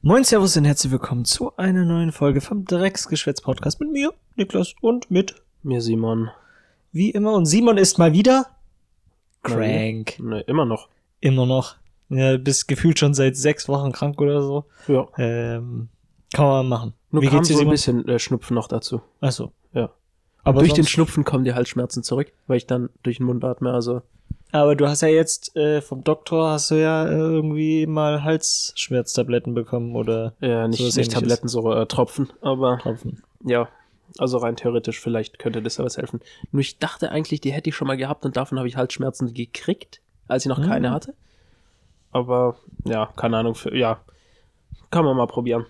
Moin 0.00 0.24
Servus 0.24 0.56
und 0.56 0.64
herzlich 0.64 0.92
willkommen 0.92 1.24
zu 1.24 1.56
einer 1.56 1.84
neuen 1.84 2.12
Folge 2.12 2.40
vom 2.40 2.64
Drecksgeschwätz 2.64 3.40
Podcast 3.40 3.80
mit 3.80 3.90
mir, 3.90 4.12
Niklas 4.36 4.74
und 4.80 5.10
mit 5.10 5.34
Mir 5.62 5.80
Simon. 5.80 6.30
wie 6.92 7.10
immer 7.10 7.32
und 7.34 7.46
Simon 7.46 7.78
ist 7.78 7.98
mal 7.98 8.12
wieder 8.12 8.46
crank. 9.42 10.18
Ne, 10.20 10.40
immer 10.42 10.64
noch. 10.64 10.88
Immer 11.20 11.46
noch. 11.46 11.76
Ja, 12.10 12.36
bist 12.38 12.68
gefühlt 12.68 12.98
schon 12.98 13.12
seit 13.12 13.36
sechs 13.36 13.68
Wochen 13.68 13.92
krank 13.92 14.20
oder 14.20 14.40
so. 14.42 14.64
Ja. 14.86 15.06
Ähm, 15.18 15.88
kann 16.32 16.46
man 16.46 16.68
machen. 16.68 16.94
Nur 17.10 17.22
Wie 17.22 17.26
kam 17.26 17.38
geht's 17.38 17.48
dir, 17.48 17.56
so 17.56 17.62
ein 17.62 17.70
bisschen 17.70 18.06
äh, 18.08 18.18
Schnupfen 18.18 18.54
noch 18.54 18.68
dazu. 18.68 19.02
Achso. 19.20 19.52
Ja. 19.72 19.90
Aber 20.44 20.60
durch 20.60 20.74
den 20.74 20.86
Schnupfen 20.86 21.24
kommen 21.24 21.44
die 21.44 21.54
Halsschmerzen 21.54 22.02
zurück, 22.02 22.32
weil 22.46 22.56
ich 22.58 22.66
dann 22.66 22.88
durch 23.02 23.18
den 23.18 23.26
Mund 23.26 23.44
atme. 23.44 23.72
Also 23.72 24.02
Aber 24.50 24.74
du 24.76 24.86
hast 24.88 25.02
ja 25.02 25.08
jetzt 25.08 25.54
äh, 25.56 25.82
vom 25.82 26.04
Doktor 26.04 26.50
hast 26.50 26.70
du 26.70 26.76
ja 26.80 27.06
äh, 27.06 27.12
irgendwie 27.12 27.86
mal 27.86 28.22
Halsschmerztabletten 28.24 29.52
bekommen 29.54 29.94
oder 29.94 30.34
äh, 30.40 30.66
nicht, 30.68 30.96
nicht. 30.96 31.12
Tabletten, 31.12 31.48
so 31.48 31.70
äh, 31.72 31.86
Tropfen. 31.86 32.30
Aber 32.40 32.78
Tropfen. 32.78 33.22
ja, 33.44 33.68
also 34.16 34.38
rein 34.38 34.56
theoretisch, 34.56 35.00
vielleicht 35.00 35.38
könnte 35.38 35.60
das 35.60 35.76
ja 35.76 35.84
was 35.84 35.98
helfen. 35.98 36.20
Nur 36.50 36.60
ich 36.60 36.78
dachte 36.78 37.10
eigentlich, 37.12 37.40
die 37.42 37.52
hätte 37.52 37.68
ich 37.68 37.76
schon 37.76 37.86
mal 37.88 37.96
gehabt 37.98 38.24
und 38.24 38.36
davon 38.38 38.58
habe 38.58 38.68
ich 38.68 38.76
Halsschmerzen 38.76 39.34
gekriegt, 39.34 40.00
als 40.28 40.44
ich 40.44 40.48
noch 40.48 40.58
Mhm. 40.58 40.66
keine 40.66 40.90
hatte. 40.92 41.14
Aber 42.10 42.56
ja, 42.86 43.12
keine 43.16 43.36
Ahnung. 43.36 43.54
Für, 43.54 43.76
ja, 43.76 44.00
kann 44.90 45.04
man 45.04 45.14
mal 45.16 45.26
probieren. 45.26 45.66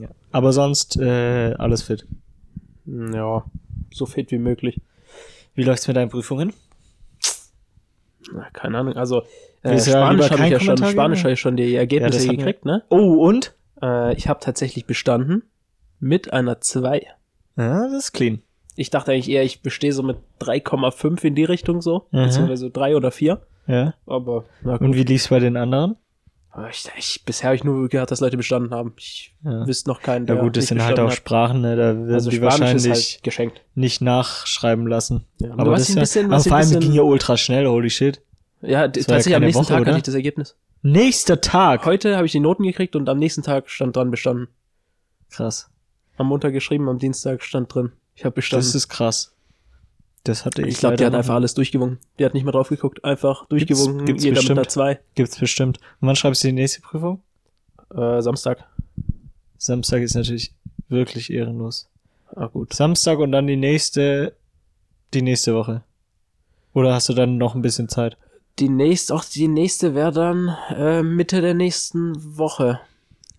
Ja. 0.00 0.08
Aber 0.30 0.52
sonst 0.52 0.96
äh, 0.96 1.54
alles 1.58 1.82
fit. 1.82 2.06
Hm, 2.86 3.12
Ja, 3.14 3.44
so 3.92 4.06
fit 4.06 4.30
wie 4.30 4.38
möglich. 4.38 4.80
Wie 5.54 5.64
läuft's 5.64 5.88
mit 5.88 5.96
deinen 5.96 6.08
Prüfungen? 6.08 6.52
Na, 8.32 8.48
keine 8.52 8.78
Ahnung. 8.78 8.94
Also 8.96 9.22
äh, 9.62 9.78
Spanisch 9.78 10.30
habe 10.30 10.44
ich 10.44 10.50
ja 10.50 10.60
schon? 10.60 10.76
Spanisch 10.76 11.20
habe 11.24 11.32
ich 11.32 11.40
schon 11.40 11.56
die 11.56 11.74
Ergebnisse 11.74 12.28
wir. 12.30 12.36
gekriegt, 12.36 12.64
ne? 12.64 12.82
Oh, 12.88 13.26
und? 13.26 13.54
Äh, 13.80 14.14
ich 14.14 14.28
habe 14.28 14.40
tatsächlich 14.40 14.86
bestanden 14.86 15.42
mit 15.98 16.32
einer 16.32 16.60
2. 16.60 17.06
Ja, 17.56 17.82
das 17.84 17.92
ist 17.92 18.12
clean. 18.12 18.42
Ich 18.76 18.90
dachte 18.90 19.12
eigentlich 19.12 19.30
eher, 19.30 19.42
ich 19.44 19.60
bestehe 19.62 19.92
so 19.92 20.02
mit 20.02 20.16
3,5 20.40 21.24
in 21.24 21.34
die 21.34 21.44
Richtung 21.44 21.82
so, 21.82 22.06
Mhm. 22.10 22.24
beziehungsweise 22.24 22.70
3 22.70 22.96
oder 22.96 23.10
4. 23.10 23.42
Ja. 23.66 23.94
Aber 24.06 24.44
na 24.62 24.72
gut. 24.78 24.88
Und 24.88 24.94
wie 24.96 25.04
lief's 25.04 25.28
bei 25.28 25.38
den 25.38 25.56
anderen? 25.56 25.96
Ich, 26.70 26.86
ich, 26.98 27.24
bisher 27.24 27.46
habe 27.48 27.56
ich 27.56 27.64
nur 27.64 27.88
gehört, 27.88 28.10
dass 28.10 28.20
Leute 28.20 28.36
bestanden 28.36 28.72
haben. 28.74 28.92
Ich 28.98 29.34
Ja. 29.42 29.66
wüsste 29.66 29.88
noch 29.88 30.02
keinen, 30.02 30.26
Ja 30.26 30.34
der 30.34 30.44
gut, 30.44 30.56
das 30.56 30.66
sind 30.66 30.82
halt 30.82 30.98
auch 31.00 31.04
bestanden 31.06 31.16
Sprachen, 31.16 31.60
ne? 31.62 31.76
Da 31.76 31.82
werden 31.82 32.06
hat. 32.08 32.12
Also 32.14 32.30
die 32.30 32.36
Spanisch 32.36 32.60
wahrscheinlich 32.60 32.84
ist 32.86 33.12
halt 33.14 33.22
geschenkt. 33.22 33.62
nicht 33.74 34.02
nachschreiben 34.02 34.86
lassen. 34.86 35.24
Ja. 35.40 35.52
Aber 35.56 35.70
das 35.72 35.88
ich 35.88 35.96
ein 35.96 36.02
ist 36.02 36.10
bisschen, 36.14 36.30
ja, 36.30 36.36
aber 36.36 36.44
vor 36.44 36.56
allem 36.58 36.80
ging 36.80 36.92
ja 36.92 37.02
ultra 37.02 37.36
schnell, 37.38 37.66
holy 37.66 37.88
shit. 37.88 38.20
ja, 38.60 38.86
Das 38.86 39.08
war 39.08 39.14
ja 39.14 39.16
tatsächlich 39.16 39.36
am 39.36 39.42
nächsten 39.44 39.62
Woche, 39.62 39.72
Tag 39.72 39.80
oder? 39.80 39.90
hatte 39.92 39.98
ich 39.98 40.02
das 40.04 40.14
Ergebnis. 40.14 40.56
Nächster 40.82 41.40
Tag. 41.40 41.86
Heute 41.86 42.16
habe 42.16 42.26
ich 42.26 42.32
die 42.32 42.40
Noten 42.40 42.64
gekriegt 42.64 42.96
und 42.96 43.08
am 43.08 43.18
nächsten 43.18 43.42
Tag 43.42 43.70
stand 43.70 43.96
dran 43.96 44.10
bestanden. 44.10 44.48
Krass. 45.30 45.70
Am 46.18 46.26
Montag 46.26 46.52
geschrieben, 46.52 46.88
am 46.90 46.98
Dienstag 46.98 47.42
stand 47.42 47.74
drin. 47.74 47.92
Ich 48.14 48.24
habe 48.26 48.34
bestanden. 48.34 48.66
Das 48.66 48.74
ist 48.74 48.88
krass. 48.88 49.31
Das 50.24 50.44
hatte 50.44 50.62
ich. 50.62 50.68
Ich 50.68 50.78
glaube, 50.78 50.96
die 50.96 51.04
hat 51.04 51.14
einfach 51.14 51.34
alles 51.34 51.54
durchgewunken. 51.54 51.98
Die 52.18 52.24
hat 52.24 52.34
nicht 52.34 52.44
mal 52.44 52.52
drauf 52.52 52.68
geguckt. 52.68 53.04
Einfach 53.04 53.46
durchgewunken. 53.46 54.06
gibt's 54.06 54.22
jeder 54.22 54.36
bestimmt. 54.36 54.58
mit 54.58 54.66
einer 54.66 54.68
2. 54.68 54.88
nicht. 54.90 55.14
Gibt's 55.14 55.38
bestimmt. 55.38 55.78
Und 56.00 56.08
wann 56.08 56.16
schreibst 56.16 56.44
du 56.44 56.48
die 56.48 56.54
nächste 56.54 56.80
Prüfung? 56.80 57.20
Äh, 57.94 58.22
Samstag. 58.22 58.64
Samstag 59.58 60.02
ist 60.02 60.14
natürlich 60.14 60.52
wirklich 60.88 61.32
ehrenlos. 61.32 61.88
Ah, 62.34 62.46
gut. 62.46 62.72
Samstag 62.72 63.18
und 63.18 63.32
dann 63.32 63.46
die 63.46 63.56
nächste, 63.56 64.34
die 65.12 65.22
nächste 65.22 65.54
Woche. 65.54 65.82
Oder 66.72 66.94
hast 66.94 67.08
du 67.08 67.14
dann 67.14 67.36
noch 67.36 67.54
ein 67.54 67.62
bisschen 67.62 67.88
Zeit? 67.88 68.16
Die 68.58 68.68
nächste, 68.68 69.14
auch 69.14 69.24
die 69.24 69.48
nächste 69.48 69.94
wäre 69.94 70.12
dann 70.12 70.56
äh, 70.70 71.02
Mitte 71.02 71.40
der 71.40 71.54
nächsten 71.54 72.14
Woche. 72.36 72.80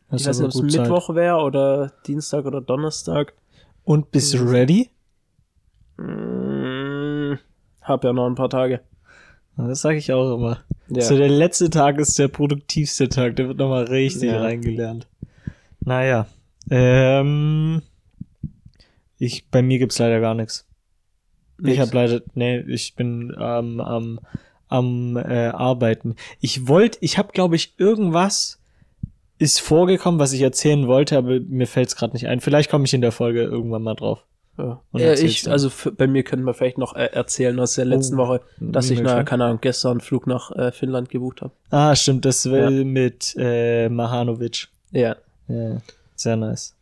Hast 0.10 0.22
ich 0.22 0.28
weiß 0.28 0.40
nicht, 0.40 0.56
ob 0.56 0.66
es. 0.66 0.76
Mittwoch 0.76 1.16
wäre 1.16 1.38
oder 1.38 1.92
Dienstag 2.06 2.46
oder 2.46 2.62
Donnerstag. 2.62 3.34
Und 3.84 4.12
bist 4.12 4.34
du 4.34 4.44
ready? 4.44 4.90
Mm, 5.98 6.53
hab 7.84 8.04
ja 8.04 8.14
noch 8.14 8.28
ein 8.28 8.36
paar 8.36 8.50
Tage. 8.50 8.82
Das 9.56 9.82
sage 9.82 9.98
ich 9.98 10.12
auch 10.12 10.36
immer. 10.36 10.60
Ja. 10.90 11.02
So 11.02 11.16
der 11.18 11.30
letzte 11.30 11.70
Tag 11.70 12.00
ist 12.00 12.18
der 12.18 12.28
produktivste 12.28 13.08
Tag. 13.10 13.36
Der 13.36 13.48
wird 13.48 13.58
nochmal 13.58 13.84
richtig 13.86 14.32
Ja. 14.32 14.42
reingelernt. 14.42 15.08
Naja. 15.82 16.28
Ähm, 16.70 17.82
ich, 19.18 19.48
bei 19.50 19.62
mir 19.62 19.80
gibt's 19.80 20.00
leider 20.00 20.20
gar 20.20 20.34
nichts. 20.34 20.68
Ich 21.64 21.80
habe 21.80 21.92
leider, 21.94 22.22
nee, 22.34 22.60
ich 22.62 22.96
bin 22.96 23.34
ähm, 23.40 23.80
am, 23.80 24.20
am 24.68 25.18
äh, 25.18 25.48
Arbeiten. 25.50 26.16
Ich 26.42 26.68
wollte, 26.68 26.98
ich 27.02 27.18
habe, 27.18 27.32
glaube 27.32 27.56
ich, 27.56 27.76
irgendwas 27.78 28.60
ist 29.38 29.62
vorgekommen, 29.62 30.20
was 30.20 30.34
ich 30.34 30.42
erzählen 30.42 30.88
wollte, 30.88 31.18
aber 31.18 31.40
mir 31.40 31.68
fällt's 31.68 31.96
gerade 31.96 32.14
nicht 32.14 32.28
ein. 32.28 32.42
Vielleicht 32.42 32.70
komme 32.70 32.86
ich 32.86 32.94
in 32.94 33.02
der 33.02 33.12
Folge 33.12 33.44
irgendwann 33.44 33.84
mal 33.84 33.94
drauf. 33.96 34.26
Ja. 34.58 34.82
Ja, 34.94 35.00
erzählst 35.00 35.44
ich, 35.46 35.52
also 35.52 35.70
für, 35.72 35.92
bei 35.92 36.06
mir 36.08 36.24
können 36.24 36.44
wir 36.44 36.54
vielleicht 36.54 36.78
noch 36.78 36.96
äh, 36.96 37.06
erzählen 37.08 37.60
aus 37.60 37.74
der 37.76 37.86
letzten 37.86 38.16
Oh, 38.16 38.28
Woche, 38.28 38.42
dass 38.60 38.86
ich, 38.86 38.92
ich 38.92 38.98
na, 39.00 39.04
gespannt. 39.04 39.30
keine 39.30 39.46
Ahnung, 39.46 39.58
gestern 39.62 39.92
einen 39.92 40.02
Flug 40.02 40.28
nach 40.28 40.52
äh, 40.52 40.72
Finnland 40.72 41.10
gebucht 41.10 41.42
habe. 41.42 41.54
Ah, 41.72 41.96
stimmt, 41.96 42.26
das 42.26 42.44
Ja. 42.44 42.52
will 42.52 42.86
mit 42.86 43.36
äh, 43.38 43.90
Mahanovic. 43.90 44.68
Ja, 44.92 45.16
Ja, 45.48 45.82
sehr 46.16 46.36
nice. 46.36 46.76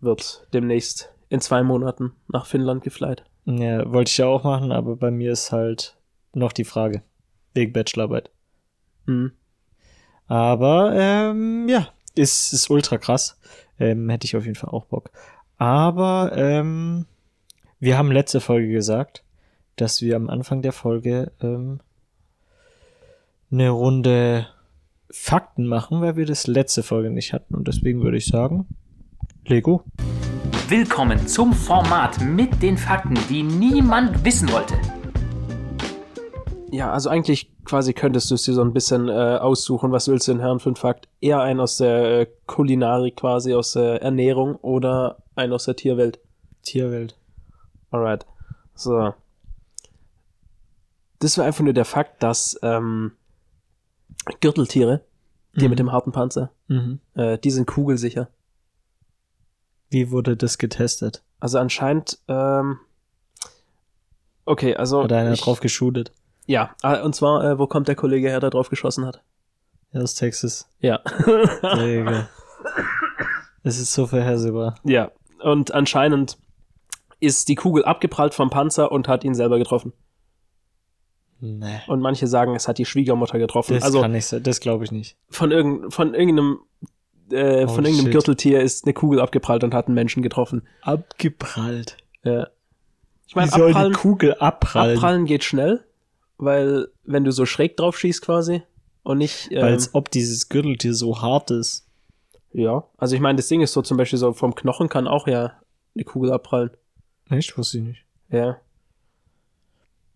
wird 0.00 0.46
demnächst 0.52 1.10
in 1.28 1.40
zwei 1.40 1.62
Monaten 1.62 2.12
nach 2.28 2.46
Finnland 2.46 2.82
geflight. 2.82 3.24
Ja, 3.44 3.92
wollte 3.92 4.08
ich 4.10 4.18
ja 4.18 4.26
auch 4.26 4.42
machen, 4.42 4.72
aber 4.72 4.96
bei 4.96 5.10
mir 5.12 5.30
ist 5.32 5.52
halt 5.52 5.96
noch 6.32 6.52
die 6.52 6.64
Frage. 6.64 7.02
Wegen 7.52 7.72
Bachelorarbeit. 7.72 8.30
Mhm. 9.06 9.32
Aber 10.26 10.92
ähm, 10.94 11.68
ja, 11.68 11.88
ist, 12.14 12.52
ist 12.52 12.70
ultra 12.70 12.98
krass. 12.98 13.38
Ähm, 13.78 14.08
hätte 14.08 14.24
ich 14.26 14.36
auf 14.36 14.44
jeden 14.44 14.54
Fall 14.56 14.70
auch 14.70 14.86
Bock. 14.86 15.10
Aber 15.64 16.32
ähm, 16.36 17.06
wir 17.80 17.96
haben 17.96 18.12
letzte 18.12 18.42
Folge 18.42 18.68
gesagt, 18.68 19.24
dass 19.76 20.02
wir 20.02 20.14
am 20.14 20.28
Anfang 20.28 20.60
der 20.60 20.72
Folge 20.72 21.32
ähm, 21.40 21.80
eine 23.50 23.70
Runde 23.70 24.46
Fakten 25.10 25.66
machen, 25.66 26.02
weil 26.02 26.16
wir 26.16 26.26
das 26.26 26.46
letzte 26.46 26.82
Folge 26.82 27.08
nicht 27.08 27.32
hatten. 27.32 27.54
Und 27.54 27.66
deswegen 27.66 28.02
würde 28.02 28.18
ich 28.18 28.26
sagen, 28.26 28.66
Lego. 29.46 29.84
Willkommen 30.68 31.26
zum 31.26 31.54
Format 31.54 32.20
mit 32.20 32.60
den 32.60 32.76
Fakten, 32.76 33.14
die 33.30 33.42
niemand 33.42 34.22
wissen 34.22 34.52
wollte. 34.52 34.74
Ja, 36.70 36.92
also 36.92 37.08
eigentlich 37.08 37.50
quasi 37.64 37.94
könntest 37.94 38.30
du 38.30 38.34
es 38.34 38.42
dir 38.42 38.52
so 38.52 38.60
ein 38.60 38.74
bisschen 38.74 39.08
äh, 39.08 39.38
aussuchen, 39.40 39.92
was 39.92 40.08
willst 40.08 40.28
du 40.28 40.32
in 40.32 40.40
Herren 40.40 40.60
für 40.60 40.68
einen 40.68 40.76
Fakt? 40.76 41.08
Eher 41.22 41.40
einen 41.40 41.60
aus 41.60 41.78
der 41.78 42.20
äh, 42.20 42.26
Kulinarik 42.44 43.16
quasi, 43.16 43.54
aus 43.54 43.72
der 43.72 44.02
Ernährung 44.02 44.56
oder 44.56 45.23
einen 45.36 45.52
aus 45.52 45.64
der 45.64 45.76
Tierwelt. 45.76 46.18
Tierwelt. 46.62 47.16
Alright. 47.90 48.26
So. 48.74 49.14
Das 51.18 51.38
war 51.38 51.44
einfach 51.46 51.64
nur 51.64 51.72
der 51.72 51.84
Fakt, 51.84 52.22
dass 52.22 52.58
ähm, 52.62 53.12
Gürteltiere, 54.40 55.02
die 55.56 55.64
Mhm. 55.64 55.70
mit 55.70 55.78
dem 55.78 55.92
harten 55.92 56.12
Panzer, 56.12 56.50
Mhm. 56.68 57.00
äh, 57.14 57.38
die 57.38 57.50
sind 57.50 57.66
kugelsicher. 57.66 58.28
Wie 59.90 60.10
wurde 60.10 60.36
das 60.36 60.58
getestet? 60.58 61.22
Also 61.40 61.58
anscheinend, 61.58 62.18
ähm, 62.28 62.78
okay, 64.44 64.74
also 64.76 65.04
Hat 65.04 65.12
einer 65.12 65.32
ich, 65.32 65.40
drauf 65.40 65.60
geschootet? 65.60 66.12
ja, 66.46 66.74
ah, 66.82 67.00
und 67.02 67.14
zwar, 67.14 67.44
äh, 67.44 67.58
wo 67.58 67.66
kommt 67.66 67.86
der 67.88 67.94
Kollege 67.96 68.28
her, 68.28 68.40
der 68.40 68.50
drauf 68.50 68.68
geschossen 68.70 69.06
hat? 69.06 69.22
Ja, 69.92 70.00
aus 70.00 70.14
Texas. 70.14 70.68
Ja. 70.80 71.00
Es 73.66 73.78
ist 73.78 73.94
so 73.94 74.06
vorhersehbar. 74.06 74.74
Ja, 74.84 75.10
und 75.44 75.72
anscheinend 75.72 76.38
ist 77.20 77.48
die 77.48 77.54
Kugel 77.54 77.84
abgeprallt 77.84 78.34
vom 78.34 78.50
Panzer 78.50 78.90
und 78.90 79.08
hat 79.08 79.24
ihn 79.24 79.34
selber 79.34 79.58
getroffen. 79.58 79.92
Nee. 81.40 81.80
Und 81.86 82.00
manche 82.00 82.26
sagen, 82.26 82.54
es 82.54 82.68
hat 82.68 82.78
die 82.78 82.84
Schwiegermutter 82.84 83.38
getroffen. 83.38 83.74
Das 83.74 83.84
also 83.84 84.00
kann 84.00 84.12
nicht 84.12 84.26
sein. 84.26 84.42
Das 84.42 84.60
glaube 84.60 84.84
ich 84.84 84.92
nicht. 84.92 85.16
von, 85.28 85.50
irgend, 85.50 85.92
von 85.92 86.14
irgendeinem, 86.14 86.60
äh, 87.30 87.64
Oh, 87.64 87.68
von 87.68 87.84
irgendeinem 87.84 88.06
shit. 88.06 88.12
Gürteltier 88.12 88.60
ist 88.62 88.84
eine 88.84 88.94
Kugel 88.94 89.20
abgeprallt 89.20 89.64
und 89.64 89.74
hat 89.74 89.86
einen 89.86 89.94
Menschen 89.94 90.22
getroffen. 90.22 90.66
Abgeprallt. 90.82 91.98
Ja. 92.22 92.48
Ich 93.26 93.36
meine, 93.36 93.50
soll 93.50 93.70
abprallen, 93.70 93.92
die 93.92 93.98
Kugel 93.98 94.34
abprallen? 94.34 94.96
abprallen 94.96 95.24
geht 95.26 95.44
schnell, 95.44 95.84
weil 96.38 96.88
wenn 97.04 97.24
du 97.24 97.32
so 97.32 97.46
schräg 97.46 97.76
drauf 97.76 97.98
schießt 97.98 98.22
quasi 98.22 98.62
und 99.02 99.18
nicht. 99.18 99.50
Weil 99.50 99.58
Ähm, 99.58 99.64
als 99.64 99.94
ob 99.94 100.10
dieses 100.10 100.48
Gürteltier 100.48 100.94
so 100.94 101.20
hart 101.20 101.50
ist. 101.50 101.86
Ja, 102.54 102.84
also 102.96 103.14
ich 103.14 103.20
meine, 103.20 103.36
das 103.36 103.48
Ding 103.48 103.60
ist 103.60 103.72
so 103.72 103.82
zum 103.82 103.96
Beispiel 103.98 104.18
so 104.18 104.32
vom 104.32 104.54
Knochen 104.54 104.88
kann 104.88 105.06
auch 105.06 105.26
ja 105.28 105.52
eine 105.94 106.04
Kugel 106.04 106.32
abprallen. 106.32 106.70
Echt? 107.28 107.56
Wusste 107.58 107.78
ich 107.78 107.84
nicht. 107.84 108.04
Ja. 108.30 108.58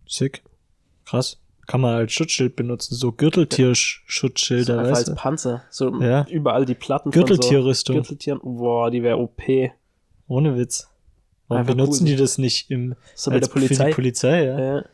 Sick. 0.07 0.41
Krass. 1.05 1.37
Kann 1.67 1.81
man 1.81 1.93
als 1.95 2.11
Schutzschild 2.13 2.55
benutzen. 2.55 2.95
So 2.95 3.11
Gürteltier-Schutzschilder, 3.11 4.85
So 4.85 4.91
als? 4.91 5.15
Panzer. 5.15 5.63
So 5.69 6.01
Ja. 6.01 6.25
überall 6.27 6.65
die 6.65 6.73
Platten 6.75 7.11
Gürteltierrüstung. 7.11 7.97
so 7.97 8.01
Gürteltieren. 8.01 8.39
Boah, 8.41 8.89
die 8.89 9.03
wäre 9.03 9.17
OP. 9.17 9.71
Ohne 10.27 10.57
Witz. 10.57 10.89
Warum 11.47 11.61
Einfach 11.61 11.75
benutzen 11.75 12.03
cool. 12.05 12.09
die 12.11 12.15
das 12.15 12.37
nicht 12.37 12.71
im, 12.71 12.95
So 13.15 13.31
als 13.31 13.47
der 13.47 13.53
Polizei. 13.53 13.75
für 13.75 13.89
die 13.89 13.95
Polizei, 13.95 14.45
ja? 14.45 14.59
Ja. 14.77 14.85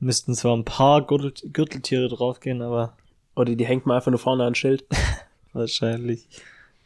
Müssten 0.00 0.34
zwar 0.34 0.56
ein 0.56 0.64
paar 0.64 1.06
Gürtel 1.06 1.32
Gürteltiere 1.50 2.08
draufgehen, 2.08 2.62
aber 2.62 2.96
Oder 3.34 3.54
die 3.54 3.66
hängt 3.66 3.86
mal 3.86 3.96
einfach 3.96 4.10
nur 4.10 4.18
vorne 4.20 4.42
an 4.44 4.50
ein 4.52 4.54
Schild. 4.54 4.84
wahrscheinlich. 5.52 6.26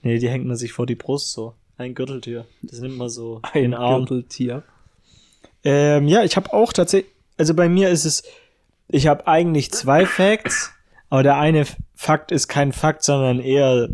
Nee, 0.03 0.19
die 0.19 0.29
hängt 0.29 0.47
man 0.47 0.56
sich 0.56 0.73
vor 0.73 0.87
die 0.87 0.94
Brust 0.94 1.32
so. 1.32 1.55
Ein 1.79 1.94
Gürteltier. 1.94 2.47
Das 2.62 2.81
nimmt 2.81 2.97
man 2.97 3.09
so 3.09 3.37
in 3.37 3.43
Ein 3.53 3.62
den 3.62 3.75
Arm. 3.75 4.05
Gürteltier. 4.05 4.62
Ähm, 5.64 6.09
ja, 6.09 6.25
ich 6.25 6.37
habe 6.37 6.53
auch 6.53 6.73
tatsächlich, 6.73 7.11
also 7.37 7.55
bei 7.55 7.69
mir 7.69 7.88
ist 7.88 8.05
es, 8.05 8.25
ich 8.88 9.06
habe 9.06 9.26
eigentlich 9.26 9.70
zwei 9.70 10.06
Facts, 10.06 10.73
aber 11.09 11.23
der 11.23 11.38
eine 11.38 11.67
Fakt 11.94 12.32
ist 12.32 12.49
kein 12.49 12.73
Fakt, 12.73 13.05
sondern 13.05 13.41
eher, 13.41 13.91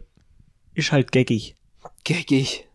ist 0.75 0.93
halt 0.93 1.13
geckig. 1.13 1.57
Geckig. 2.05 2.67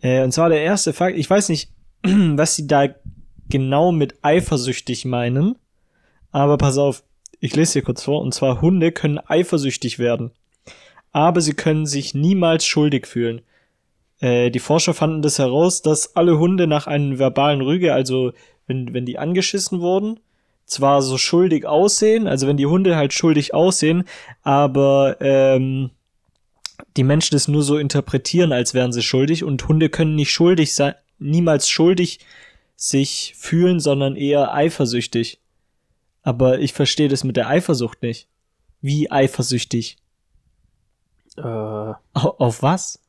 Äh, 0.00 0.22
und 0.22 0.32
zwar 0.32 0.48
der 0.48 0.62
erste 0.62 0.92
Fakt, 0.92 1.16
ich 1.16 1.28
weiß 1.28 1.48
nicht, 1.48 1.70
was 2.02 2.56
sie 2.56 2.66
da 2.66 2.88
genau 3.48 3.92
mit 3.92 4.14
eifersüchtig 4.22 5.04
meinen, 5.04 5.56
aber 6.30 6.56
pass 6.56 6.78
auf, 6.78 7.02
ich 7.40 7.56
lese 7.56 7.80
dir 7.80 7.84
kurz 7.84 8.02
vor, 8.02 8.22
und 8.22 8.32
zwar 8.32 8.60
Hunde 8.60 8.92
können 8.92 9.18
eifersüchtig 9.18 9.98
werden, 9.98 10.30
aber 11.12 11.40
sie 11.40 11.54
können 11.54 11.86
sich 11.86 12.14
niemals 12.14 12.64
schuldig 12.64 13.06
fühlen. 13.06 13.42
Äh, 14.20 14.50
die 14.50 14.58
Forscher 14.58 14.94
fanden 14.94 15.22
das 15.22 15.38
heraus, 15.38 15.82
dass 15.82 16.16
alle 16.16 16.38
Hunde 16.38 16.66
nach 16.66 16.86
einem 16.86 17.18
verbalen 17.18 17.60
Rüge, 17.60 17.94
also 17.94 18.32
wenn, 18.66 18.94
wenn 18.94 19.06
die 19.06 19.18
angeschissen 19.18 19.80
wurden, 19.80 20.20
zwar 20.66 21.02
so 21.02 21.18
schuldig 21.18 21.66
aussehen, 21.66 22.28
also 22.28 22.46
wenn 22.46 22.56
die 22.56 22.66
Hunde 22.66 22.96
halt 22.96 23.12
schuldig 23.12 23.54
aussehen, 23.54 24.04
aber 24.42 25.16
ähm, 25.20 25.90
die 26.96 27.02
Menschen 27.04 27.34
es 27.36 27.48
nur 27.48 27.62
so 27.62 27.76
interpretieren, 27.76 28.52
als 28.52 28.72
wären 28.74 28.92
sie 28.92 29.02
schuldig 29.02 29.44
und 29.44 29.66
Hunde 29.66 29.88
können 29.88 30.14
nicht 30.14 30.30
schuldig 30.30 30.74
sein, 30.74 30.94
niemals 31.18 31.68
schuldig 31.68 32.20
sich 32.76 33.34
fühlen, 33.36 33.80
sondern 33.80 34.16
eher 34.16 34.54
eifersüchtig. 34.54 35.40
Aber 36.22 36.60
ich 36.60 36.72
verstehe 36.72 37.08
das 37.08 37.24
mit 37.24 37.36
der 37.36 37.48
Eifersucht 37.48 38.02
nicht. 38.02 38.28
Wie 38.80 39.10
eifersüchtig? 39.10 39.98
Äh, 41.40 42.18
Au- 42.18 42.36
Auf 42.38 42.62
was? 42.62 43.00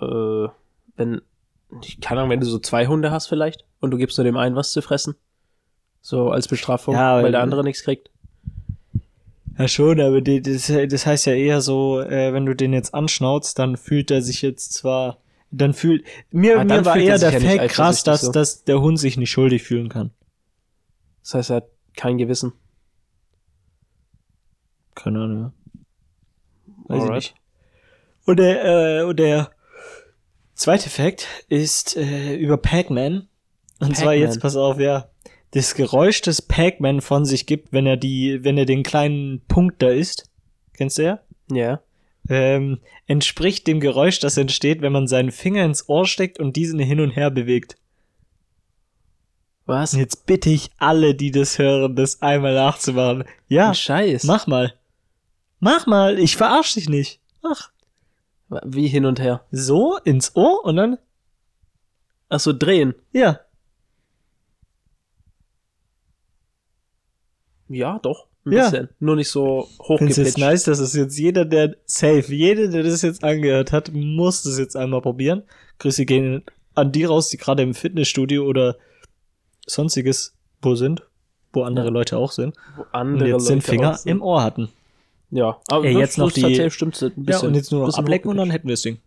äh, 0.00 0.48
wenn, 0.96 1.20
ich 1.82 2.00
keine 2.00 2.20
Ahnung, 2.20 2.30
wenn 2.30 2.40
du 2.40 2.46
so 2.46 2.58
zwei 2.58 2.86
Hunde 2.86 3.10
hast 3.10 3.26
vielleicht 3.26 3.64
und 3.80 3.90
du 3.90 3.96
gibst 3.98 4.16
nur 4.18 4.24
dem 4.24 4.36
einen 4.36 4.56
was 4.56 4.72
zu 4.72 4.82
fressen. 4.82 5.16
So 6.00 6.30
als 6.30 6.48
Bestrafung, 6.48 6.94
Ja, 6.94 7.22
weil 7.22 7.32
der 7.32 7.42
andere 7.42 7.64
nichts 7.64 7.82
kriegt. 7.82 8.10
Ja 9.58 9.66
schon, 9.66 10.00
aber 10.00 10.20
die, 10.20 10.40
das, 10.40 10.68
das 10.68 11.04
heißt 11.06 11.26
ja 11.26 11.32
eher 11.34 11.60
so, 11.60 12.00
äh, 12.00 12.32
wenn 12.32 12.46
du 12.46 12.54
den 12.54 12.72
jetzt 12.72 12.94
anschnauzt, 12.94 13.58
dann 13.58 13.76
fühlt 13.76 14.10
er 14.12 14.22
sich 14.22 14.40
jetzt 14.40 14.72
zwar, 14.72 15.18
dann 15.50 15.74
fühlt, 15.74 16.04
mir, 16.30 16.60
Ah, 16.60 16.64
mir 16.64 16.84
war 16.84 16.96
er 16.96 17.02
eher 17.02 17.18
der 17.18 17.32
ja 17.32 17.40
Fact 17.40 17.70
krass, 17.72 18.04
dass, 18.04 18.20
so. 18.20 18.30
dass 18.32 18.62
der 18.64 18.80
Hund 18.80 19.00
sich 19.00 19.16
nicht 19.16 19.30
schuldig 19.32 19.64
fühlen 19.64 19.88
kann. 19.88 20.12
Das 21.22 21.34
heißt, 21.34 21.50
er 21.50 21.56
hat 21.56 21.68
kein 21.96 22.18
Gewissen. 22.18 22.52
Keine 24.94 25.20
Ahnung, 25.24 25.38
ja. 25.40 25.52
Weiß 26.88 26.98
ich 26.98 27.02
Alright. 27.02 27.14
nicht. 27.14 27.34
Und 28.26 28.38
der, 28.38 28.64
äh, 28.64 29.02
und 29.04 29.18
der 29.18 29.50
zweite 30.54 30.90
Fact 30.90 31.26
ist 31.48 31.96
äh, 31.96 32.34
über 32.34 32.56
Pac-Man. 32.56 33.28
Und 33.80 33.96
zwar 33.96 34.08
Pac-Man. 34.08 34.20
jetzt, 34.20 34.40
pass 34.40 34.56
auf, 34.56 34.78
ja. 34.80 35.08
Das 35.52 35.74
Geräusch, 35.74 36.20
das 36.20 36.42
Pac-Man 36.42 37.00
von 37.00 37.24
sich 37.24 37.46
gibt, 37.46 37.72
wenn 37.72 37.86
er 37.86 37.96
die, 37.96 38.44
wenn 38.44 38.58
er 38.58 38.66
den 38.66 38.82
kleinen 38.82 39.40
Punkt 39.48 39.82
da 39.82 39.88
isst. 39.88 40.28
Kennst 40.74 40.98
du 40.98 41.02
ja? 41.02 41.20
Ja. 41.50 41.80
Ähm, 42.28 42.80
entspricht 43.06 43.66
dem 43.66 43.80
Geräusch, 43.80 44.20
das 44.20 44.36
entsteht, 44.36 44.82
wenn 44.82 44.92
man 44.92 45.06
seinen 45.06 45.30
Finger 45.32 45.64
ins 45.64 45.88
Ohr 45.88 46.06
steckt 46.06 46.38
und 46.38 46.56
diesen 46.56 46.78
hin 46.78 47.00
und 47.00 47.10
her 47.12 47.30
bewegt. 47.30 47.76
Was? 49.64 49.92
Jetzt 49.92 50.26
bitte 50.26 50.50
ich 50.50 50.70
alle, 50.78 51.14
die 51.14 51.30
das 51.30 51.58
hören, 51.58 51.96
das 51.96 52.20
einmal 52.20 52.54
nachzumachen. 52.54 53.24
Ja, 53.48 53.72
Scheiß. 53.74 54.24
mach 54.24 54.46
mal. 54.46 54.74
Mach 55.60 55.86
mal, 55.86 56.18
ich 56.18 56.36
verarsch 56.36 56.74
dich 56.74 56.88
nicht. 56.88 57.20
Mach. 57.42 57.70
Wie 58.64 58.88
hin 58.88 59.04
und 59.04 59.20
her. 59.20 59.44
So 59.50 59.98
ins 59.98 60.34
Ohr 60.36 60.64
und 60.64 60.76
dann, 60.76 60.98
Ach 62.30 62.40
so, 62.40 62.52
drehen. 62.52 62.94
ja. 63.12 63.40
Ja, 67.68 67.98
doch. 67.98 68.26
Ein 68.46 68.52
Ja. 68.52 68.64
bisschen. 68.70 68.88
Nur 68.98 69.16
nicht 69.16 69.28
so 69.28 69.62
Find's 69.64 69.78
hochgepitcht. 69.88 70.16
jetzt 70.18 70.38
nice, 70.38 70.62
dass 70.64 70.78
es 70.78 70.94
jetzt 70.94 71.18
jeder, 71.18 71.44
der 71.44 71.76
safe, 71.84 72.34
jeder, 72.34 72.68
der 72.68 72.82
das 72.82 73.02
jetzt 73.02 73.22
angehört 73.22 73.72
hat, 73.72 73.92
muss 73.92 74.42
das 74.42 74.58
jetzt 74.58 74.76
einmal 74.76 75.02
probieren. 75.02 75.42
Grüße 75.78 76.06
gehen 76.06 76.44
an 76.74 76.92
die 76.92 77.04
raus, 77.04 77.28
die 77.28 77.36
gerade 77.36 77.62
im 77.62 77.74
Fitnessstudio 77.74 78.44
oder 78.46 78.76
sonstiges 79.66 80.34
wo 80.62 80.74
sind, 80.76 81.02
wo 81.52 81.62
andere 81.64 81.86
Ja. 81.86 81.92
Leute 81.92 82.16
auch 82.16 82.32
sind 82.32 82.56
Wo 82.76 82.82
und 82.82 82.88
andere 82.94 83.28
jetzt 83.28 83.48
den 83.48 83.56
Leute 83.56 83.66
Finger 83.70 83.90
auch 83.92 83.96
sind. 83.96 84.10
im 84.12 84.22
Ohr 84.22 84.42
hatten. 84.42 84.70
Ja, 85.30 85.60
aber 85.68 85.84
Ey, 85.84 85.94
das- 85.94 86.00
jetzt 86.00 86.18
noch 86.18 86.32
die- 86.32 86.70
stimmt 86.70 87.00
ein 87.02 87.12
bisschen. 87.24 87.42
ja, 87.42 87.48
und 87.48 87.54
jetzt 87.54 87.70
nur 87.72 87.86
noch 87.86 87.98
ablecken 87.98 88.30
und 88.30 88.36
dann 88.38 88.50
hätten 88.50 88.68
wir 88.68 88.72
das 88.74 88.82
Ding. 88.82 88.98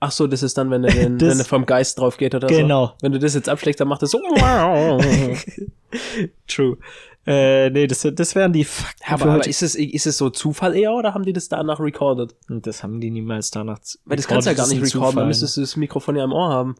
Ach 0.00 0.10
so, 0.10 0.26
das 0.26 0.42
ist 0.42 0.58
dann, 0.58 0.70
wenn 0.70 0.84
er, 0.84 0.92
den, 0.92 1.20
wenn 1.20 1.38
er 1.38 1.44
vom 1.44 1.64
Geist 1.66 1.98
drauf 1.98 2.16
geht 2.16 2.34
oder 2.34 2.48
so. 2.48 2.54
Genau. 2.54 2.94
Wenn 3.02 3.12
du 3.12 3.18
das 3.18 3.34
jetzt 3.34 3.48
abschlägst, 3.48 3.80
dann 3.80 3.88
macht 3.88 4.02
er 4.02 4.08
so. 4.08 4.18
True. 6.48 6.76
Äh, 7.24 7.70
nee, 7.70 7.86
das, 7.86 8.06
das 8.14 8.34
wären 8.34 8.52
die 8.52 8.64
Fakten 8.64 9.04
aber 9.06 9.18
für 9.18 9.24
aber 9.24 9.32
heute. 9.38 9.50
ist, 9.50 9.62
es, 9.62 9.76
ist 9.76 10.06
es 10.06 10.18
so 10.18 10.30
Zufall 10.30 10.74
eher 10.74 10.92
oder 10.92 11.14
haben 11.14 11.24
die 11.24 11.32
das 11.32 11.48
danach 11.48 11.78
recorded? 11.78 12.34
Das 12.48 12.82
haben 12.82 13.00
die 13.00 13.10
niemals 13.10 13.52
danach. 13.52 13.78
Weil 14.04 14.16
das 14.16 14.26
kannst 14.26 14.46
du 14.46 14.50
ja 14.50 14.56
gar 14.56 14.66
nicht 14.66 14.82
recorden, 14.82 15.16
dann 15.16 15.28
müsstest 15.28 15.56
du 15.56 15.60
das 15.60 15.76
Mikrofon 15.76 16.16
ja 16.16 16.24
im 16.24 16.32
Ohr 16.32 16.48
haben. 16.48 16.74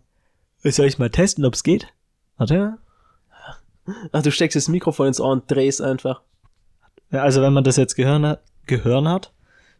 Soll 0.64 0.86
ich 0.86 0.98
mal 0.98 1.10
testen, 1.10 1.44
ob's 1.44 1.62
geht? 1.62 1.86
Warte. 2.38 2.78
Ach, 4.10 4.22
du 4.22 4.32
steckst 4.32 4.56
das 4.56 4.66
Mikrofon 4.68 5.08
ins 5.08 5.20
Ohr 5.20 5.30
und 5.30 5.48
drehst 5.48 5.80
einfach. 5.80 6.22
Ja, 7.12 7.22
also 7.22 7.42
wenn 7.42 7.52
man 7.52 7.62
das 7.64 7.76
jetzt 7.76 7.94
gehören 7.94 8.24
hat, 8.24 8.42
gehören 8.66 9.06
hat, 9.06 9.32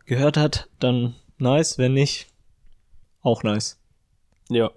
gehört 0.05 0.37
hat, 0.37 0.69
dann 0.79 1.15
nice. 1.39 1.79
Wenn 1.79 1.95
nicht, 1.95 2.29
auch 3.23 3.43
nice. 3.43 3.81
Ja. 4.51 4.71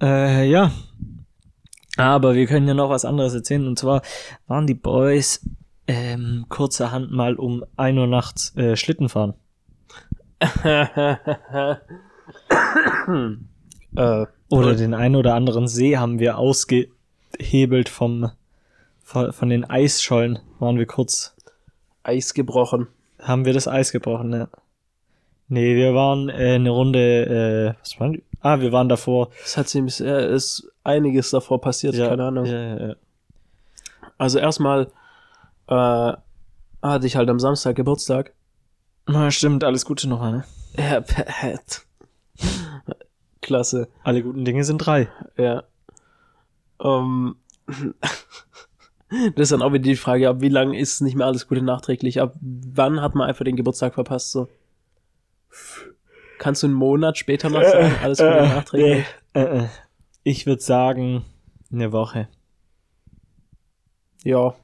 Äh, 0.00 0.48
ja. 0.48 0.72
Aber 1.98 2.34
wir 2.34 2.46
können 2.46 2.66
ja 2.66 2.72
noch 2.72 2.88
was 2.88 3.04
anderes 3.04 3.34
erzählen. 3.34 3.66
Und 3.66 3.78
zwar 3.78 4.00
waren 4.46 4.66
die 4.66 4.74
Boys 4.74 5.46
ähm, 5.86 6.46
kurzerhand 6.48 7.10
mal 7.12 7.34
um 7.34 7.64
1 7.76 7.98
Uhr 7.98 8.06
nachts 8.06 8.56
äh, 8.56 8.76
Schlitten 8.76 9.10
fahren. 9.10 9.34
äh, 13.94 14.26
Oder 14.48 14.74
den 14.74 14.94
einen 14.94 15.16
oder 15.16 15.34
anderen 15.34 15.68
See 15.68 15.98
haben 15.98 16.18
wir 16.18 16.38
ausgehebelt 16.38 17.90
vom, 17.90 18.30
von, 19.02 19.34
von 19.34 19.50
den 19.50 19.68
Eisschollen. 19.68 20.38
Waren 20.60 20.78
wir 20.78 20.86
kurz, 20.86 21.34
Eis 22.02 22.34
gebrochen. 22.34 22.86
haben 23.18 23.44
wir 23.44 23.52
das 23.52 23.66
Eis 23.66 23.92
gebrochen, 23.92 24.28
ne? 24.28 24.48
Nee, 25.48 25.74
wir 25.74 25.94
waren 25.94 26.28
äh, 26.28 26.54
eine 26.54 26.70
Runde, 26.70 27.74
äh, 27.76 27.80
was 27.80 27.98
waren 27.98 28.12
die? 28.12 28.22
Ah, 28.40 28.60
wir 28.60 28.70
waren 28.70 28.88
davor. 28.88 29.30
Es 29.44 29.56
hat 29.56 29.68
ziemlich, 29.68 29.98
ja, 29.98 30.18
ist 30.18 30.70
einiges 30.84 31.30
davor 31.30 31.60
passiert, 31.60 31.96
keine 31.96 32.24
Ahnung. 32.24 32.46
Ja, 32.46 32.52
ja, 32.76 32.88
ja. 32.88 32.94
Also 34.16 34.38
erstmal 34.38 34.90
äh, 35.66 36.12
hatte 36.82 37.06
ich 37.06 37.16
halt 37.16 37.28
am 37.28 37.40
Samstag 37.40 37.76
Geburtstag. 37.76 38.32
Na, 39.06 39.30
stimmt, 39.30 39.64
alles 39.64 39.84
Gute 39.84 40.08
nochmal, 40.08 40.32
ne? 40.32 40.44
Ja, 40.76 41.00
Pat. 41.00 41.84
Klasse. 43.42 43.88
Alle 44.04 44.22
guten 44.22 44.44
Dinge 44.44 44.62
sind 44.64 44.78
drei. 44.78 45.08
Ja. 45.36 45.64
Ähm, 46.82 47.36
das 49.10 49.44
ist 49.44 49.52
dann 49.52 49.62
auch 49.62 49.72
wieder 49.72 49.82
die 49.82 49.96
Frage, 49.96 50.28
ab 50.28 50.40
wie 50.40 50.48
lange 50.48 50.78
ist 50.78 51.00
nicht 51.00 51.16
mehr 51.16 51.26
alles 51.26 51.48
Gute 51.48 51.62
nachträglich? 51.62 52.20
Ab 52.20 52.34
wann 52.40 53.00
hat 53.00 53.14
man 53.14 53.28
einfach 53.28 53.44
den 53.44 53.56
Geburtstag 53.56 53.94
verpasst? 53.94 54.32
So? 54.32 54.48
Kannst 56.38 56.62
du 56.62 56.68
einen 56.68 56.74
Monat 56.74 57.18
später 57.18 57.50
noch 57.50 57.62
sagen, 57.62 57.94
alles 58.02 58.18
Gute 58.18 58.30
nachträglich? 58.30 59.06
nee, 59.34 59.40
äh, 59.40 59.64
äh. 59.64 59.66
Ich 60.22 60.46
würde 60.46 60.62
sagen, 60.62 61.24
eine 61.72 61.92
Woche. 61.92 62.28
Ja. 64.24 64.54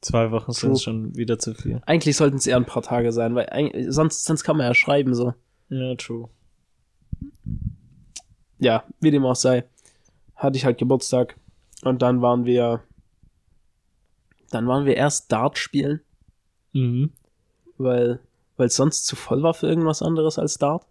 Zwei 0.00 0.30
Wochen 0.30 0.52
sind 0.52 0.70
True. 0.70 0.78
schon 0.78 1.16
wieder 1.16 1.38
zu 1.38 1.54
viel. 1.54 1.80
Eigentlich 1.86 2.16
sollten 2.16 2.36
es 2.36 2.46
eher 2.46 2.56
ein 2.56 2.64
paar 2.64 2.82
Tage 2.82 3.12
sein, 3.12 3.34
weil 3.34 3.90
sonst, 3.90 4.24
sonst 4.24 4.44
kann 4.44 4.56
man 4.56 4.66
ja 4.66 4.74
schreiben 4.74 5.14
so. 5.14 5.34
Ja, 5.68 5.94
true. 5.96 6.28
Ja, 8.58 8.84
wie 9.00 9.10
dem 9.10 9.24
auch 9.24 9.36
sei. 9.36 9.64
Hatte 10.34 10.56
ich 10.56 10.64
halt 10.64 10.78
Geburtstag. 10.78 11.36
Und 11.82 12.02
dann 12.02 12.22
waren 12.22 12.44
wir. 12.44 12.82
Dann 14.50 14.66
waren 14.68 14.84
wir 14.86 14.96
erst 14.96 15.30
Dart 15.32 15.58
spielen, 15.58 16.00
Mhm. 16.72 17.10
weil 17.78 18.20
weil 18.56 18.68
es 18.68 18.76
sonst 18.76 19.06
zu 19.06 19.16
voll 19.16 19.42
war 19.42 19.52
für 19.54 19.66
irgendwas 19.66 20.00
anderes 20.02 20.38
als 20.38 20.56
Dart. 20.58 20.86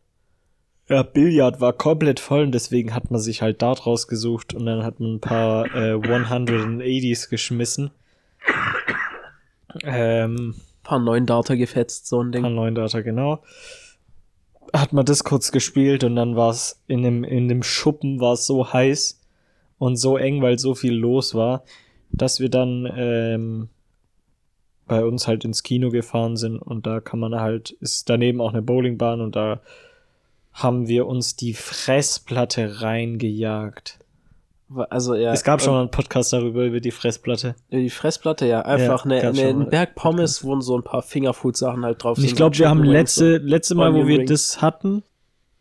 Ja, 0.87 1.01
Billard 1.01 1.59
war 1.61 1.73
komplett 1.73 2.19
voll 2.19 2.43
und 2.43 2.51
deswegen 2.51 2.93
hat 2.93 3.09
man 3.09 3.19
sich 3.19 3.41
halt 3.41 3.61
Dart 3.63 3.87
rausgesucht 3.87 4.53
und 4.53 4.67
dann 4.67 4.83
hat 4.83 4.99
man 4.99 5.15
ein 5.15 5.19
paar 5.19 5.65
äh, 5.75 5.93
180s 5.95 7.27
geschmissen. 7.29 7.89
Ähm, 9.83 10.55
Ein 10.55 10.83
paar 10.83 10.99
neuen 10.99 11.25
Darter 11.25 11.57
gefetzt, 11.57 12.07
so 12.07 12.21
ein 12.21 12.27
ein 12.27 12.31
Ding. 12.31 12.41
paar 12.43 12.51
neuen 12.51 12.75
Data, 12.75 13.01
genau. 13.01 13.41
Hat 14.73 14.93
man 14.93 15.05
das 15.05 15.23
kurz 15.23 15.51
gespielt 15.51 16.03
und 16.03 16.15
dann 16.15 16.35
war 16.35 16.51
es 16.51 16.81
in 16.87 17.01
dem, 17.03 17.23
in 17.23 17.47
dem 17.47 17.63
Schuppen 17.63 18.19
war 18.19 18.33
es 18.33 18.45
so 18.45 18.71
heiß 18.71 19.19
und 19.77 19.95
so 19.97 20.17
eng, 20.17 20.41
weil 20.41 20.59
so 20.59 20.75
viel 20.75 20.93
los 20.93 21.33
war, 21.35 21.63
dass 22.11 22.39
wir 22.39 22.49
dann 22.49 22.91
ähm, 22.95 23.69
bei 24.87 25.03
uns 25.03 25.27
halt 25.27 25.45
ins 25.45 25.63
Kino 25.63 25.89
gefahren 25.89 26.37
sind 26.37 26.59
und 26.59 26.85
da 26.85 26.99
kann 26.99 27.19
man 27.19 27.35
halt, 27.35 27.71
ist 27.71 28.09
daneben 28.09 28.41
auch 28.41 28.53
eine 28.53 28.61
Bowlingbahn 28.61 29.21
und 29.21 29.35
da 29.35 29.61
haben 30.53 30.87
wir 30.87 31.07
uns 31.07 31.35
die 31.35 31.53
Fressplatte 31.53 32.81
reingejagt. 32.81 33.99
Also 34.89 35.13
ja. 35.13 35.31
es 35.31 35.43
gab 35.43 35.61
schon 35.61 35.73
äh, 35.73 35.75
mal 35.75 35.81
einen 35.81 35.91
Podcast 35.91 36.33
darüber, 36.33 36.63
über 36.63 36.79
die 36.79 36.91
Fressplatte. 36.91 37.55
die 37.71 37.89
Fressplatte, 37.89 38.47
ja. 38.47 38.61
Einfach 38.61 39.05
Ja, 39.05 39.29
eine, 39.29 39.41
eine, 39.41 39.65
Berg 39.65 39.95
Pommes, 39.95 40.43
wo 40.43 40.59
so 40.61 40.77
ein 40.77 40.83
paar 40.83 41.03
Fingerfood-Sachen 41.03 41.85
halt 41.85 42.03
drauf 42.03 42.17
sind. 42.17 42.25
ich 42.25 42.35
glaube, 42.35 42.57
wir 42.57 42.69
haben 42.69 42.79
Chicken 42.79 42.93
Wings 42.93 43.17
letzte, 43.17 43.37
letzte 43.37 43.75
Mal, 43.75 43.93
wo 43.93 44.07
wir 44.07 44.25
das 44.25 44.61
hatten, 44.61 45.03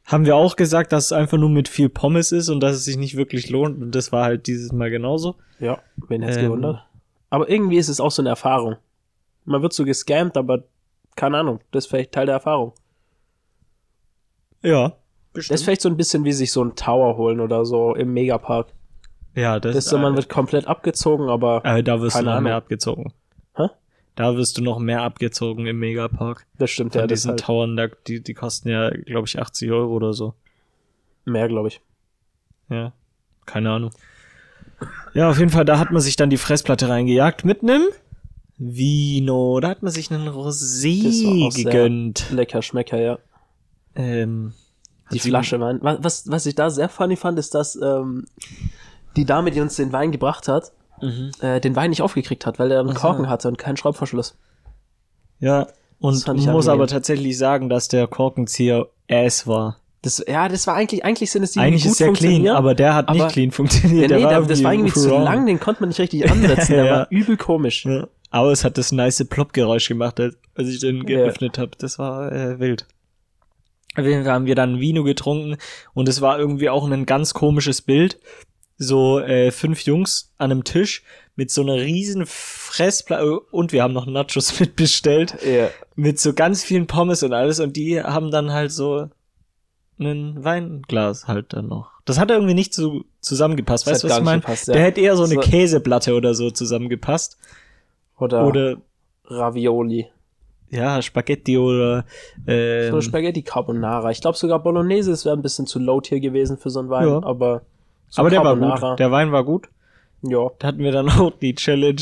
haben 0.04 0.26
wir 0.26 0.36
auch 0.36 0.56
gesagt, 0.56 0.92
dass 0.92 1.06
es 1.06 1.12
einfach 1.12 1.38
nur 1.38 1.48
mit 1.48 1.68
viel 1.68 1.88
Pommes 1.88 2.32
ist 2.32 2.48
und 2.48 2.60
dass 2.60 2.76
es 2.76 2.84
sich 2.84 2.96
nicht 2.96 3.16
wirklich 3.16 3.48
lohnt. 3.50 3.80
Und 3.80 3.94
das 3.94 4.12
war 4.12 4.24
halt 4.24 4.46
dieses 4.46 4.72
Mal 4.72 4.90
genauso. 4.90 5.36
so. 5.58 5.64
Ja, 5.64 5.78
wen 6.08 6.22
hätte 6.22 6.40
Ähm. 6.40 6.46
gewundert. 6.46 6.84
Aber 7.30 7.48
irgendwie 7.48 7.78
ist 7.78 7.88
es 7.88 8.00
auch 8.00 8.10
so 8.10 8.22
eine 8.22 8.28
Erfahrung. 8.28 8.76
Man 9.44 9.62
wird 9.62 9.72
so 9.72 9.84
gescammt, 9.84 10.36
aber 10.36 10.64
keine 11.16 11.38
Ahnung, 11.38 11.60
das 11.70 11.84
ist 11.84 11.90
vielleicht 11.90 12.12
Teil 12.12 12.26
der 12.26 12.36
Erfahrung. 12.36 12.72
Ja. 14.62 14.92
Das 15.34 15.50
ist 15.50 15.64
vielleicht 15.64 15.80
so 15.80 15.88
ein 15.88 15.96
bisschen 15.96 16.24
wie 16.24 16.32
sich 16.32 16.52
so 16.52 16.62
ein 16.62 16.76
Tower 16.76 17.16
holen 17.16 17.40
oder 17.40 17.64
so 17.64 17.94
im 17.94 18.12
Megapark. 18.12 18.68
Ja, 19.34 19.58
das, 19.58 19.74
Das 19.74 19.84
ist 19.84 19.90
so, 19.90 19.98
man 19.98 20.12
äh, 20.12 20.16
wird 20.16 20.28
komplett 20.28 20.66
abgezogen, 20.68 21.28
aber 21.28 21.60
äh, 21.64 21.82
da 21.82 22.00
wirst 22.00 22.14
keine 22.14 22.28
du 22.28 22.34
noch 22.36 22.40
mehr 22.40 22.54
abgezogen. 22.54 23.12
Da 24.16 24.36
wirst 24.36 24.58
du 24.58 24.62
noch 24.62 24.78
mehr 24.78 25.02
abgezogen 25.02 25.66
im 25.66 25.78
Megapark. 25.80 26.46
das 26.58 26.70
stimmt 26.70 26.92
Von 26.92 27.00
ja, 27.00 27.06
das 27.06 27.20
ist 27.20 27.22
diesen 27.24 27.30
halt 27.30 27.40
Tauern, 27.40 27.76
da, 27.76 27.88
die, 28.06 28.22
die 28.22 28.34
kosten 28.34 28.68
ja, 28.68 28.90
glaube 28.90 29.26
ich, 29.26 29.40
80 29.40 29.70
Euro 29.72 29.92
oder 29.92 30.12
so. 30.12 30.34
mehr, 31.24 31.48
glaube 31.48 31.68
ich. 31.68 31.80
Ja. 32.68 32.92
Keine 33.46 33.70
Ahnung. 33.70 33.90
Ja, 35.14 35.30
auf 35.30 35.38
jeden 35.38 35.50
Fall, 35.50 35.64
da 35.64 35.78
hat 35.78 35.90
man 35.90 36.00
sich 36.00 36.16
dann 36.16 36.30
die 36.30 36.36
Fressplatte 36.36 36.88
reingejagt 36.88 37.44
mit 37.44 37.62
einem 37.62 37.82
Vino. 38.56 39.58
Da 39.60 39.68
hat 39.68 39.82
man 39.82 39.92
sich 39.92 40.10
einen 40.10 40.28
Rosé 40.28 41.54
gegönnt. 41.54 42.30
Lecker 42.30 42.62
Schmecker, 42.62 43.00
ja. 43.00 43.18
Ähm, 43.94 44.52
Die 45.12 45.20
Flasche. 45.20 45.60
Was, 45.60 45.98
was, 46.02 46.30
was 46.30 46.46
ich 46.46 46.54
da 46.54 46.70
sehr 46.70 46.88
funny 46.88 47.16
fand, 47.16 47.38
ist, 47.38 47.54
dass 47.54 47.76
ähm, 47.76 48.26
die 49.16 49.24
Dame, 49.24 49.50
die 49.50 49.60
uns 49.60 49.76
den 49.76 49.92
Wein 49.92 50.12
gebracht 50.12 50.48
hat, 50.48 50.72
Mhm. 51.00 51.30
äh, 51.40 51.60
den 51.60 51.76
Wein 51.76 51.90
nicht 51.90 52.02
aufgekriegt 52.02 52.46
hat, 52.46 52.58
weil 52.58 52.70
er 52.70 52.80
einen 52.80 52.90
Ach. 52.90 52.94
Korken 53.00 53.28
hatte 53.28 53.48
und 53.48 53.58
keinen 53.58 53.76
Schraubverschluss. 53.76 54.36
Ja, 55.40 55.66
und 55.98 56.14
muss 56.14 56.28
angenehm. 56.28 56.68
aber 56.68 56.86
tatsächlich 56.86 57.36
sagen, 57.38 57.68
dass 57.68 57.88
der 57.88 58.06
Korkenzieher 58.06 58.86
Ass 59.10 59.46
war. 59.46 59.78
Das, 60.02 60.22
ja, 60.26 60.48
das 60.48 60.66
war 60.66 60.74
eigentlich, 60.74 61.04
eigentlich 61.04 61.30
sind 61.30 61.42
es 61.42 61.52
die, 61.52 61.58
die 61.58 61.64
Eigentlich 61.64 61.82
gut 61.84 61.92
ist 61.92 62.00
der 62.00 62.12
clean, 62.12 62.48
aber 62.48 62.74
der 62.74 62.94
hat 62.94 63.08
aber- 63.08 63.16
nicht 63.24 63.32
clean 63.32 63.50
funktioniert. 63.50 64.02
ja, 64.02 64.08
der 64.08 64.18
nee, 64.18 64.28
der, 64.34 64.42
das 64.42 64.62
war 64.62 64.72
irgendwie 64.72 64.92
zu 64.92 65.08
wrong. 65.10 65.22
lang, 65.22 65.46
den 65.46 65.58
konnte 65.60 65.80
man 65.82 65.88
nicht 65.88 65.98
richtig 66.00 66.30
ansetzen. 66.30 66.72
Der 66.74 66.84
Ja. 66.84 66.92
war 66.92 67.06
übel 67.10 67.36
komisch. 67.38 67.84
Ja. 67.86 68.06
Aber 68.30 68.50
es 68.52 68.64
hat 68.64 68.76
das 68.78 68.92
nice 68.92 69.24
Plop-Geräusch 69.28 69.88
gemacht, 69.88 70.20
als 70.20 70.68
ich 70.68 70.80
den 70.80 70.98
Ja. 70.98 71.02
geöffnet 71.04 71.56
habe. 71.58 71.70
Das 71.78 71.98
war 71.98 72.30
äh, 72.32 72.58
wild. 72.58 72.86
Auf 73.96 74.04
jeden 74.04 74.24
Fall 74.24 74.32
haben 74.34 74.46
wir 74.46 74.56
dann 74.56 74.80
Vino 74.80 75.04
getrunken 75.04 75.56
und 75.94 76.08
es 76.08 76.20
war 76.20 76.38
irgendwie 76.38 76.68
auch 76.68 76.86
ein 76.90 77.06
ganz 77.06 77.32
komisches 77.32 77.80
Bild. 77.80 78.18
So 78.76 79.20
äh, 79.20 79.50
fünf 79.50 79.82
Jungs 79.82 80.32
an 80.38 80.50
einem 80.50 80.64
Tisch 80.64 81.02
mit 81.36 81.50
so 81.50 81.62
einer 81.62 81.76
riesen 81.76 82.24
Fressplatte 82.26 83.38
und 83.40 83.72
wir 83.72 83.82
haben 83.82 83.92
noch 83.94 84.06
Nachos 84.06 84.58
mitbestellt 84.60 85.36
Ja. 85.44 85.68
mit 85.96 86.18
so 86.18 86.32
ganz 86.32 86.64
vielen 86.64 86.86
Pommes 86.86 87.22
und 87.22 87.32
alles 87.32 87.60
und 87.60 87.76
die 87.76 88.02
haben 88.02 88.30
dann 88.30 88.52
halt 88.52 88.72
so 88.72 89.08
ein 90.00 90.42
Weinglas 90.44 91.28
halt 91.28 91.52
dann 91.52 91.68
noch. 91.68 91.90
Das 92.04 92.18
hat 92.18 92.30
irgendwie 92.30 92.54
nicht 92.54 92.74
so 92.74 93.04
zusammengepasst. 93.20 93.86
Das 93.86 93.94
Weißt 93.94 94.04
du, 94.04 94.08
was 94.08 94.18
ich 94.18 94.24
meine? 94.24 94.42
ja. 94.46 94.72
Der 94.74 94.82
hätte 94.82 95.00
eher 95.00 95.16
so 95.16 95.24
eine 95.24 95.34
So- 95.34 95.40
Käseplatte 95.40 96.14
oder 96.14 96.34
so 96.34 96.50
zusammengepasst. 96.50 97.38
Oder, 98.18 98.46
Oder 98.46 98.76
Ravioli. 99.26 100.06
ja, 100.70 101.00
Spaghetti 101.02 101.56
oder 101.58 102.04
ähm, 102.46 102.92
so 102.92 103.00
Spaghetti 103.00 103.42
Carbonara. 103.42 104.10
Ich 104.10 104.20
glaube 104.20 104.36
sogar 104.36 104.60
Bolognese, 104.62 105.10
das 105.12 105.24
wäre 105.24 105.36
ein 105.36 105.42
bisschen 105.42 105.66
zu 105.66 105.78
low 105.78 106.00
tier 106.00 106.20
gewesen 106.20 106.58
für 106.58 106.70
so 106.70 106.80
einen 106.80 106.90
Wein, 106.90 107.08
Ja. 107.08 107.22
aber 107.24 107.62
so 108.14 108.20
aber 108.20 108.30
der 108.30 108.44
war 108.44 108.56
gut. 108.56 108.98
Der 108.98 109.10
Wein 109.10 109.32
war 109.32 109.44
gut. 109.44 109.68
ja. 110.22 110.50
Da 110.58 110.68
hatten 110.68 110.78
wir 110.78 110.92
dann 110.92 111.08
auch 111.08 111.32
die 111.38 111.54
Challenge, 111.54 112.00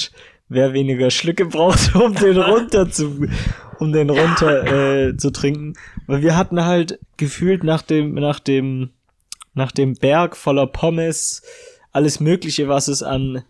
wer 0.49 0.73
weniger 0.73 1.11
Schlücke 1.11 1.47
braucht, 1.47 1.95
um 1.97 2.14
den 2.14 2.37
runter 2.38 2.90
zu, 2.90 3.26
um 3.78 3.92
den 3.92 4.11
runter 4.11 5.09
äh, 5.09 5.16
zu 5.16 5.31
trinken. 5.31 5.75
Weil 6.07 6.23
wir 6.23 6.37
hatten 6.37 6.64
halt 6.64 6.99
gefühlt 7.16 7.64
nach 7.64 7.83
dem, 7.83 8.14
nach 8.14 8.40
dem, 8.40 8.90
nach 9.54 9.73
dem 9.73 9.95
Berg 9.95 10.37
voller 10.37 10.66
Pommes, 10.66 11.42
alles 11.92 12.21
Mögliche, 12.21 12.69
was 12.69 12.88
es 12.88 13.02
an, 13.02 13.42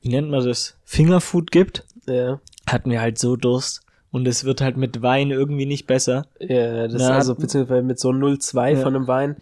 wie 0.00 0.08
nennt 0.08 0.30
man 0.30 0.44
das, 0.44 0.76
Fingerfood 0.84 1.50
gibt, 1.52 1.84
Ja. 2.08 2.40
hatten 2.68 2.90
wir 2.90 3.00
halt 3.00 3.18
so 3.18 3.36
Durst. 3.36 3.82
Und 4.10 4.28
es 4.28 4.44
wird 4.44 4.60
halt 4.60 4.76
mit 4.76 5.00
Wein 5.00 5.30
irgendwie 5.30 5.64
nicht 5.64 5.86
besser. 5.86 6.26
Ja, 6.38 6.86
das 6.86 6.94
Na, 6.98 7.04
ist 7.04 7.10
also 7.10 7.32
hat- 7.32 7.38
beziehungsweise 7.40 7.82
mit 7.82 7.98
so 7.98 8.10
0,2 8.10 8.74
Ja. 8.74 8.80
von 8.82 8.94
einem 8.94 9.06
Wein 9.08 9.36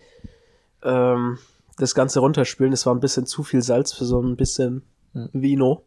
ähm, 0.84 1.38
das 1.80 1.94
Ganze 1.94 2.20
runterspülen. 2.20 2.70
Das 2.70 2.86
war 2.86 2.94
ein 2.94 3.00
bisschen 3.00 3.26
zu 3.26 3.42
viel 3.42 3.62
Salz 3.62 3.92
für 3.92 4.04
so 4.04 4.20
ein 4.20 4.36
bisschen. 4.36 4.82
Vino. 5.32 5.84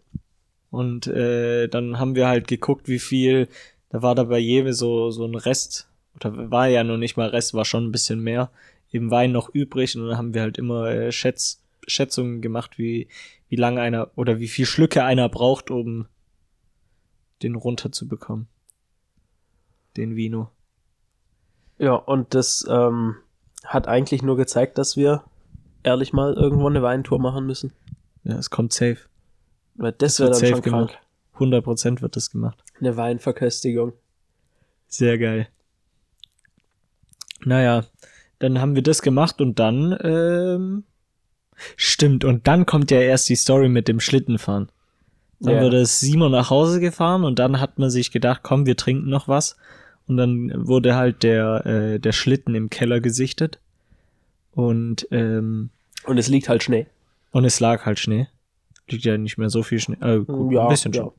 Und 0.70 1.08
äh, 1.08 1.68
dann 1.68 2.00
haben 2.00 2.16
wir 2.16 2.28
halt 2.28 2.48
geguckt, 2.48 2.88
wie 2.88 3.00
viel, 3.00 3.48
da 3.90 4.02
war 4.02 4.16
da 4.16 4.24
bei 4.24 4.40
jedem 4.40 4.74
so, 4.74 5.12
so 5.12 5.26
ein 5.26 5.36
Rest, 5.36 5.88
oder 6.16 6.52
war 6.52 6.68
ja 6.68 6.84
noch 6.84 6.98
nicht 6.98 7.16
mal 7.16 7.30
Rest, 7.30 7.54
war 7.54 7.66
schon 7.66 7.86
ein 7.86 7.92
bisschen 7.92 8.22
mehr 8.22 8.50
im 8.92 9.12
Wein 9.12 9.32
noch 9.32 9.50
übrig. 9.50 9.96
Und 9.96 10.08
dann 10.08 10.18
haben 10.18 10.34
wir 10.34 10.42
halt 10.42 10.58
immer 10.58 10.88
äh, 10.88 11.12
Schätz, 11.12 11.62
Schätzungen 11.88 12.42
gemacht, 12.42 12.78
wie, 12.78 13.08
wie 13.50 13.56
lange 13.56 13.82
einer 13.82 14.10
oder 14.16 14.40
wie 14.40 14.48
viel 14.48 14.66
Schlücke 14.66 15.04
einer 15.04 15.30
braucht, 15.30 15.70
um 15.70 16.08
den 17.44 17.56
runterzubekommen. 17.56 18.48
Den 19.96 20.16
Vino. 20.16 20.50
Ja, 21.78 21.94
und 21.94 22.34
das 22.34 22.66
ähm, 22.70 23.16
hat 23.64 23.88
eigentlich 23.88 24.24
nur 24.24 24.38
gezeigt, 24.38 24.78
dass 24.78 24.98
wir 24.98 25.24
ehrlich 25.84 26.14
mal 26.14 26.34
irgendwo 26.34 26.68
eine 26.68 26.82
Weintour 26.82 27.20
machen 27.20 27.46
müssen. 27.46 27.72
Ja, 28.24 28.38
es 28.38 28.50
kommt 28.50 28.74
safe. 28.74 28.98
Weil 29.76 29.92
das 29.94 30.14
Es 30.14 30.20
wäre 30.20 30.30
wird 30.30 30.36
dann 30.36 30.40
safe 30.50 30.54
schon 30.54 30.62
gemacht. 30.62 31.00
krank. 31.36 31.64
100% 31.66 32.02
wird 32.02 32.16
das 32.16 32.30
gemacht. 32.32 32.64
Eine 32.80 32.96
Weinverköstigung. 32.96 33.94
Sehr 34.88 35.18
geil. 35.18 35.48
Naja, 37.46 37.86
dann 38.40 38.60
haben 38.62 38.76
wir 38.76 38.84
das 38.84 39.02
gemacht 39.02 39.42
und 39.42 39.60
dann, 39.60 39.98
ähm, 40.02 40.84
stimmt, 41.76 42.24
und 42.24 42.48
dann 42.48 42.66
kommt 42.66 42.92
ja 42.92 43.00
erst 43.00 43.30
die 43.30 43.36
Story 43.36 43.70
mit 43.70 43.88
dem 43.88 44.00
Schlittenfahren. 44.00 44.70
Dann 45.40 45.56
Ja. 45.56 45.62
wurde 45.64 45.86
Simon 45.86 46.32
nach 46.32 46.50
Hause 46.50 46.80
gefahren 46.80 47.24
und 47.24 47.40
dann 47.40 47.60
hat 47.60 47.80
man 47.80 47.90
sich 47.90 48.12
gedacht, 48.12 48.42
komm, 48.44 48.66
wir 48.66 48.78
trinken 48.78 49.10
noch 49.10 49.28
was. 49.28 49.58
Und 50.08 50.18
dann 50.18 50.52
wurde 50.68 50.96
halt 50.96 51.24
der, 51.24 51.66
äh, 51.66 52.00
der 52.00 52.12
Schlitten 52.12 52.56
im 52.56 52.70
Keller 52.70 53.00
gesichtet. 53.02 53.60
Und, 54.56 55.08
ähm, 55.12 55.70
Und 56.06 56.18
es 56.18 56.28
liegt 56.28 56.50
halt 56.50 56.64
Schnee. 56.64 56.88
und 57.32 57.46
es 57.46 57.60
lag 57.60 57.86
halt 57.86 58.00
Schnee. 58.00 58.28
Liegt 58.90 59.06
ja 59.06 59.18
nicht 59.18 59.38
mehr 59.38 59.50
so 59.50 59.64
viel 59.64 59.80
Schnee. 59.80 59.98
Äh, 60.02 60.20
gut, 60.20 60.54
Ja, 60.54 60.64
ein 60.64 60.70
bisschen 60.70 60.94
ja. 60.94 61.04
schon. 61.04 61.12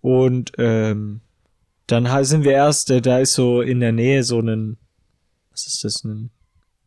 Und 0.00 0.52
ähm, 0.58 1.20
dann 1.86 2.24
sind 2.24 2.44
wir 2.44 2.52
erst, 2.52 2.90
äh, 2.90 3.00
da 3.00 3.18
ist 3.18 3.34
so 3.34 3.60
in 3.60 3.80
der 3.80 3.92
Nähe 3.92 4.22
so 4.24 4.40
ein, 4.40 4.76
was 5.50 5.66
ist 5.66 5.84
das, 5.84 6.04
ein 6.04 6.30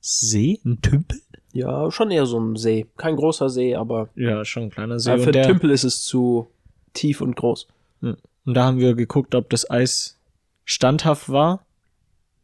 See? 0.02 0.60
Ein 0.66 0.82
Tümpel? 0.82 1.22
Ja, 1.54 1.90
schon 1.92 2.12
eher 2.12 2.26
so 2.26 2.40
ein 2.40 2.56
See. 2.56 2.86
Kein 2.98 3.16
großer 3.16 3.50
See, 3.50 3.76
aber 3.76 4.10
Ja, 4.16 4.44
schon 4.44 4.64
ein 4.64 4.70
kleiner 4.72 5.00
See. 5.00 5.12
äh, 5.12 5.18
für 5.20 5.28
und, 5.28 5.36
der, 5.36 5.48
Tümpel 5.48 5.70
ist 5.72 5.84
es 5.84 6.04
zu 6.04 6.48
tief 6.94 7.22
und 7.22 7.36
groß. 7.36 7.68
und 8.02 8.18
da 8.54 8.66
haben 8.66 8.80
wir 8.80 8.96
geguckt, 8.96 9.36
ob 9.36 9.50
das 9.50 9.70
Eis 9.70 10.18
standhaft 10.66 11.30
war. 11.30 11.66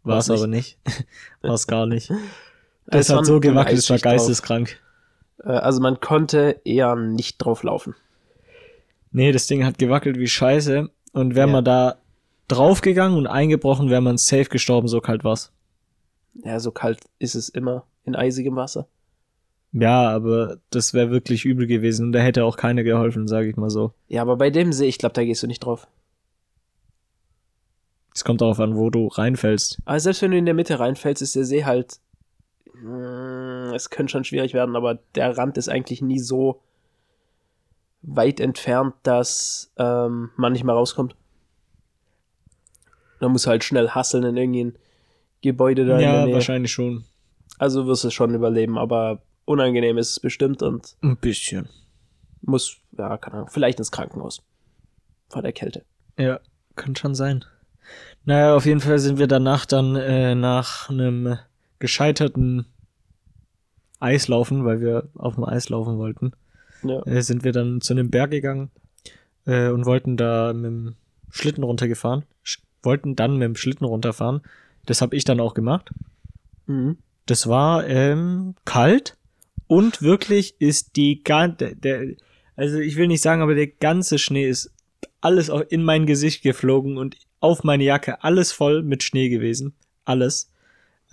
War 0.04 0.18
es 0.20 0.30
aber 0.30 0.48
nicht. 0.48 0.78
war 1.42 1.54
es 1.54 1.68
gar 1.68 1.86
nicht. 1.86 2.12
Es 2.92 3.08
Das 3.08 3.10
hat 3.10 3.18
war 3.18 3.26
so 3.26 3.40
gewackelt, 3.40 3.78
es 3.80 3.90
war 3.90 3.96
Eisschicht 3.96 4.06
drauf. 4.06 4.12
geisteskrank. 4.14 4.80
Äh, 5.44 5.50
also 5.50 5.82
man 5.82 6.00
konnte 6.00 6.62
eher 6.66 6.96
nicht 6.96 7.38
drauf 7.38 7.64
laufen. 7.64 7.96
Nee, 9.12 9.32
das 9.32 9.48
Ding 9.48 9.66
hat 9.66 9.78
gewackelt 9.78 10.18
wie 10.18 10.28
Scheiße. 10.28 10.90
Und 11.14 11.36
wäre 11.36 11.48
Ja. 11.48 11.54
man 11.54 11.66
da 11.66 11.98
draufgegangen 12.48 13.18
und 13.18 13.28
eingebrochen, 13.28 13.90
wäre 13.90 14.02
man 14.02 14.18
safe 14.18 14.46
gestorben, 14.46 14.88
so 14.88 15.02
kalt 15.02 15.24
war's. 15.24 15.52
Ja, 16.46 16.60
so 16.60 16.72
kalt 16.72 17.00
ist 17.20 17.36
es 17.36 17.50
immer 17.50 17.84
in 18.06 18.16
eisigem 18.16 18.56
Wasser. 18.56 18.88
Ja, 19.74 20.10
aber 20.10 20.58
das 20.70 20.94
wäre 20.94 21.12
wirklich 21.12 21.44
übel 21.46 21.68
gewesen 21.68 22.08
und 22.08 22.12
da 22.14 22.20
hätte 22.20 22.44
auch 22.46 22.56
keiner 22.58 22.84
geholfen, 22.84 23.28
sage 23.28 23.50
ich 23.50 23.58
mal 23.58 23.70
so. 23.70 23.94
Ja, 24.08 24.22
aber 24.22 24.36
bei 24.38 24.50
dem 24.50 24.72
See, 24.74 24.86
ich 24.88 24.98
glaube, 24.98 25.14
da 25.14 25.24
gehst 25.24 25.44
du 25.44 25.48
nicht 25.48 25.60
drauf. 25.62 25.88
Es 28.14 28.24
kommt 28.26 28.42
darauf 28.42 28.60
an, 28.60 28.76
wo 28.76 28.90
du 28.90 29.08
reinfällst. 29.08 29.80
Aber 29.86 30.00
selbst 30.00 30.22
wenn 30.22 30.32
du 30.32 30.38
in 30.38 30.46
der 30.46 30.54
Mitte 30.54 30.80
reinfällst, 30.80 31.22
ist 31.22 31.36
der 31.36 31.46
See 31.46 31.64
halt. 31.64 32.00
Mm, 32.74 33.74
Es 33.74 33.90
könnte 33.90 34.12
schon 34.12 34.24
schwierig 34.24 34.54
werden, 34.54 34.76
aber 34.76 35.00
der 35.16 35.38
Rand 35.38 35.58
ist 35.58 35.70
eigentlich 35.70 36.02
nie 36.02 36.20
so 36.20 36.62
weit 38.02 38.40
entfernt, 38.40 38.96
dass 39.04 39.72
ähm, 39.78 40.32
man 40.36 40.54
nicht 40.54 40.64
mehr 40.64 40.76
rauskommt. 40.76 41.16
Man 43.20 43.32
muss 43.32 43.46
halt 43.48 43.64
schnell 43.64 43.90
hasseln 43.90 44.24
in 44.24 44.38
irgendein 44.38 44.76
Gebäude 45.42 45.86
da 45.86 45.96
in 45.96 46.02
der 46.02 46.28
ja, 46.28 46.34
wahrscheinlich 46.34 46.72
schon. 46.72 47.04
Also 47.60 47.86
wirst 47.86 48.04
du 48.04 48.08
es 48.08 48.14
schon 48.14 48.34
überleben, 48.34 48.78
aber 48.80 49.22
unangenehm 49.46 49.98
ist 49.98 50.10
es 50.12 50.20
bestimmt 50.20 50.64
und 50.64 50.96
Ein 51.02 51.18
bisschen. 51.18 51.70
muss, 52.42 52.78
ja, 52.98 53.18
keine 53.18 53.38
Ahnung, 53.38 53.50
vielleicht 53.52 53.78
ins 53.80 53.92
Krankenhaus. 53.92 54.42
Vor 55.30 55.42
der 55.44 55.54
Kälte. 55.54 55.86
Ja, 56.18 56.40
kann 56.76 56.96
schon 56.96 57.14
sein. 57.14 57.46
Naja, 58.26 58.56
auf 58.56 58.66
jeden 58.66 58.80
Fall 58.80 58.98
sind 59.00 59.20
wir 59.20 59.28
danach 59.28 59.66
dann 59.66 59.96
äh, 59.96 60.34
nach 60.34 60.90
einem 60.90 61.38
gescheiterten 61.82 62.66
Eislaufen, 64.00 64.66
weil 64.66 64.82
wir 64.82 65.10
auf 65.16 65.36
dem 65.36 65.44
Eis 65.44 65.70
laufen 65.70 65.98
wollten, 65.98 66.32
Ja. 66.84 67.06
äh, 67.06 67.22
sind 67.22 67.44
wir 67.44 67.52
dann 67.52 67.82
zu 67.82 67.94
einem 67.94 68.10
Berg 68.10 68.32
gegangen 68.32 68.72
äh, 69.46 69.70
und 69.70 69.86
wollten 69.86 70.18
da 70.18 70.54
mit 70.54 70.66
dem 70.66 70.96
Schlitten 71.30 71.64
runtergefahren. 71.64 72.24
Sch 72.44 72.60
wollten 72.84 73.16
dann 73.16 73.34
mit 73.38 73.44
dem 73.46 73.56
Schlitten 73.56 73.86
runterfahren. 73.86 74.42
Das 74.88 75.02
habe 75.02 75.16
ich 75.16 75.24
dann 75.24 75.40
auch 75.40 75.54
gemacht. 75.54 75.92
Mhm. 76.66 76.98
Das 77.28 77.48
war 77.48 77.86
ähm, 77.88 78.56
kalt 78.66 79.18
und 79.68 80.02
wirklich 80.02 80.56
ist 80.60 80.96
die 80.96 81.24
ganze, 81.24 81.76
der, 81.76 82.16
also 82.56 82.80
ich 82.80 82.96
will 82.96 83.08
nicht 83.08 83.22
sagen, 83.22 83.42
aber 83.44 83.54
der 83.54 83.68
ganze 83.68 84.18
Schnee 84.18 84.48
ist 84.50 84.72
alles 85.22 85.52
auch 85.52 85.62
in 85.70 85.84
mein 85.84 86.08
Gesicht 86.08 86.42
geflogen 86.42 86.98
und 86.98 87.16
auf 87.40 87.64
meine 87.64 87.84
Jacke 87.84 88.24
alles 88.24 88.52
voll 88.52 88.82
mit 88.82 89.04
Schnee 89.04 89.30
gewesen, 89.30 89.74
alles. 90.06 90.51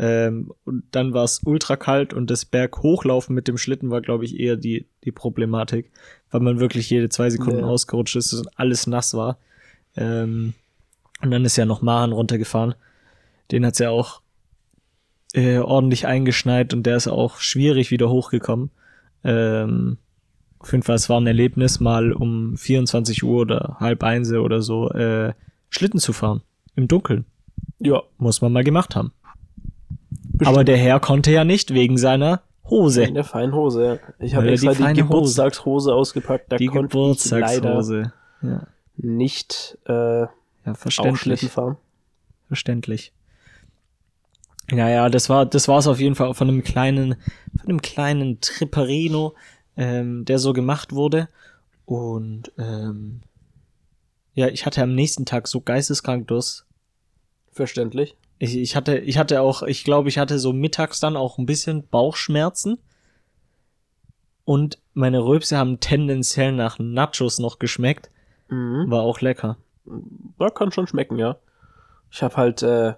Ähm, 0.01 0.53
und 0.65 0.85
dann 0.93 1.13
war 1.13 1.25
es 1.25 1.41
ultra 1.45 1.77
kalt 1.77 2.15
und 2.15 2.31
das 2.31 2.45
Berg 2.45 2.83
hochlaufen 2.83 3.35
mit 3.35 3.49
dem 3.49 3.59
Schlitten 3.59 3.91
war, 3.91 4.01
glaube 4.01 4.25
ich, 4.25 4.39
eher 4.39 4.57
die 4.57 4.87
die 5.05 5.11
Problematik, 5.13 5.91
weil 6.31 6.41
man 6.41 6.61
wirklich 6.61 6.89
jede 6.91 7.09
zwei 7.09 7.31
Sekunden 7.31 7.61
Ja. 7.61 7.67
ausgerutscht 7.67 8.15
ist 8.17 8.33
und 8.33 8.49
alles 8.59 8.87
nass 8.87 9.15
war. 9.15 9.39
Ähm, 9.97 10.55
und 11.21 11.31
dann 11.33 11.45
ist 11.45 11.57
ja 11.57 11.65
noch 11.65 11.83
Mahan 11.83 12.13
runtergefahren. 12.13 12.75
Den 13.51 13.67
hat's 13.67 13.81
ja 13.81 13.91
auch 13.91 14.21
äh, 15.35 15.59
ordentlich 15.59 16.07
eingeschneit 16.07 16.73
und 16.75 16.85
der 16.85 16.97
ist 16.97 17.09
auch 17.09 17.39
schwierig 17.39 17.91
wieder 17.91 18.09
hochgekommen. 18.09 18.71
Ähm, 19.25 19.99
auf 20.61 20.71
jeden 20.73 20.83
Fall, 20.85 20.97
es 20.97 21.09
war 21.09 21.21
ein 21.21 21.27
Erlebnis, 21.27 21.81
mal 21.81 22.13
um 22.13 22.57
24 22.57 23.23
Uhr 23.25 23.43
oder 23.43 23.77
halb 23.81 24.03
eins 24.05 24.31
oder 24.33 24.63
so 24.63 24.91
äh, 24.91 25.33
Schlitten 25.71 25.99
zu 26.01 26.13
fahren. 26.13 26.43
Im 26.77 26.87
Dunkeln. 26.89 27.25
Ja. 27.81 28.03
Muss 28.19 28.41
man 28.41 28.53
mal 28.53 28.65
gemacht 28.65 28.95
haben. 28.97 29.13
Aber 30.45 30.65
der 30.65 30.77
Herr 30.77 31.01
konnte 31.01 31.31
ja 31.33 31.45
nicht 31.45 31.73
wegen 31.75 31.99
seiner 31.99 32.43
Hose. 32.65 33.05
In 33.05 33.15
der 33.15 33.25
feinen 33.25 33.55
Hose, 33.55 33.85
ja. 33.85 33.99
Ich 34.19 34.35
habe 34.35 34.51
extra 34.51 34.71
die 34.73 34.77
die, 34.77 34.83
feine 34.83 34.99
Hose- 35.01 35.03
Geburtstagshose 35.09 35.95
ausgepackt. 35.95 36.53
Da 36.53 36.57
die 36.57 36.67
konnte 36.67 36.97
ich 36.99 37.31
leider 37.31 37.61
Geburtstagshose. 37.61 38.13
Ja, 38.43 38.67
nicht 38.97 39.79
äh, 39.87 39.93
ja 40.23 40.29
verständlich. 40.75 41.51
Fahren. 41.51 41.77
verständlich. 42.47 43.13
Naja, 44.71 45.09
das 45.09 45.31
war, 45.31 45.47
das 45.47 45.67
war 45.67 45.79
es 45.79 45.87
auf 45.87 45.99
jeden 45.99 46.15
Fall 46.15 46.35
von 46.35 46.49
einem 46.49 46.63
kleinen, 46.63 47.17
von 47.59 47.69
einem 47.71 47.81
kleinen 47.81 48.41
Tripperino, 48.43 49.35
ähm, 49.79 50.27
der 50.27 50.39
so 50.39 50.53
gemacht 50.53 50.93
wurde. 50.93 51.29
Und 51.87 52.53
ähm, 52.59 53.23
ja, 54.35 54.49
ich 54.49 54.67
hatte 54.67 54.83
am 54.83 54.95
nächsten 54.95 55.25
Tag 55.25 55.49
so 55.49 55.63
geisteskrank 55.63 56.29
Durst. 56.29 56.67
Verständlich. 57.51 58.15
Ich, 58.39 58.57
ich 58.57 58.77
hatte, 58.77 58.99
ich 58.99 59.19
hatte 59.19 59.41
auch, 59.41 59.63
ich 59.63 59.85
glaube, 59.85 60.09
ich 60.09 60.19
hatte 60.19 60.39
so 60.39 60.53
mittags 60.53 61.01
dann 61.01 61.17
auch 61.17 61.39
ein 61.39 61.47
bisschen 61.47 61.89
Bauchschmerzen. 61.89 62.79
Und 64.45 64.79
meine 64.95 65.25
Röpse 65.25 65.59
haben 65.59 65.81
tendenziell 65.81 66.53
nach 66.53 66.79
Nachos 66.79 67.39
noch 67.39 67.59
geschmeckt. 67.59 68.11
Mhm. 68.49 68.91
War 68.91 69.03
auch 69.03 69.21
lecker. 69.21 69.59
Ja, 70.39 70.51
kann 70.51 70.73
schon 70.73 70.87
schmecken, 70.87 71.19
ja. 71.19 71.37
Ich 72.11 72.23
habe 72.23 72.37
halt 72.37 72.63
äh, 72.63 72.95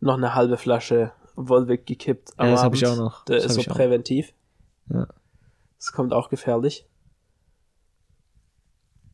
noch 0.00 0.16
eine 0.16 0.34
halbe 0.34 0.56
Flasche 0.56 1.12
Volvic 1.36 1.86
gekippt. 1.86 2.30
Ja, 2.38 2.50
das 2.50 2.60
hab 2.60 2.66
Abend. 2.66 2.82
ich 2.82 2.88
auch 2.88 2.96
noch. 2.96 3.24
Der 3.26 3.36
Das 3.36 3.46
ist 3.46 3.54
so 3.54 3.62
präventiv. 3.62 4.32
Ja. 4.90 5.06
Das 5.78 5.92
kommt 5.92 6.12
auch 6.12 6.28
gefährlich. 6.28 6.87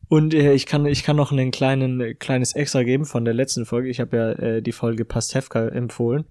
Und 0.07 0.33
äh, 0.33 0.53
ich 0.53 0.65
kann 0.65 0.85
ich 0.85 1.03
kann 1.03 1.15
noch 1.15 1.31
einen 1.31 1.51
kleinen 1.51 1.99
äh, 2.01 2.13
kleines 2.13 2.53
Extra 2.53 2.83
geben 2.83 3.05
von 3.05 3.25
der 3.25 3.33
letzten 3.33 3.65
Folge. 3.65 3.89
Ich 3.89 3.99
habe 3.99 4.17
ja 4.17 4.31
äh, 4.31 4.61
die 4.61 4.71
Folge 4.71 5.05
Pastewka 5.05 5.67
empfohlen. 5.67 6.25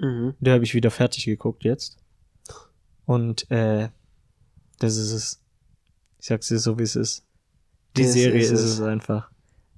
Mhm. 0.00 0.34
Die 0.40 0.50
habe 0.50 0.64
ich 0.64 0.74
wieder 0.74 0.90
fertig 0.90 1.24
geguckt 1.24 1.64
jetzt. 1.64 1.98
Und 3.04 3.50
äh, 3.50 3.88
das 4.78 4.96
ist 4.96 5.12
es. 5.12 5.42
Ich 6.18 6.26
sag's 6.26 6.48
dir 6.48 6.58
so, 6.58 6.78
wie 6.78 6.82
es 6.82 6.96
ist. 6.96 7.26
Die 7.96 8.02
Das 8.02 8.12
Serie 8.12 8.40
ist 8.40 8.50
ist, 8.50 8.60
es. 8.60 8.72
es 8.74 8.80
einfach. 8.80 9.30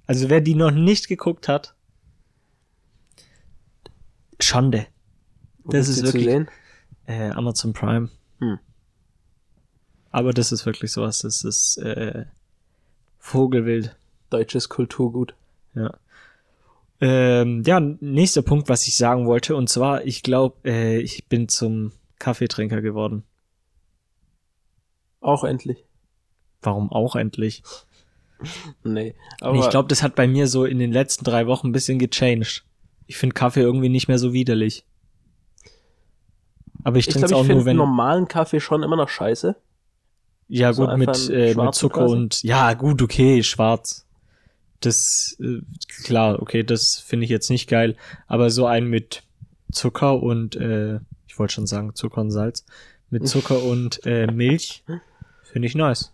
Also 0.05 0.29
wer 0.29 0.41
die 0.41 0.55
noch 0.55 0.71
nicht 0.71 1.07
geguckt 1.07 1.47
hat, 1.47 1.75
Schande. 4.39 4.87
Wo 5.63 5.71
Das 5.71 5.87
ist 5.87 6.03
wirklich-? 6.03 6.47
Äh, 7.05 7.29
Amazon 7.31 7.73
Prime. 7.73 8.09
Hm. 8.39 8.59
Aber 10.09 10.33
das 10.33 10.51
ist 10.51 10.65
wirklich 10.65 10.91
sowas. 10.91 11.19
Das 11.19 11.43
ist 11.43 11.77
äh, 11.77 12.25
Vogelwild. 13.23 13.95
Deutsches 14.29 14.67
Kulturgut. 14.67 15.33
Ja. 15.75 15.93
Ähm, 16.99 17.63
ja, 17.65 17.79
nächster 17.79 18.41
Punkt, 18.41 18.67
was 18.67 18.85
ich 18.85 18.97
sagen 18.97 19.25
wollte, 19.25 19.55
und 19.55 19.69
zwar, 19.69 20.05
ich 20.05 20.23
glaube, 20.23 20.57
äh, 20.69 20.99
ich 20.99 21.25
bin 21.29 21.47
zum 21.47 21.93
Kaffeetrinker 22.19 22.81
geworden. 22.81 23.23
Auch 25.21 25.45
endlich. 25.45 25.85
Warum 26.61 26.91
auch 26.91 27.15
endlich? 27.15 27.63
Nee. 28.83 29.15
Aber 29.39 29.57
ich 29.57 29.69
glaube, 29.69 29.87
das 29.87 30.03
hat 30.03 30.15
bei 30.15 30.27
mir 30.27 30.47
so 30.47 30.65
in 30.65 30.77
den 30.77 30.91
letzten 30.91 31.23
drei 31.23 31.47
Wochen 31.47 31.69
ein 31.69 31.71
bisschen 31.71 31.99
gechanged. 31.99 32.65
Ich 33.07 33.15
finde 33.15 33.35
Kaffee 33.35 33.61
irgendwie 33.61 33.89
nicht 33.89 34.09
mehr 34.09 34.19
so 34.19 34.33
widerlich. 34.33 34.85
Aber 36.83 36.97
ich 36.97 37.07
ich, 37.07 37.13
trinke 37.13 37.27
es 37.27 37.31
ich 37.31 37.35
auch 37.35 37.43
nur, 37.43 37.47
finde 37.47 37.65
wenn. 37.65 37.77
normalen 37.77 38.27
Kaffee 38.27 38.59
schon 38.59 38.83
immer 38.83 38.97
noch 38.97 39.07
scheiße. 39.07 39.55
Ja, 40.53 40.73
so 40.73 40.85
gut, 40.87 40.97
mit, 40.97 41.29
äh, 41.29 41.55
mit 41.55 41.75
Zucker 41.75 42.01
quasi? 42.01 42.13
und. 42.15 42.43
Ja, 42.43 42.73
gut, 42.73 43.01
okay, 43.01 43.41
schwarz. 43.43 44.05
Das, 44.81 45.37
äh, 45.39 45.61
klar, 46.03 46.41
okay, 46.41 46.63
das 46.63 46.99
finde 46.99 47.23
ich 47.25 47.29
jetzt 47.29 47.49
nicht 47.49 47.69
geil. 47.69 47.95
Aber 48.27 48.49
so 48.49 48.65
ein 48.65 48.85
mit 48.85 49.23
Zucker 49.71 50.21
und, 50.21 50.55
äh, 50.55 50.99
ich 51.27 51.39
wollte 51.39 51.53
schon 51.53 51.67
sagen, 51.67 51.95
Zucker 51.95 52.21
und 52.21 52.31
Salz. 52.31 52.65
Mit 53.09 53.27
Zucker 53.27 53.63
und 53.63 54.05
äh, 54.05 54.27
Milch 54.27 54.83
finde 55.43 55.67
ich 55.67 55.75
nice. 55.75 56.11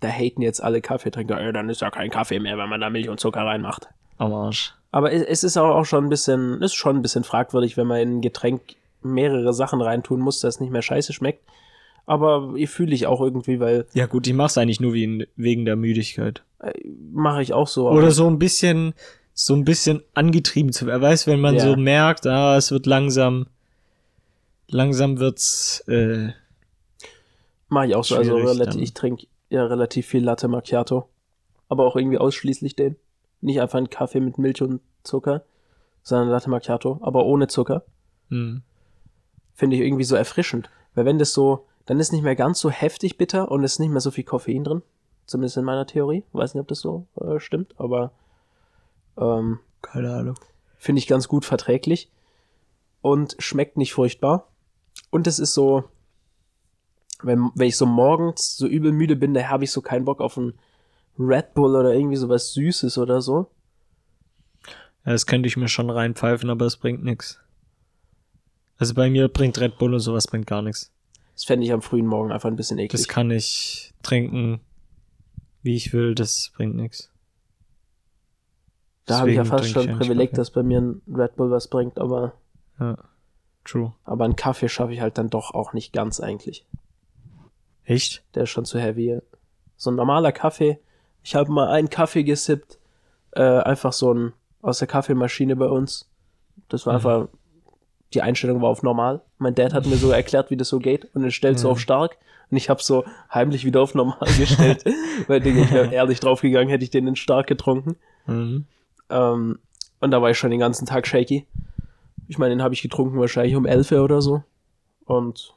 Da 0.00 0.08
haten 0.08 0.42
jetzt 0.42 0.62
alle 0.62 0.80
Kaffeetrinker. 0.80 1.40
Äh, 1.40 1.52
dann 1.52 1.68
ist 1.70 1.80
ja 1.80 1.90
kein 1.90 2.10
Kaffee 2.10 2.38
mehr, 2.40 2.58
wenn 2.58 2.68
man 2.68 2.80
da 2.80 2.90
Milch 2.90 3.08
und 3.08 3.20
Zucker 3.20 3.40
reinmacht. 3.42 3.88
Am 4.18 4.32
Arsch. 4.32 4.74
Aber 4.90 5.12
es- 5.12 5.44
ist 5.44 5.56
auch 5.56 5.74
auch 5.76 5.84
schon 5.84 6.04
ein 6.06 6.08
bisschen, 6.08 6.60
ist 6.62 6.74
schon 6.74 6.96
ein 6.96 7.02
bisschen 7.02 7.24
fragwürdig, 7.24 7.76
wenn 7.76 7.86
man 7.86 8.00
in 8.00 8.16
ein 8.18 8.20
Getränk 8.22 8.62
mehrere 9.02 9.52
Sachen 9.54 9.80
reintun 9.80 10.20
muss, 10.20 10.40
dass 10.40 10.56
es 10.56 10.60
nicht 10.60 10.70
mehr 10.72 10.82
scheiße 10.82 11.12
schmeckt. 11.12 11.42
Aber 12.08 12.54
fühle 12.66 12.94
ich 12.94 13.06
auch 13.06 13.20
irgendwie, 13.20 13.60
weil 13.60 13.86
Ja, 13.92 14.06
gut, 14.06 14.26
ich 14.26 14.32
mach's 14.32 14.56
eigentlich 14.56 14.80
nur 14.80 14.94
wegen 14.94 15.64
der 15.66 15.76
Müdigkeit. 15.76 16.42
äh, 16.60 16.72
mache 17.12 17.42
ich 17.42 17.52
auch 17.52 17.68
so. 17.68 17.90
Oder 17.90 18.10
so 18.12 18.26
ein 18.26 18.38
bisschen, 18.38 18.94
so 19.34 19.54
ein 19.54 19.66
bisschen 19.66 20.02
angetrieben 20.14 20.72
zu 20.72 20.86
werden. 20.86 21.02
Weißt, 21.02 21.26
wenn 21.26 21.38
man 21.40 21.56
Ja. 21.56 21.60
so 21.60 21.76
merkt, 21.76 22.26
ah, 22.26 22.56
es 22.56 22.70
wird 22.70 22.86
langsam, 22.86 23.46
langsam 24.68 25.18
wird's, 25.20 25.80
äh, 25.86 26.30
Mache 27.68 27.88
ich 27.88 27.94
auch 27.94 28.04
so. 28.04 28.16
Also 28.16 28.36
relativ, 28.36 28.80
ich 28.80 28.94
trinke 28.94 29.26
ja 29.50 29.66
relativ 29.66 30.06
viel 30.06 30.24
Latte 30.24 30.48
Macchiato. 30.48 31.08
Aber 31.68 31.84
auch 31.84 31.96
irgendwie 31.96 32.16
ausschließlich 32.16 32.74
den. 32.74 32.96
Nicht 33.42 33.60
einfach 33.60 33.76
einen 33.76 33.90
Kaffee 33.90 34.20
mit 34.20 34.38
Milch 34.38 34.62
und 34.62 34.80
Zucker, 35.04 35.44
sondern 36.02 36.30
Latte 36.30 36.48
Macchiato, 36.48 36.98
aber 37.02 37.26
ohne 37.26 37.48
Zucker. 37.48 37.84
hm. 38.30 38.62
Finde 39.54 39.76
ich 39.76 39.82
irgendwie 39.82 40.04
so 40.04 40.16
erfrischend. 40.16 40.70
Weil 40.94 41.04
wenn 41.04 41.18
das 41.18 41.32
so, 41.34 41.66
dann 41.88 41.98
ist 42.00 42.12
nicht 42.12 42.22
mehr 42.22 42.36
ganz 42.36 42.60
so 42.60 42.68
heftig 42.68 43.16
bitter 43.16 43.50
und 43.50 43.64
es 43.64 43.72
ist 43.72 43.78
nicht 43.78 43.88
mehr 43.88 44.02
so 44.02 44.10
viel 44.10 44.24
Koffein 44.24 44.62
drin. 44.62 44.82
Zumindest 45.24 45.56
in 45.56 45.64
meiner 45.64 45.86
Theorie. 45.86 46.22
Weiß 46.32 46.52
nicht, 46.52 46.60
ob 46.60 46.68
das 46.68 46.80
so 46.80 47.06
äh, 47.18 47.40
stimmt, 47.40 47.74
aber 47.78 48.12
ähm, 49.16 49.60
keine 49.80 50.12
Ahnung. 50.12 50.34
finde 50.76 50.98
ich 50.98 51.06
ganz 51.06 51.28
gut 51.28 51.46
verträglich 51.46 52.10
und 53.00 53.36
schmeckt 53.38 53.78
nicht 53.78 53.94
furchtbar. 53.94 54.48
Und 55.08 55.26
es 55.26 55.38
ist 55.38 55.54
so, 55.54 55.84
wenn, 57.22 57.50
wenn 57.54 57.68
ich 57.68 57.78
so 57.78 57.86
morgens 57.86 58.54
so 58.58 58.66
übel 58.66 58.92
müde 58.92 59.16
bin, 59.16 59.32
da 59.32 59.48
habe 59.48 59.64
ich 59.64 59.72
so 59.72 59.80
keinen 59.80 60.04
Bock 60.04 60.20
auf 60.20 60.36
einen 60.36 60.58
Red 61.18 61.54
Bull 61.54 61.74
oder 61.74 61.94
irgendwie 61.94 62.16
sowas 62.16 62.52
Süßes 62.52 62.98
oder 62.98 63.22
so. 63.22 63.50
Ja, 65.06 65.12
das 65.12 65.24
könnte 65.24 65.46
ich 65.46 65.56
mir 65.56 65.68
schon 65.68 65.88
reinpfeifen, 65.88 66.50
aber 66.50 66.66
es 66.66 66.76
bringt 66.76 67.02
nix. 67.02 67.40
Also 68.76 68.92
bei 68.92 69.08
mir 69.08 69.28
bringt 69.28 69.58
Red 69.58 69.78
Bull 69.78 69.94
und 69.94 70.00
sowas 70.00 70.26
bringt 70.26 70.46
gar 70.46 70.60
nichts. 70.60 70.92
Das 71.38 71.44
fände 71.44 71.64
ich 71.64 71.72
am 71.72 71.82
frühen 71.82 72.04
Morgen 72.04 72.32
einfach 72.32 72.48
ein 72.48 72.56
bisschen 72.56 72.78
eklig. 72.78 73.00
Das 73.00 73.06
kann 73.06 73.30
ich 73.30 73.94
trinken, 74.02 74.58
wie 75.62 75.76
ich 75.76 75.92
will, 75.92 76.16
das 76.16 76.50
bringt 76.56 76.74
nix. 76.74 77.12
da 79.06 79.20
habe 79.20 79.30
ich 79.30 79.36
ja 79.36 79.44
fast 79.44 79.68
schon 79.68 79.88
ein 79.88 79.98
Privileg, 79.98 80.32
dass 80.32 80.50
bei 80.50 80.64
mir 80.64 80.80
ein 80.80 81.00
Red 81.06 81.36
Bull 81.36 81.52
was 81.52 81.68
bringt, 81.68 81.96
aber, 82.00 82.32
Ja, 82.80 82.96
true. 83.64 83.92
aber 84.04 84.24
einen 84.24 84.34
Kaffee 84.34 84.68
schaffe 84.68 84.92
ich 84.92 85.00
halt 85.00 85.16
dann 85.16 85.30
doch 85.30 85.54
auch 85.54 85.72
nicht 85.74 85.92
ganz 85.92 86.18
eigentlich. 86.18 86.66
Echt? 87.84 88.24
Der 88.34 88.42
ist 88.42 88.50
schon 88.50 88.64
zu 88.64 88.80
heavy. 88.80 89.20
So 89.76 89.92
ein 89.92 89.94
normaler 89.96 90.32
Kaffee. 90.32 90.80
Ich 91.22 91.36
habe 91.36 91.52
mal 91.52 91.68
einen 91.68 91.88
Kaffee 91.88 92.24
gesippt. 92.24 92.80
Äh, 93.30 93.42
einfach 93.60 93.92
so 93.92 94.12
ein 94.12 94.32
aus 94.60 94.80
der 94.80 94.88
Kaffeemaschine 94.88 95.54
bei 95.54 95.66
uns. 95.68 96.08
Das 96.68 96.84
war 96.84 96.94
Mhm. 96.94 96.96
einfach, 96.96 97.28
die 98.14 98.22
Einstellung 98.22 98.62
war 98.62 98.68
auf 98.70 98.82
normal. 98.82 99.20
Mein 99.38 99.54
Dad 99.54 99.74
hat 99.74 99.86
mir 99.86 99.96
so 99.96 100.10
erklärt, 100.10 100.50
wie 100.50 100.56
das 100.56 100.68
so 100.68 100.78
geht 100.78 101.08
und 101.14 101.24
es 101.24 101.34
stellt 101.34 101.58
so 101.58 101.68
Mhm. 101.68 101.72
auf 101.72 101.80
stark. 101.80 102.16
Und 102.50 102.56
ich 102.56 102.70
habe 102.70 102.82
so 102.82 103.04
heimlich 103.32 103.64
wieder 103.66 103.82
auf 103.82 103.94
normal 103.94 104.18
gestellt. 104.38 104.84
Weil 105.26 105.40
Digga, 105.40 105.62
ich 105.62 105.70
wäre 105.72 105.92
ehrlich 105.92 106.20
draufgegangen, 106.20 106.68
hätte 106.70 106.84
ich 106.84 106.90
den 106.90 107.06
in 107.06 107.16
stark 107.16 107.46
getrunken. 107.46 107.96
Mhm. 108.26 108.64
Ähm, 109.10 109.58
und 110.00 110.10
da 110.10 110.22
war 110.22 110.30
ich 110.30 110.38
schon 110.38 110.50
den 110.50 110.60
ganzen 110.60 110.86
Tag 110.86 111.06
shaky. 111.06 111.46
Ich 112.28 112.38
meine, 112.38 112.54
den 112.54 112.62
habe 112.62 112.72
ich 112.74 112.82
getrunken 112.82 113.18
wahrscheinlich 113.18 113.56
um 113.56 113.66
11 113.66 113.92
Uhr 113.92 114.02
oder 114.04 114.22
so. 114.22 114.42
Und 115.04 115.54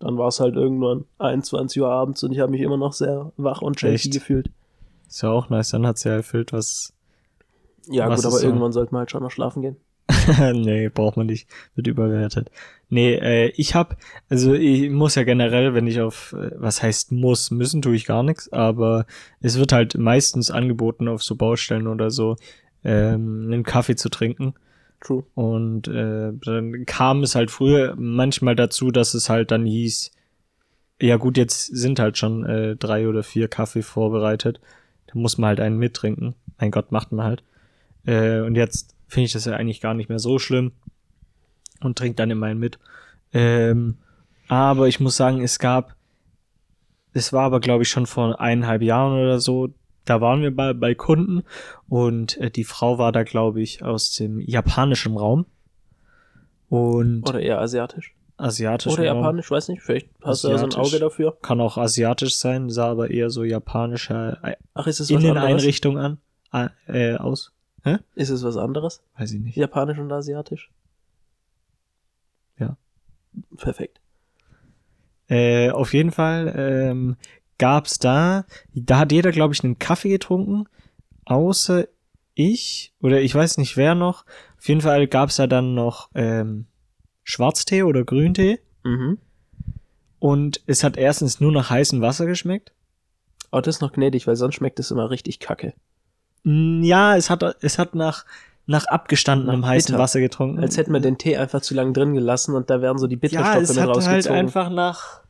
dann 0.00 0.16
war 0.16 0.28
es 0.28 0.40
halt 0.40 0.56
irgendwann 0.56 1.04
21 1.18 1.80
Uhr 1.82 1.90
abends 1.90 2.22
und 2.24 2.32
ich 2.32 2.38
habe 2.40 2.50
mich 2.52 2.60
immer 2.62 2.76
noch 2.78 2.92
sehr 2.94 3.32
wach 3.36 3.60
und 3.62 3.78
shaky 3.78 3.94
Echt? 3.94 4.12
gefühlt. 4.12 4.50
Ist 5.08 5.22
ja 5.22 5.30
auch 5.30 5.50
nice, 5.50 5.70
dann 5.70 5.86
hat 5.86 5.98
sie 5.98 6.08
ja 6.08 6.14
erfüllt, 6.16 6.52
was. 6.52 6.92
Ja, 7.86 8.08
Was 8.08 8.20
gut, 8.22 8.26
aber 8.26 8.38
so? 8.38 8.46
irgendwann 8.46 8.72
sollte 8.72 8.92
man 8.92 9.00
halt 9.00 9.10
schon 9.10 9.22
noch 9.22 9.30
schlafen 9.30 9.62
gehen. 9.62 9.76
nee, 10.54 10.88
braucht 10.88 11.16
man 11.16 11.26
nicht. 11.26 11.48
Wird 11.74 11.86
überbewertet. 11.86 12.50
Nee, 12.88 13.14
äh, 13.14 13.52
ich 13.56 13.74
hab, 13.74 13.96
also 14.28 14.52
ich 14.54 14.90
muss 14.90 15.14
ja 15.14 15.22
generell, 15.22 15.74
wenn 15.74 15.86
ich 15.86 16.00
auf, 16.00 16.32
äh, 16.32 16.50
was 16.56 16.82
heißt 16.82 17.12
muss, 17.12 17.50
müssen 17.50 17.82
tue 17.82 17.94
ich 17.94 18.04
gar 18.04 18.22
nichts, 18.22 18.52
aber 18.52 19.06
es 19.40 19.58
wird 19.58 19.72
halt 19.72 19.96
meistens 19.96 20.50
angeboten 20.50 21.06
auf 21.06 21.22
so 21.22 21.36
Baustellen 21.36 21.86
oder 21.86 22.10
so, 22.10 22.36
ähm, 22.82 23.44
einen 23.46 23.62
Kaffee 23.62 23.96
zu 23.96 24.08
trinken. 24.08 24.54
True. 25.00 25.24
Und 25.34 25.88
äh, 25.88 26.32
dann 26.44 26.84
kam 26.84 27.22
es 27.22 27.34
halt 27.34 27.50
früher 27.50 27.94
manchmal 27.96 28.56
dazu, 28.56 28.90
dass 28.90 29.14
es 29.14 29.30
halt 29.30 29.50
dann 29.50 29.64
hieß, 29.64 30.10
ja 31.00 31.16
gut, 31.16 31.36
jetzt 31.36 31.66
sind 31.66 31.98
halt 31.98 32.18
schon 32.18 32.44
äh, 32.44 32.76
drei 32.76 33.08
oder 33.08 33.22
vier 33.22 33.48
Kaffee 33.48 33.82
vorbereitet. 33.82 34.60
Da 35.06 35.18
muss 35.18 35.38
man 35.38 35.48
halt 35.48 35.60
einen 35.60 35.78
mittrinken. 35.78 36.34
Mein 36.58 36.70
Gott, 36.70 36.92
macht 36.92 37.12
man 37.12 37.24
halt. 37.24 37.42
Äh, 38.04 38.40
und 38.40 38.56
jetzt 38.56 38.94
finde 39.10 39.26
ich 39.26 39.32
das 39.32 39.44
ja 39.44 39.54
eigentlich 39.54 39.80
gar 39.80 39.94
nicht 39.94 40.08
mehr 40.08 40.18
so 40.18 40.38
schlimm 40.38 40.72
und 41.82 41.98
trinke 41.98 42.16
dann 42.16 42.30
immer 42.30 42.46
einen 42.46 42.60
mit. 42.60 42.78
Ähm, 43.32 43.98
aber 44.48 44.88
ich 44.88 45.00
muss 45.00 45.16
sagen, 45.16 45.42
es 45.42 45.58
gab, 45.58 45.94
es 47.12 47.32
war 47.32 47.44
aber 47.44 47.60
glaube 47.60 47.82
ich 47.82 47.88
schon 47.88 48.06
vor 48.06 48.40
eineinhalb 48.40 48.82
Jahren 48.82 49.20
oder 49.20 49.40
so, 49.40 49.68
da 50.04 50.20
waren 50.20 50.42
wir 50.42 50.54
bei, 50.54 50.72
bei 50.72 50.94
Kunden 50.94 51.42
und 51.88 52.36
äh, 52.38 52.50
die 52.50 52.64
Frau 52.64 52.98
war 52.98 53.12
da 53.12 53.22
glaube 53.22 53.60
ich 53.60 53.82
aus 53.82 54.14
dem 54.14 54.40
japanischen 54.40 55.16
Raum 55.16 55.46
und 56.68 57.28
Oder 57.28 57.40
eher 57.40 57.60
asiatisch. 57.60 58.14
asiatischen 58.36 58.92
Oder 58.92 59.08
Raum. 59.08 59.18
japanisch, 59.18 59.50
weiß 59.50 59.68
nicht. 59.68 59.82
Vielleicht 59.82 60.08
hast 60.22 60.44
du 60.44 60.48
ja 60.48 60.58
so 60.58 60.64
ein 60.64 60.70
Asiatisch. 60.70 60.92
Auge 60.94 61.00
dafür. 61.00 61.36
Kann 61.42 61.60
auch 61.60 61.76
asiatisch 61.76 62.36
sein, 62.36 62.70
sah 62.70 62.90
aber 62.90 63.10
eher 63.10 63.28
so 63.30 63.42
japanische 63.44 64.38
äh, 64.42 64.54
Ach, 64.74 64.86
ist 64.86 65.00
anderes? 65.00 65.24
Inneneinrichtung 65.24 65.98
an, 65.98 66.18
äh, 66.86 67.16
aus. 67.16 67.52
Ist 68.14 68.28
es 68.30 68.42
was 68.44 68.56
anderes? 68.56 69.02
Weiß 69.16 69.32
ich 69.32 69.40
nicht. 69.40 69.56
Japanisch 69.56 69.98
und 69.98 70.12
asiatisch? 70.12 70.70
Ja. 72.58 72.76
Perfekt. 73.56 74.00
Äh, 75.28 75.70
auf 75.70 75.94
jeden 75.94 76.10
Fall 76.10 76.52
ähm, 76.56 77.16
gab's 77.58 77.98
da, 77.98 78.44
da 78.74 78.98
hat 78.98 79.12
jeder, 79.12 79.30
glaube 79.32 79.54
ich, 79.54 79.62
einen 79.62 79.78
Kaffee 79.78 80.08
getrunken, 80.10 80.64
außer 81.24 81.86
ich 82.34 82.92
oder 83.00 83.20
ich 83.20 83.34
weiß 83.34 83.58
nicht 83.58 83.76
wer 83.76 83.94
noch. 83.94 84.24
Auf 84.58 84.68
jeden 84.68 84.80
Fall 84.80 85.06
gab's 85.06 85.36
da 85.36 85.46
dann 85.46 85.74
noch 85.74 86.10
ähm, 86.14 86.66
Schwarztee 87.22 87.82
oder 87.84 88.04
Grüntee 88.04 88.58
Mhm. 88.82 89.18
und 90.18 90.62
es 90.66 90.82
hat 90.82 90.96
erstens 90.96 91.38
nur 91.40 91.52
nach 91.52 91.70
heißem 91.70 92.00
Wasser 92.00 92.26
geschmeckt. 92.26 92.72
Aber 93.50 93.62
das 93.62 93.76
ist 93.76 93.80
noch 93.82 93.92
gnädig, 93.92 94.26
weil 94.26 94.36
sonst 94.36 94.54
schmeckt 94.56 94.78
es 94.80 94.90
immer 94.90 95.10
richtig 95.10 95.38
kacke. 95.38 95.74
Ja, 96.44 97.16
es 97.16 97.30
hat 97.30 97.42
es 97.62 97.78
hat 97.78 97.94
nach 97.94 98.24
nach 98.66 98.86
abgestandenem 98.86 99.60
Nach 99.60 99.68
heißen 99.68 99.92
bitter. 99.92 100.02
Wasser 100.02 100.20
getrunken. 100.20 100.60
Als 100.60 100.76
hätten 100.76 100.92
wir 100.92 101.00
den 101.00 101.18
Tee 101.18 101.36
einfach 101.36 101.60
zu 101.60 101.74
lange 101.74 101.92
drin 101.92 102.14
gelassen 102.14 102.54
und 102.54 102.70
da 102.70 102.80
wären 102.80 102.98
so 102.98 103.06
die 103.08 103.16
ja, 103.16 103.20
Bitterstoffe 103.20 103.62
es 103.62 103.68
mit 103.70 103.78
hat 103.78 103.86
halt 103.88 103.96
rausgezogen. 103.96 104.38
einfach 104.38 104.70
nach 104.70 105.20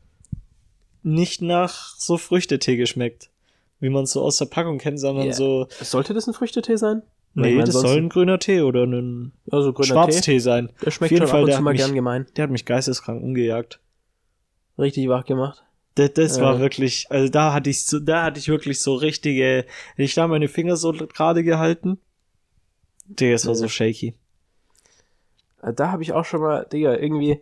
nicht 1.03 1.40
nach 1.40 1.94
so 1.96 2.18
Früchtetee 2.18 2.77
geschmeckt, 2.77 3.31
wie 3.81 3.88
man 3.88 4.05
es 4.05 4.12
so 4.12 4.23
aus 4.23 4.37
der 4.37 4.44
Packung 4.46 4.77
kennt, 4.79 5.01
sondern 5.01 5.27
Ja. 5.29 5.33
so 5.33 5.66
Sollte 5.81 6.12
das 6.12 6.27
ein 6.27 6.35
Früchtetee 6.35 6.77
sein? 6.77 7.03
Nee, 7.33 7.57
das 7.59 7.73
soll 7.75 7.96
ein 7.96 8.09
grüner 8.09 8.38
Tee 8.40 8.61
oder 8.61 8.85
ein 8.85 9.33
also 9.51 9.73
grüner 9.73 9.87
Tee. 9.87 9.92
Schwarztee 10.12 10.38
sein. 10.40 10.70
Der 10.85 10.90
schmeckt 10.90 11.09
Auf 11.09 11.11
jeden 11.12 11.23
schon 11.23 11.29
Fall, 11.31 11.38
ab 11.38 11.44
und 11.44 11.49
der 11.49 11.57
zu 11.57 11.62
mal 11.62 11.75
gern 11.75 11.94
gemein. 11.94 12.27
Der 12.37 12.42
hat 12.44 12.51
mich 12.51 12.64
geisteskrank 12.66 13.23
umgejagt. 13.23 13.79
Richtig 14.79 15.09
wach 15.09 15.25
gemacht. 15.25 15.64
Das, 16.01 16.13
das 16.15 16.37
Ja. 16.39 16.45
war 16.45 16.61
wirklich, 16.61 17.07
also 17.11 17.29
da 17.31 17.53
hatte 17.53 17.69
ich 17.69 17.85
so, 17.85 18.01
da 18.01 18.25
hatte 18.25 18.39
ich 18.39 18.49
wirklich 18.49 18.81
so 18.81 18.95
richtige, 18.95 19.67
ich 19.97 20.15
da 20.15 20.27
meine 20.27 20.49
Finger 20.49 20.77
so 20.77 20.93
gerade 20.93 21.45
gehalten. 21.45 21.99
Digga, 23.07 23.35
es 23.35 23.47
war 23.47 23.55
so 23.55 23.69
shaky. 23.69 24.15
Äh, 25.63 25.73
Da 25.75 25.91
habe 25.93 26.03
ich 26.03 26.13
auch 26.15 26.25
schon 26.25 26.41
mal, 26.41 26.65
Digga, 26.73 26.95
irgendwie. 26.97 27.41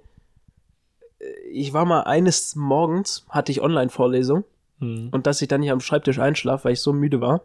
äh, 1.21 1.25
Ich 1.53 1.73
war 1.73 1.85
mal 1.85 2.03
eines 2.03 2.57
Morgens, 2.57 3.25
hatte 3.29 3.53
ich 3.53 3.61
Online-Vorlesung 3.62 4.44
Hm. 4.81 5.09
und 5.12 5.27
dass 5.27 5.40
ich 5.42 5.49
dann 5.49 5.61
nicht 5.61 5.71
am 5.71 5.81
Schreibtisch 5.81 6.18
einschlaf, 6.18 6.64
weil 6.64 6.73
ich 6.73 6.81
so 6.81 6.92
müde 6.92 7.21
war, 7.21 7.42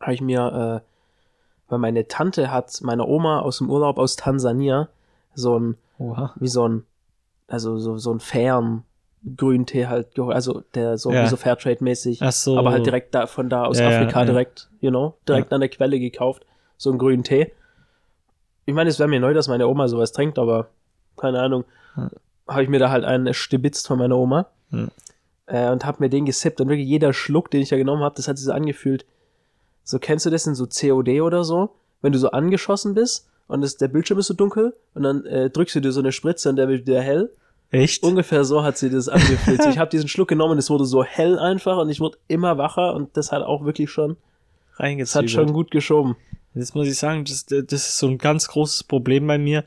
habe 0.00 0.14
ich 0.14 0.20
mir, 0.20 0.82
äh, 0.84 1.70
weil 1.70 1.78
meine 1.78 2.08
Tante 2.08 2.50
hat 2.50 2.80
meiner 2.82 3.08
Oma 3.08 3.40
aus 3.40 3.58
dem 3.58 3.70
Urlaub 3.70 3.98
aus 3.98 4.16
Tansania 4.16 4.88
so 5.34 5.58
ein, 5.58 5.76
Oha. 5.98 6.32
wie 6.36 6.48
so 6.48 6.66
ein, 6.68 6.84
also 7.46 7.78
so, 7.78 7.96
so 7.98 8.12
ein 8.12 8.20
fairen 8.20 8.82
Grüntee 9.36 9.86
halt 9.86 10.14
geholt, 10.14 10.34
also 10.34 10.62
der 10.74 10.96
so, 10.98 11.12
Ja. 11.12 11.26
so 11.26 11.36
Fairtrade-mäßig, 11.36 12.20
so. 12.32 12.56
aber 12.56 12.70
halt 12.72 12.86
direkt 12.86 13.14
da, 13.14 13.26
von 13.26 13.48
da 13.50 13.64
aus 13.66 13.78
Ja, 13.78 13.88
Afrika 13.88 14.20
ja. 14.20 14.24
direkt, 14.26 14.68
you 14.80 14.90
know, 14.90 15.14
direkt 15.28 15.52
an 15.52 15.60
der 15.60 15.68
Quelle 15.68 15.98
gekauft, 16.00 16.46
so 16.78 16.88
einen 16.90 16.98
grünen 16.98 17.22
Tee. 17.22 17.52
Ich 18.66 18.74
meine, 18.74 18.88
es 18.90 18.98
wäre 18.98 19.08
mir 19.08 19.20
neu, 19.20 19.34
dass 19.34 19.48
meine 19.48 19.66
Oma 19.68 19.88
sowas 19.88 20.12
trinkt, 20.12 20.38
aber 20.38 20.68
keine 21.16 21.40
Ahnung, 21.40 21.64
Ja. 21.96 22.10
habe 22.48 22.62
ich 22.62 22.68
mir 22.68 22.78
da 22.78 22.90
halt 22.90 23.04
einen 23.04 23.34
stibitzt 23.34 23.86
von 23.86 23.98
meiner 23.98 24.16
Oma 24.16 24.46
Ja. 24.70 24.88
äh, 25.46 25.70
und 25.70 25.84
habe 25.84 25.98
mir 26.02 26.08
den 26.08 26.24
gesippt 26.24 26.60
und 26.60 26.68
wirklich 26.68 26.88
jeder 26.88 27.12
Schluck, 27.12 27.50
den 27.50 27.60
ich 27.60 27.68
da 27.68 27.76
genommen 27.76 28.02
habe, 28.02 28.14
das 28.16 28.26
hat 28.28 28.38
sich 28.38 28.46
so 28.46 28.52
angefühlt. 28.52 29.04
So 29.84 29.98
kennst 29.98 30.24
du 30.24 30.30
das 30.30 30.46
in 30.46 30.54
so 30.54 30.66
COD 30.66 31.20
oder 31.20 31.44
so, 31.44 31.70
wenn 32.00 32.12
du 32.12 32.18
so 32.18 32.30
angeschossen 32.30 32.94
bist 32.94 33.28
und 33.48 33.60
das, 33.60 33.76
der 33.76 33.88
Bildschirm 33.88 34.18
ist 34.18 34.28
so 34.28 34.34
dunkel 34.34 34.74
und 34.94 35.02
dann 35.02 35.26
äh, 35.26 35.50
drückst 35.50 35.74
du 35.74 35.80
dir 35.80 35.92
so 35.92 36.00
eine 36.00 36.12
Spritze 36.12 36.48
und 36.48 36.56
der 36.56 36.68
wird 36.68 36.86
wieder 36.86 37.02
hell. 37.02 37.30
Echt? 37.70 38.02
Ungefähr 38.02 38.44
so 38.44 38.62
hat 38.64 38.78
sie 38.78 38.90
das 38.90 39.08
angefühlt. 39.08 39.64
ich 39.66 39.78
habe 39.78 39.90
diesen 39.90 40.08
Schluck 40.08 40.28
genommen 40.28 40.52
und 40.52 40.58
es 40.58 40.70
wurde 40.70 40.84
so 40.84 41.04
hell 41.04 41.38
einfach 41.38 41.78
und 41.78 41.88
ich 41.88 42.00
wurde 42.00 42.18
immer 42.26 42.58
wacher 42.58 42.94
und 42.94 43.16
das 43.16 43.30
hat 43.30 43.42
auch 43.42 43.64
wirklich 43.64 43.90
schon, 43.90 44.16
das 44.78 45.14
hat 45.14 45.30
schon 45.30 45.52
gut 45.52 45.70
geschoben. 45.70 46.16
Das 46.54 46.74
muss 46.74 46.88
ich 46.88 46.98
sagen, 46.98 47.24
das, 47.24 47.46
das 47.46 47.72
ist 47.72 47.98
so 47.98 48.08
ein 48.08 48.18
ganz 48.18 48.48
großes 48.48 48.84
Problem 48.84 49.26
bei 49.26 49.38
mir. 49.38 49.64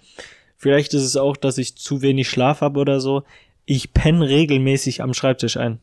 Vielleicht 0.58 0.94
ist 0.94 1.04
es 1.04 1.16
auch, 1.16 1.38
dass 1.38 1.58
ich 1.58 1.78
zu 1.78 2.02
wenig 2.02 2.30
Schlaf 2.30 2.62
habe 2.62 2.80
oder 2.80 3.00
so. 3.00 3.24
Ich 3.66 3.94
penne 3.94 4.28
regelmäßig 4.28 5.02
am 5.02 5.14
Schreibtisch 5.14 5.56
ein. 5.56 5.80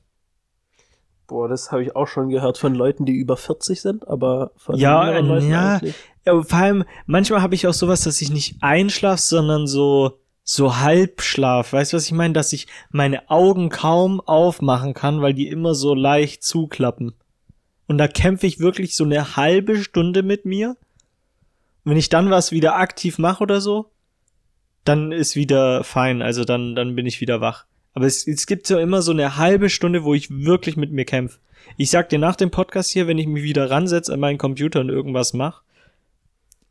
Boah, 1.27 1.49
das 1.49 1.71
habe 1.71 1.83
ich 1.83 1.95
auch 1.97 2.09
schon 2.09 2.29
gehört 2.29 2.59
von 2.59 2.75
Leuten, 2.75 3.07
die 3.07 3.13
über 3.13 3.37
40 3.37 3.81
sind, 3.81 4.09
aber 4.09 4.51
von 4.57 4.77
Ja, 4.77 5.19
Leuten 5.21 5.49
ja. 5.51 5.75
eigentlich. 5.77 5.95
Ja, 6.27 6.43
vor 6.43 6.59
allem, 6.59 6.85
manchmal 7.07 7.41
habe 7.41 7.55
ich 7.55 7.67
auch 7.67 7.73
sowas, 7.73 8.03
dass 8.03 8.21
ich 8.21 8.31
nicht 8.31 8.57
einschlaf, 8.61 9.21
sondern 9.21 9.67
so, 9.67 10.19
so 10.53 10.79
Halbschlaf. 10.79 11.73
Weißt 11.73 11.93
du, 11.93 11.97
was 11.97 12.07
ich 12.07 12.13
meine? 12.13 12.35
Dass 12.35 12.53
ich 12.53 12.67
meine 12.91 13.31
Augen 13.31 13.69
kaum 13.69 14.21
aufmachen 14.21 14.95
kann, 14.95 15.23
weil 15.23 15.33
die 15.33 15.47
immer 15.47 15.77
so 15.77 15.95
leicht 15.95 16.43
zuklappen. 16.43 17.15
Und 17.87 17.99
da 17.99 18.09
kämpfe 18.09 18.49
ich 18.49 18.59
wirklich 18.59 18.97
so 18.97 19.05
eine 19.05 19.37
halbe 19.37 19.77
Stunde 19.81 20.25
mit 20.25 20.47
mir. 20.47 20.77
Wenn 21.85 21.97
ich 21.97 22.09
dann 22.09 22.31
was 22.31 22.51
wieder 22.51 22.77
aktiv 22.77 23.19
mache 23.19 23.45
oder 23.45 23.61
so, 23.61 23.93
dann 24.85 25.13
ist 25.13 25.37
wieder 25.37 25.85
fein. 25.85 26.21
Also 26.21 26.45
dann, 26.45 26.75
dann 26.75 26.97
bin 26.97 27.07
ich 27.07 27.21
wieder 27.21 27.41
wach. 27.41 27.67
Aber 27.93 28.07
es, 28.07 28.27
es 28.27 28.49
gibt 28.49 28.67
so 28.67 28.77
immer 28.77 29.03
so 29.03 29.13
eine 29.13 29.37
halbe 29.37 29.71
Stunde, 29.71 30.03
wo 30.03 30.15
ich 30.15 30.31
wirklich 30.31 30.77
mit 30.77 30.91
mir 30.91 31.05
kämpfe. 31.05 31.39
Ich 31.77 31.91
sag 31.91 32.09
dir 32.09 32.19
nach 32.19 32.35
dem 32.35 32.51
Podcast 32.51 32.91
hier, 32.91 33.07
wenn 33.07 33.19
ich 33.19 33.29
mich 33.29 33.45
wieder 33.45 33.71
ransetze 33.71 34.13
an 34.13 34.19
meinen 34.19 34.39
Computer 34.39 34.81
und 34.81 34.89
irgendwas 34.89 35.33
mache, 35.33 35.63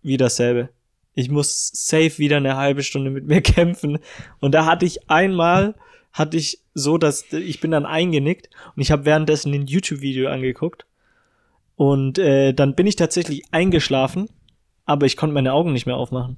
wie 0.01 0.17
dasselbe. 0.17 0.69
Ich 1.13 1.29
muss 1.29 1.69
safe 1.73 2.17
wieder 2.17 2.37
eine 2.37 2.55
halbe 2.55 2.83
Stunde 2.83 3.09
mit 3.09 3.25
mir 3.25 3.41
kämpfen. 3.43 3.99
Und 4.39 4.53
da 4.53 4.65
hatte 4.65 4.85
ich 4.85 5.09
einmal, 5.09 5.75
hatte 6.11 6.37
ich 6.37 6.61
so, 6.73 6.97
dass 6.97 7.31
ich 7.33 7.59
bin 7.59 7.71
dann 7.71 7.85
eingenickt 7.85 8.49
und 8.75 8.81
ich 8.81 8.91
habe 8.91 9.05
währenddessen 9.05 9.53
ein 9.53 9.67
YouTube-Video 9.67 10.29
angeguckt. 10.29 10.85
Und 11.75 12.19
äh, 12.19 12.53
dann 12.53 12.75
bin 12.75 12.87
ich 12.87 12.95
tatsächlich 12.95 13.43
eingeschlafen, 13.51 14.29
aber 14.85 15.05
ich 15.05 15.15
konnte 15.15 15.33
meine 15.33 15.53
Augen 15.53 15.71
nicht 15.71 15.85
mehr 15.85 15.95
aufmachen. 15.95 16.37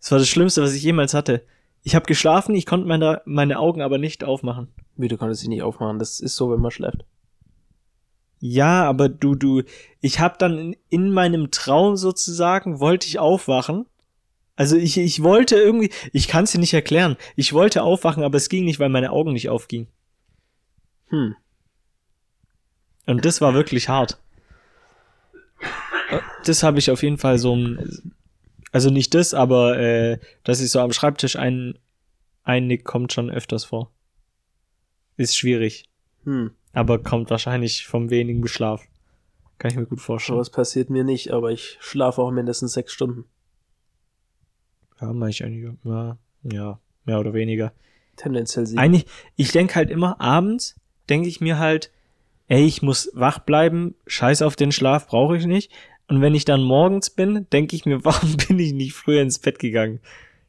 Das 0.00 0.12
war 0.12 0.18
das 0.18 0.28
Schlimmste, 0.28 0.62
was 0.62 0.74
ich 0.74 0.82
jemals 0.82 1.12
hatte. 1.12 1.44
Ich 1.82 1.94
habe 1.94 2.06
geschlafen, 2.06 2.54
ich 2.54 2.66
konnte 2.66 2.86
meine, 2.86 3.22
meine 3.24 3.58
Augen 3.58 3.82
aber 3.82 3.98
nicht 3.98 4.24
aufmachen. 4.24 4.68
Wie, 4.96 5.08
du 5.08 5.16
konntest 5.16 5.42
dich 5.42 5.48
nicht 5.48 5.62
aufmachen. 5.62 5.98
Das 5.98 6.20
ist 6.20 6.36
so, 6.36 6.50
wenn 6.50 6.60
man 6.60 6.70
schläft. 6.70 7.04
Ja, 8.40 8.84
aber 8.84 9.10
du, 9.10 9.34
du, 9.34 9.62
ich 10.00 10.18
habe 10.18 10.36
dann 10.38 10.58
in, 10.58 10.76
in 10.88 11.12
meinem 11.12 11.50
Traum 11.50 11.96
sozusagen, 11.96 12.80
wollte 12.80 13.06
ich 13.06 13.18
aufwachen. 13.18 13.86
Also 14.56 14.76
ich, 14.76 14.96
ich 14.96 15.22
wollte 15.22 15.56
irgendwie, 15.56 15.90
ich 16.12 16.26
kann 16.26 16.44
es 16.44 16.52
dir 16.52 16.58
nicht 16.58 16.74
erklären. 16.74 17.16
Ich 17.36 17.52
wollte 17.52 17.82
aufwachen, 17.82 18.24
aber 18.24 18.36
es 18.36 18.48
ging 18.48 18.64
nicht, 18.64 18.80
weil 18.80 18.88
meine 18.88 19.12
Augen 19.12 19.34
nicht 19.34 19.50
aufgingen. 19.50 19.88
Hm. 21.08 21.36
Und 23.06 23.24
das 23.24 23.40
war 23.40 23.54
wirklich 23.54 23.88
hart. 23.88 24.18
Das 26.44 26.62
habe 26.62 26.78
ich 26.78 26.90
auf 26.90 27.02
jeden 27.02 27.18
Fall 27.18 27.38
so, 27.38 27.58
also 28.72 28.90
nicht 28.90 29.14
das, 29.14 29.34
aber 29.34 29.78
äh, 29.78 30.18
dass 30.44 30.60
ich 30.60 30.70
so 30.70 30.80
am 30.80 30.92
Schreibtisch 30.92 31.36
ein, 31.36 31.78
einnick, 32.42 32.84
kommt 32.84 33.12
schon 33.12 33.30
öfters 33.30 33.64
vor. 33.64 33.90
Ist 35.16 35.36
schwierig, 35.36 35.90
Hm. 36.24 36.52
Aber 36.72 36.98
kommt 36.98 37.30
wahrscheinlich 37.30 37.86
vom 37.86 38.10
wenigen 38.10 38.46
Schlaf. 38.48 38.82
Kann 39.58 39.70
ich 39.70 39.76
mir 39.76 39.86
gut 39.86 40.00
vorstellen. 40.00 40.36
Sowas 40.36 40.50
passiert 40.50 40.90
mir 40.90 41.04
nicht, 41.04 41.32
aber 41.32 41.50
ich 41.50 41.76
schlafe 41.80 42.22
auch 42.22 42.30
mindestens 42.30 42.72
sechs 42.72 42.92
Stunden. 42.92 43.24
Ja, 45.00 45.12
mach 45.12 45.28
ich 45.28 45.44
eigentlich, 45.44 45.72
ja, 45.84 46.18
ja, 46.42 46.80
mehr 47.04 47.20
oder 47.20 47.34
weniger. 47.34 47.72
Tendenziell 48.16 48.66
sieben. 48.66 48.78
Eigentlich, 48.78 49.06
ich 49.36 49.52
denke 49.52 49.74
halt 49.74 49.90
immer, 49.90 50.20
abends 50.20 50.76
denke 51.08 51.28
ich 51.28 51.40
mir 51.40 51.58
halt, 51.58 51.90
ey, 52.48 52.64
ich 52.64 52.82
muss 52.82 53.10
wach 53.14 53.38
bleiben, 53.38 53.94
scheiß 54.06 54.42
auf 54.42 54.56
den 54.56 54.72
Schlaf, 54.72 55.06
brauche 55.06 55.36
ich 55.36 55.46
nicht. 55.46 55.70
Und 56.08 56.20
wenn 56.20 56.34
ich 56.34 56.44
dann 56.44 56.62
morgens 56.62 57.10
bin, 57.10 57.46
denke 57.52 57.76
ich 57.76 57.86
mir, 57.86 58.04
warum 58.04 58.36
bin 58.36 58.58
ich 58.58 58.72
nicht 58.72 58.94
früher 58.94 59.22
ins 59.22 59.38
Bett 59.38 59.58
gegangen? 59.58 60.00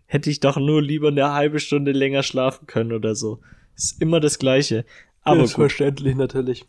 Hätte 0.05 0.29
ich 0.29 0.39
doch 0.39 0.57
nur 0.57 0.81
lieber 0.81 1.10
eine 1.10 1.34
halbe 1.34 1.60
Stunde 1.60 1.91
länger 1.91 2.23
schlafen 2.23 2.67
können 2.67 2.91
oder 2.91 3.15
so. 3.15 3.39
Ist 3.75 4.01
immer 4.01 4.19
das 4.19 4.39
Gleiche. 4.39 4.86
Aber 5.23 5.43
ist 5.43 5.53
gut. 5.53 5.63
verständlich 5.63 6.15
natürlich. 6.15 6.65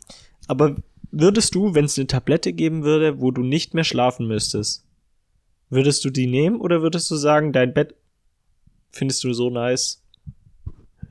Aber 0.47 0.75
würdest 1.11 1.55
du, 1.55 1.73
wenn 1.73 1.85
es 1.85 1.97
eine 1.97 2.07
Tablette 2.07 2.53
geben 2.53 2.83
würde, 2.83 3.19
wo 3.19 3.31
du 3.31 3.41
nicht 3.41 3.73
mehr 3.73 3.83
schlafen 3.83 4.27
müsstest, 4.27 4.85
würdest 5.69 6.05
du 6.05 6.09
die 6.09 6.27
nehmen 6.27 6.59
oder 6.61 6.81
würdest 6.81 7.09
du 7.09 7.15
sagen, 7.15 7.51
dein 7.53 7.73
Bett 7.73 7.95
findest 8.91 9.23
du 9.23 9.33
so 9.33 9.49
nice? 9.49 10.03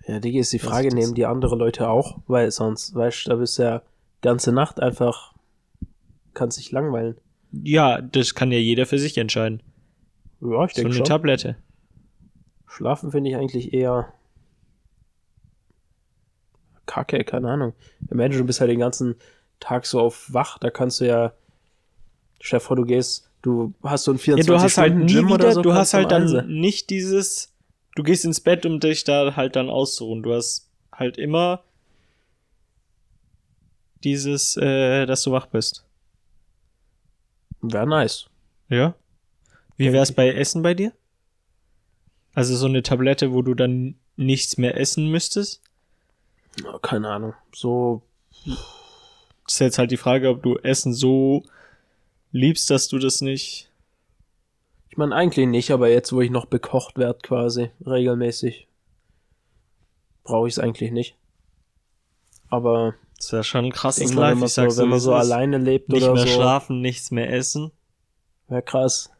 Ja, 0.07 0.18
Digi, 0.18 0.38
ist 0.38 0.52
die 0.52 0.59
Frage, 0.59 0.88
ist 0.88 0.94
nehmen 0.94 1.14
die 1.14 1.26
andere 1.26 1.57
Leute 1.57 1.88
auch? 1.88 2.18
Weil 2.26 2.50
sonst, 2.50 2.94
weißt 2.94 3.26
du, 3.26 3.31
da 3.31 3.37
bist 3.37 3.59
du 3.59 3.62
ja 3.62 3.83
ganze 4.20 4.52
Nacht 4.52 4.81
einfach, 4.81 5.35
kannst 6.35 6.59
dich 6.59 6.70
langweilen. 6.72 7.16
Ja, 7.52 8.00
das 8.00 8.35
kann 8.35 8.50
ja 8.50 8.59
jeder 8.59 8.87
für 8.87 8.98
sich 8.98 9.18
entscheiden. 9.18 9.62
Ja, 10.40 10.64
ich 10.64 10.72
So 10.72 10.76
denke 10.76 10.87
eine 10.88 10.94
schon. 10.96 11.05
Tablette. 11.05 11.57
Schlafen 12.66 13.11
finde 13.11 13.31
ich 13.31 13.37
eigentlich 13.37 13.72
eher 13.74 14.12
kacke, 16.87 17.25
keine 17.25 17.51
Ahnung. 17.51 17.73
Imagine, 18.11 18.38
du 18.38 18.45
bist 18.45 18.61
halt 18.61 18.71
den 18.71 18.79
ganzen 18.81 19.14
Tag 19.61 19.87
so 19.87 20.01
auf 20.01 20.33
wach, 20.33 20.59
da 20.59 20.71
kannst 20.71 21.01
du 21.01 21.07
ja, 21.07 21.33
stell 22.40 22.59
dir 22.59 22.64
vor, 22.64 22.77
du 22.77 22.85
gehst, 22.85 23.29
du 23.42 23.75
hast 23.83 24.05
so 24.05 24.12
ein 24.12 24.16
Ja, 24.16 24.23
24 24.25 24.47
du 24.47 24.61
hast 24.61 24.79
halt 24.79 24.92
Stunden 24.92 25.07
nie 25.07 25.12
Gym 25.14 25.27
wieder, 25.27 25.35
oder 25.37 25.53
so. 25.53 25.62
du 25.62 25.75
hast 25.75 25.95
halt 25.95 26.11
dann 26.11 26.23
Einse. 26.23 26.42
nicht 26.47 26.90
dieses, 26.90 27.53
du 27.95 28.03
gehst 28.03 28.25
ins 28.25 28.40
Bett, 28.40 28.66
um 28.66 28.81
dich 28.81 29.05
da 29.05 29.37
halt 29.37 29.57
dann 29.57 29.68
auszuruhen. 29.71 30.23
Du 30.23 30.33
hast 30.35 30.68
halt 30.92 31.18
immer 31.18 31.62
dieses, 34.05 34.57
äh, 34.57 35.07
dass 35.07 35.23
du 35.23 35.33
wach 35.33 35.47
bist. 35.47 35.85
Wäre 37.61 37.87
nice. 37.87 38.27
Ja. 38.68 38.95
Wie 39.77 39.92
wär's 39.92 40.12
bei 40.12 40.29
Essen 40.33 40.62
bei 40.62 40.75
dir? 40.75 40.92
Also 42.35 42.57
so 42.57 42.66
eine 42.66 42.83
Tablette, 42.83 43.33
wo 43.33 43.42
du 43.42 43.55
dann 43.55 43.95
nichts 44.16 44.57
mehr 44.57 44.77
essen 44.79 45.09
müsstest? 45.11 45.62
Keine 46.82 47.08
Ahnung. 47.08 47.34
So, 47.54 48.02
ist 49.46 49.58
jetzt 49.60 49.78
halt 49.78 49.90
die 49.90 49.96
Frage, 49.96 50.28
ob 50.28 50.42
du 50.42 50.56
Essen 50.58 50.92
so 50.94 51.42
liebst, 52.30 52.70
dass 52.70 52.88
du 52.88 52.98
das 52.98 53.20
nicht. 53.20 53.70
ich 54.90 54.96
meine 54.96 55.14
eigentlich 55.14 55.46
nicht, 55.46 55.70
aber 55.70 55.88
jetzt, 55.88 56.12
wo 56.12 56.20
ich 56.20 56.30
noch 56.30 56.46
bekocht 56.46 56.98
werde 56.98 57.18
quasi, 57.22 57.70
regelmäßig, 57.86 58.66
brauche 60.24 60.48
ich 60.48 60.54
es 60.54 60.58
eigentlich 60.58 60.92
nicht. 60.92 61.16
Aber 62.48 62.94
Das 63.16 63.26
ist 63.26 63.32
ja 63.32 63.42
schon 63.42 63.64
ein 63.66 63.72
krasses 63.72 64.12
Life. 64.12 64.32
wenn 64.32 64.38
man 64.38 64.48
so, 64.48 64.62
wenn 64.82 64.88
man 64.88 65.00
so 65.00 65.14
alleine 65.14 65.58
lebt 65.58 65.88
Nicht 65.88 66.02
oder 66.02 66.14
mehr 66.14 66.26
so, 66.26 66.32
schlafen, 66.34 66.80
nichts 66.80 67.10
mehr 67.10 67.32
essen. 67.32 67.72
wäre 68.48 68.62
krass. 68.62 69.10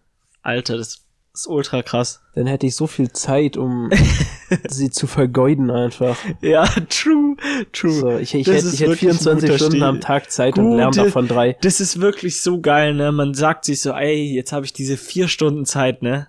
Alter, 0.42 0.76
das 0.76 1.04
ist 1.34 1.46
ultra 1.46 1.82
krass. 1.82 2.20
Dann 2.34 2.46
hätte 2.46 2.66
ich 2.66 2.76
so 2.76 2.86
viel 2.86 3.10
Zeit, 3.12 3.56
um 3.56 3.90
sie 4.68 4.90
zu 4.90 5.06
vergeuden 5.06 5.70
einfach. 5.70 6.16
Ja, 6.42 6.66
true, 6.88 7.36
true. 7.72 7.92
So, 7.92 8.18
ich 8.18 8.34
ich 8.34 8.46
hätte 8.46 8.68
ich 8.68 8.80
hätte 8.80 8.90
wirklich 8.90 9.10
ein 9.10 9.16
24 9.18 9.40
guter 9.48 9.56
Stunden 9.58 9.72
Stil. 9.76 9.82
am 9.84 10.00
Tag 10.00 10.30
Zeit 10.30 10.58
und 10.58 10.76
lerne 10.76 10.90
Gute- 10.90 11.04
davon 11.04 11.28
drei. 11.28 11.56
Das 11.62 11.80
ist 11.80 12.00
wirklich 12.00 12.42
so 12.42 12.60
geil, 12.60 12.94
ne? 12.94 13.12
Man 13.12 13.34
sagt 13.34 13.64
sich 13.64 13.80
so, 13.80 13.92
ey, 13.92 14.34
jetzt 14.34 14.52
habe 14.52 14.66
ich 14.66 14.72
diese 14.72 14.96
vier 14.96 15.28
Stunden 15.28 15.64
Zeit, 15.64 16.02
ne? 16.02 16.26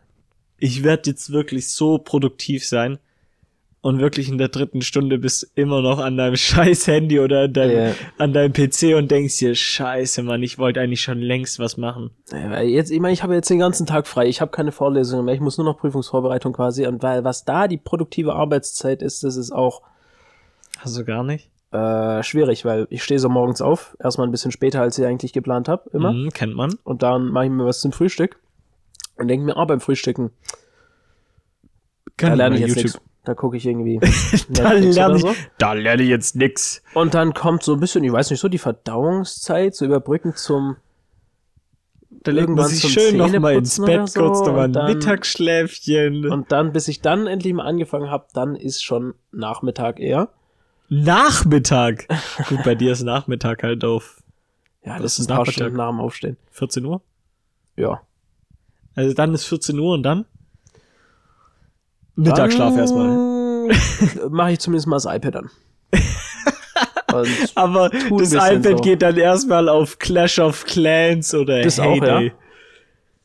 Ich 0.57 0.83
werde 0.83 1.09
jetzt 1.09 1.31
wirklich 1.31 1.69
so 1.69 1.97
produktiv 1.97 2.65
sein. 2.65 2.97
Und 3.85 3.99
wirklich 3.99 4.29
in 4.29 4.37
der 4.37 4.47
dritten 4.47 4.81
Stunde 4.81 5.17
bist 5.19 5.43
du 5.43 5.61
immer 5.61 5.81
noch 5.81 5.99
an 5.99 6.15
deinem 6.15 6.35
scheiß 6.37 6.87
Handy 6.87 7.19
oder 7.19 7.41
an 7.43 7.53
deinem, 7.53 7.77
Ja. 7.89 7.93
an 8.17 8.31
deinem 8.31 8.53
PC 8.53 8.95
und 8.95 9.11
denkst 9.11 9.39
dir, 9.39 9.55
scheiße, 9.55 10.23
Mann, 10.23 10.41
ich 10.41 10.57
wollte 10.57 10.79
eigentlich 10.79 11.01
schon 11.01 11.19
längst 11.19 11.59
was 11.59 11.75
machen. 11.75 12.11
Ja, 12.31 12.49
weil 12.49 12.69
Jetzt, 12.69 12.91
ich 12.91 13.01
meine, 13.01 13.11
ich 13.13 13.23
habe 13.23 13.33
jetzt 13.33 13.49
den 13.49 13.59
ganzen 13.59 13.85
Tag 13.85 14.07
frei. 14.07 14.27
Ich 14.27 14.39
habe 14.39 14.51
keine 14.51 14.71
Vorlesungen 14.71 15.25
mehr. 15.25 15.35
Ich 15.35 15.41
muss 15.41 15.57
nur 15.57 15.65
noch 15.65 15.77
Prüfungsvorbereitung 15.77 16.53
quasi. 16.53 16.87
Und 16.87 17.03
weil 17.03 17.25
was 17.25 17.43
da 17.43 17.67
die 17.67 17.77
produktive 17.77 18.33
Arbeitszeit 18.35 19.01
ist, 19.01 19.23
das 19.25 19.35
ist 19.35 19.51
auch 19.51 19.81
Hast 20.79 20.97
du 20.97 21.03
gar 21.03 21.23
nicht? 21.25 21.49
äh, 21.71 22.23
schwierig, 22.23 22.63
weil 22.63 22.87
ich 22.89 23.03
stehe 23.03 23.19
so 23.19 23.27
morgens 23.27 23.61
auf, 23.61 23.97
erstmal 24.01 24.27
ein 24.27 24.31
bisschen 24.31 24.51
später, 24.53 24.79
als 24.81 24.97
ich 24.97 25.05
eigentlich 25.05 25.33
geplant 25.33 25.67
habe, 25.67 25.89
immer. 25.91 26.13
Mhm, 26.13 26.29
kennt 26.29 26.55
man. 26.55 26.75
Und 26.85 27.03
dann 27.03 27.27
mache 27.29 27.45
ich 27.45 27.51
mir 27.51 27.65
was 27.65 27.81
zum 27.81 27.91
Frühstück 27.91 28.39
und 29.17 29.27
denke 29.27 29.45
mir, 29.45 29.57
ah, 29.57 29.65
beim 29.65 29.81
Frühstücken, 29.81 30.31
da 32.17 32.27
Kann 32.29 32.37
lerne 32.37 32.55
ich 32.55 32.61
jetzt 32.61 32.69
YouTube. 32.77 32.83
nichts. 32.93 33.01
Da 33.25 33.33
gucke 33.35 33.55
ich 33.57 33.65
irgendwie 33.65 33.99
Da 34.49 34.73
lerne 34.73 35.15
ich, 35.15 35.21
so. 35.21 35.33
da 35.57 35.73
lerne 35.73 36.03
ich 36.03 36.09
jetzt 36.09 36.35
nix. 36.35 36.81
Und 36.93 37.13
dann 37.13 37.33
kommt 37.33 37.63
so 37.63 37.73
ein 37.73 37.79
bisschen, 37.79 38.03
ich 38.03 38.11
weiß 38.11 38.29
nicht, 38.31 38.39
so 38.41 38.49
die 38.49 38.57
Verdauungszeit, 38.57 39.73
so 39.75 39.85
überbrücken 39.85 40.35
zum 40.35 40.75
Da 42.09 42.31
legt 42.31 42.49
man 42.49 42.67
sich 42.67 42.81
schön 42.91 43.15
noch 43.17 43.31
mal 43.39 43.53
ins 43.55 43.79
Bett, 43.79 44.09
so 44.09 44.19
kurz 44.19 44.39
noch 44.41 44.47
mal 44.53 44.59
ein 44.59 44.65
und 44.65 44.73
dann- 44.73 44.93
Mittagsschläfchen. 44.93 46.29
Und 46.29 46.51
dann, 46.51 46.73
bis 46.73 46.87
ich 46.89 47.01
dann 47.01 47.27
endlich 47.27 47.53
mal 47.53 47.65
angefangen 47.65 48.09
habe, 48.09 48.25
dann 48.33 48.55
ist 48.55 48.83
schon 48.83 49.13
Nachmittag 49.31 49.99
eher. 50.01 50.29
Nachmittag. 50.89 52.07
Gut, 52.49 52.63
bei 52.63 52.75
dir 52.75 52.91
ist 52.91 53.03
Nachmittag 53.03 53.63
halt 53.63 53.83
auf 53.85 54.21
Ja, 54.85 54.99
das 54.99 55.17
ist 55.17 55.25
ein 55.25 55.27
paar 55.29 55.37
Nachmittag? 55.39 55.53
Stunden 55.53 55.77
nach 55.77 55.89
dem 55.89 55.99
Aufstehen. 56.01 56.37
14 56.51 56.85
Uhr. 56.85 57.01
Ja. 57.77 58.01
Also 58.95 59.13
dann 59.15 59.33
ist 59.33 59.45
14 59.45 59.79
Uhr 59.79 59.93
und 59.93 60.03
dann? 60.03 60.25
Mittagsschlaf 62.15 62.77
erstmal. 62.77 63.69
Mache 64.29 64.51
ich 64.53 64.59
zumindest 64.59 64.87
mal 64.87 64.97
das 64.97 65.05
iPad 65.05 65.35
an. 65.37 65.49
Aber 67.55 67.89
das 67.89 68.33
iPad 68.33 68.63
so. 68.63 68.75
geht 68.77 69.01
dann 69.01 69.17
erstmal 69.17 69.69
auf 69.69 69.99
Clash 69.99 70.39
of 70.39 70.65
Clans 70.65 71.33
oder 71.33 71.61
Das 71.61 71.79
auch, 71.79 71.95
Heyday. 71.95 72.27
ja. 72.27 72.33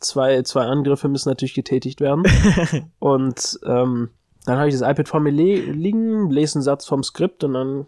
zwei, 0.01 0.43
zwei 0.43 0.63
Angriffe 0.67 1.09
müssen 1.09 1.31
natürlich 1.31 1.55
getätigt 1.55 2.01
werden. 2.01 2.25
und 2.99 3.59
ähm, 3.65 4.11
dann 4.45 4.59
habe 4.59 4.69
ich 4.69 4.75
das 4.79 4.83
iPad 4.89 5.09
vor 5.09 5.21
mir 5.21 5.31
liegen, 5.31 6.31
lese 6.31 6.57
einen 6.57 6.63
Satz 6.63 6.87
vom 6.87 7.03
Skript 7.03 7.45
und 7.45 7.55
dann 7.55 7.87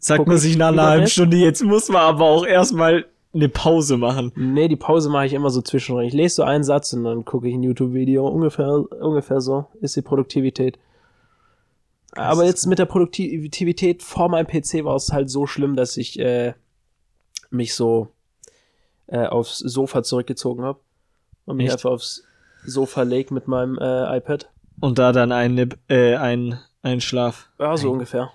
Sagt 0.00 0.26
man 0.26 0.36
ich 0.36 0.42
sich 0.42 0.56
nach 0.56 0.68
einer 0.68 0.86
halben. 0.86 1.06
Stunde, 1.08 1.36
jetzt 1.38 1.62
muss 1.64 1.88
man 1.88 2.02
aber 2.02 2.24
auch 2.24 2.46
erstmal 2.46 3.06
eine 3.34 3.48
Pause 3.48 3.96
machen. 3.96 4.32
Nee, 4.36 4.68
die 4.68 4.76
Pause 4.76 5.10
mache 5.10 5.26
ich 5.26 5.32
immer 5.32 5.50
so 5.50 5.60
zwischendrin. 5.60 6.06
Ich 6.06 6.14
lese 6.14 6.36
so 6.36 6.42
einen 6.42 6.64
Satz 6.64 6.92
und 6.92 7.04
dann 7.04 7.24
gucke 7.24 7.48
ich 7.48 7.54
ein 7.54 7.62
YouTube-Video. 7.62 8.26
Ungefähr, 8.26 8.68
ungefähr 8.68 9.40
so 9.40 9.66
ist 9.80 9.96
die 9.96 10.02
Produktivität. 10.02 10.78
Aber 12.12 12.44
jetzt 12.44 12.66
mit 12.66 12.78
der 12.78 12.86
Produktivität 12.86 14.02
vor 14.02 14.28
meinem 14.28 14.46
PC 14.46 14.84
war 14.84 14.96
es 14.96 15.12
halt 15.12 15.30
so 15.30 15.46
schlimm, 15.46 15.76
dass 15.76 15.96
ich 15.96 16.18
äh, 16.18 16.54
mich 17.50 17.74
so 17.74 18.08
äh, 19.06 19.26
aufs 19.26 19.58
Sofa 19.58 20.02
zurückgezogen 20.02 20.64
habe 20.64 20.80
und 21.44 21.56
mich 21.56 21.66
Echt? 21.66 21.74
einfach 21.74 21.90
aufs 21.90 22.24
Sofa 22.64 23.02
leg 23.02 23.30
mit 23.30 23.46
meinem 23.46 23.78
äh, 23.78 24.16
iPad. 24.16 24.50
Und 24.80 24.98
da 24.98 25.12
dann 25.12 25.32
eine, 25.32 25.68
äh, 25.88 26.16
ein, 26.16 26.58
ein 26.82 27.00
Schlaf. 27.00 27.50
Ja, 27.58 27.76
so 27.76 27.90
ungefähr. 27.90 28.30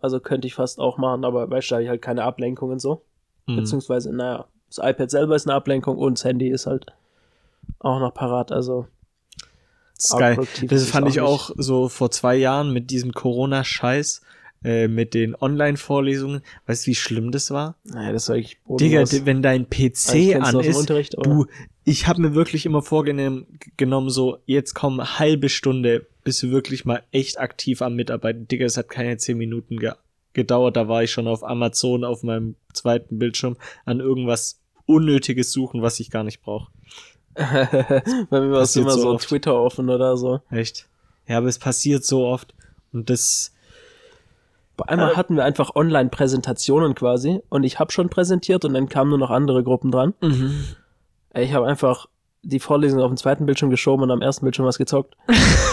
Also 0.00 0.20
könnte 0.20 0.46
ich 0.46 0.54
fast 0.54 0.78
auch 0.78 0.96
machen, 0.96 1.24
aber 1.24 1.50
weißt 1.50 1.70
du, 1.70 1.72
da 1.72 1.76
habe 1.76 1.82
ich 1.84 1.88
halt 1.88 2.02
keine 2.02 2.22
Ablenkung 2.22 2.70
und 2.70 2.80
so. 2.80 3.02
Mhm. 3.48 3.56
Beziehungsweise, 3.56 4.14
naja, 4.14 4.46
das 4.68 4.78
iPad 4.78 5.10
selber 5.10 5.34
ist 5.34 5.46
eine 5.46 5.54
Ablenkung 5.54 5.96
und 5.96 6.18
das 6.18 6.24
Handy 6.24 6.48
ist 6.48 6.66
halt 6.66 6.86
auch 7.80 7.98
noch 7.98 8.14
parat. 8.14 8.52
Also 8.52 8.86
Das 9.96 10.04
ist 10.04 10.18
geil. 10.18 10.38
Das 10.62 10.90
fand 10.90 11.08
ich 11.08 11.20
auch 11.20 11.50
auch 11.50 11.56
so 11.56 11.88
vor 11.88 12.10
zwei 12.10 12.36
Jahren 12.36 12.72
mit 12.72 12.90
diesem 12.90 13.12
Corona-Scheiß, 13.12 14.22
äh, 14.64 14.88
mit 14.88 15.14
den 15.14 15.34
Online-Vorlesungen. 15.40 16.42
Weißt 16.66 16.86
du, 16.86 16.90
wie 16.90 16.94
schlimm 16.94 17.30
das 17.32 17.50
war? 17.50 17.76
Naja, 17.84 18.12
das 18.12 18.28
war 18.28 18.36
ich 18.36 18.58
Digga, 18.68 19.04
wenn 19.24 19.42
dein 19.42 19.68
PC 19.68 20.36
an 20.40 20.60
ist, 20.60 20.90
du, 20.90 21.46
ich 21.84 22.06
habe 22.06 22.20
mir 22.20 22.34
wirklich 22.34 22.66
immer 22.66 22.82
vorgenommen, 22.82 23.46
genommen, 23.76 24.10
so, 24.10 24.38
jetzt 24.44 24.74
kommen 24.74 25.18
halbe 25.18 25.48
Stunde, 25.48 26.06
bist 26.24 26.42
du 26.42 26.50
wirklich 26.50 26.84
mal 26.84 27.02
echt 27.12 27.38
aktiv 27.40 27.80
am 27.80 27.94
Mitarbeiten. 27.94 28.46
Digga, 28.48 28.66
es 28.66 28.76
hat 28.76 28.90
keine 28.90 29.16
zehn 29.16 29.38
Minuten 29.38 29.78
ge 29.78 29.92
gedauert, 30.34 30.76
da 30.76 30.88
war 30.88 31.02
ich 31.02 31.10
schon 31.10 31.26
auf 31.26 31.42
Amazon 31.44 32.04
auf 32.04 32.22
meinem 32.22 32.54
zweiten 32.72 33.18
Bildschirm 33.18 33.56
an 33.84 34.00
irgendwas 34.00 34.60
Unnötiges 34.86 35.52
suchen, 35.52 35.82
was 35.82 36.00
ich 36.00 36.10
gar 36.10 36.24
nicht 36.24 36.40
brauche. 36.42 36.70
Bei 37.34 38.40
mir 38.40 38.50
war 38.52 38.62
es 38.62 38.74
immer 38.76 38.90
so 38.92 39.00
so, 39.00 39.10
oft. 39.10 39.28
Twitter 39.28 39.54
offen 39.54 39.90
oder 39.90 40.16
so. 40.16 40.40
Echt. 40.50 40.88
Ja, 41.26 41.38
aber 41.38 41.46
es 41.48 41.58
passiert 41.58 42.04
so 42.04 42.26
oft. 42.26 42.54
Und 42.92 43.10
das, 43.10 43.52
Bei 44.76 44.86
einmal 44.88 45.12
Äh. 45.12 45.16
hatten 45.16 45.36
wir 45.36 45.44
einfach 45.44 45.74
Online-Präsentationen 45.76 46.94
quasi 46.94 47.40
und 47.48 47.64
ich 47.64 47.78
habe 47.78 47.92
schon 47.92 48.08
präsentiert 48.08 48.64
und 48.64 48.74
dann 48.74 48.88
kamen 48.88 49.10
nur 49.10 49.18
noch 49.18 49.30
andere 49.30 49.62
Gruppen 49.62 49.90
dran. 49.90 50.14
Ey, 51.30 51.44
Ich 51.44 51.52
habe 51.52 51.66
einfach 51.66 52.06
die 52.48 52.60
Vorlesung 52.60 53.00
auf 53.00 53.10
den 53.10 53.16
zweiten 53.16 53.46
Bildschirm 53.46 53.70
geschoben 53.70 54.02
und 54.04 54.10
am 54.10 54.22
ersten 54.22 54.44
Bildschirm 54.44 54.66
was 54.66 54.78
gezockt. 54.78 55.16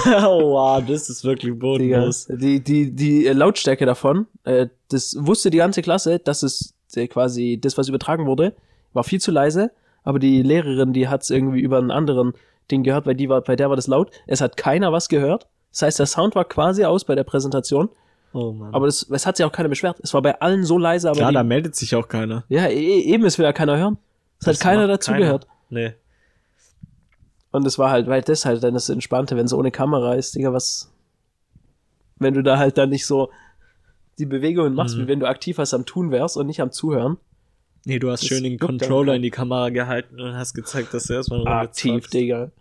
oh, 0.06 0.54
wow, 0.54 0.84
das 0.86 1.10
ist 1.10 1.24
wirklich 1.24 1.58
bodenlos. 1.58 2.28
Die, 2.30 2.60
die, 2.60 2.92
die 2.92 3.26
äh, 3.28 3.34
Lautstärke 3.34 3.86
davon, 3.86 4.28
äh, 4.44 4.68
das 4.90 5.16
wusste 5.20 5.50
die 5.50 5.58
ganze 5.60 5.82
Klasse, 5.82 6.20
dass 6.20 6.44
es 6.44 6.74
äh, 6.96 7.08
quasi 7.08 7.58
das, 7.62 7.78
was 7.78 7.88
übertragen 7.90 8.26
wurde, 8.26 8.54
War 8.94 9.04
viel 9.04 9.20
zu 9.22 9.32
leise, 9.32 9.72
aber 10.04 10.20
die 10.20 10.42
Lehrerin, 10.42 10.94
die 10.94 11.08
hat's 11.08 11.30
irgendwie 11.30 11.60
über 11.62 11.78
einen 11.78 11.92
anderen 11.92 12.34
Ding 12.72 12.84
gehört, 12.84 13.06
weil 13.06 13.16
die 13.16 13.30
war, 13.30 13.42
bei 13.42 13.56
der 13.56 13.70
war 13.70 13.76
das 13.76 13.88
laut. 13.88 14.12
Es 14.28 14.42
hat 14.42 14.58
keiner 14.58 14.92
was 14.92 15.08
gehört. 15.10 15.48
Das 15.72 15.82
heißt, 15.84 16.00
der 16.00 16.06
Sound 16.06 16.36
war 16.36 16.46
quasi 16.46 16.84
aus 16.86 17.04
bei 17.06 17.16
der 17.16 17.24
Präsentation, 17.24 17.90
Oh 18.34 18.52
Mann. 18.52 18.74
aber 18.74 18.86
das, 18.88 19.04
es 19.10 19.26
hat 19.26 19.38
sich 19.38 19.46
auch 19.46 19.52
keiner 19.52 19.70
beschwert. 19.70 19.98
Es 20.02 20.14
war 20.14 20.22
bei 20.22 20.40
allen 20.42 20.64
so 20.66 20.78
leise, 20.78 21.10
aber 21.10 21.18
Klar, 21.20 21.32
die, 21.32 21.36
da 21.36 21.44
meldet 21.44 21.76
sich 21.76 21.96
auch 21.96 22.08
keiner. 22.08 22.44
ja, 22.50 22.68
e- 22.68 23.02
eben, 23.02 23.24
es 23.26 23.38
will 23.38 23.46
ja 23.46 23.54
keiner 23.54 23.78
hören. 23.78 23.98
Es 24.42 24.48
hat 24.48 24.60
keiner 24.60 24.82
macht 24.82 24.92
dazu 24.92 25.12
keiner. 25.12 25.26
gehört. 25.26 25.48
Nee. 25.70 25.94
Und 27.56 27.66
es 27.66 27.80
war 27.80 27.90
halt, 27.90 28.08
weil 28.08 28.22
das 28.22 28.44
halt 28.46 28.64
dann 28.64 28.74
das 28.74 28.90
Entspannte, 28.90 29.38
wenn 29.38 29.46
es 29.46 29.54
ohne 29.54 29.72
Kamera 29.72 30.16
ist, 30.16 30.36
Digga, 30.36 30.52
was, 30.52 30.92
wenn 32.18 32.34
du 32.34 32.44
da 32.44 32.58
halt 32.58 32.78
dann 32.78 32.90
nicht 32.90 33.06
so 33.06 33.30
die 34.20 34.26
Bewegungen 34.26 34.74
machst, 34.74 34.98
Mhm. 34.98 35.04
wie 35.04 35.08
wenn 35.08 35.20
du 35.22 35.28
aktiv 35.28 35.58
was 35.58 35.74
am 35.74 35.86
Tun 35.86 36.12
wärst 36.12 36.36
und 36.36 36.48
nicht 36.48 36.62
am 36.62 36.72
Zuhören. 36.72 37.18
Nee, 37.86 38.00
du 38.00 38.10
hast 38.12 38.24
Das 38.24 38.28
schön 38.28 38.44
den 38.44 38.60
Controller 38.60 39.14
in 39.16 39.22
die 39.22 39.30
Kamera 39.32 39.70
gehalten 39.70 40.20
und 40.20 40.34
hast 40.36 40.54
gezeigt, 40.54 40.94
dass 40.94 41.06
du 41.06 41.14
erstmal 41.14 41.48
Aktiv. 41.48 42.08
Digga. 42.10 42.52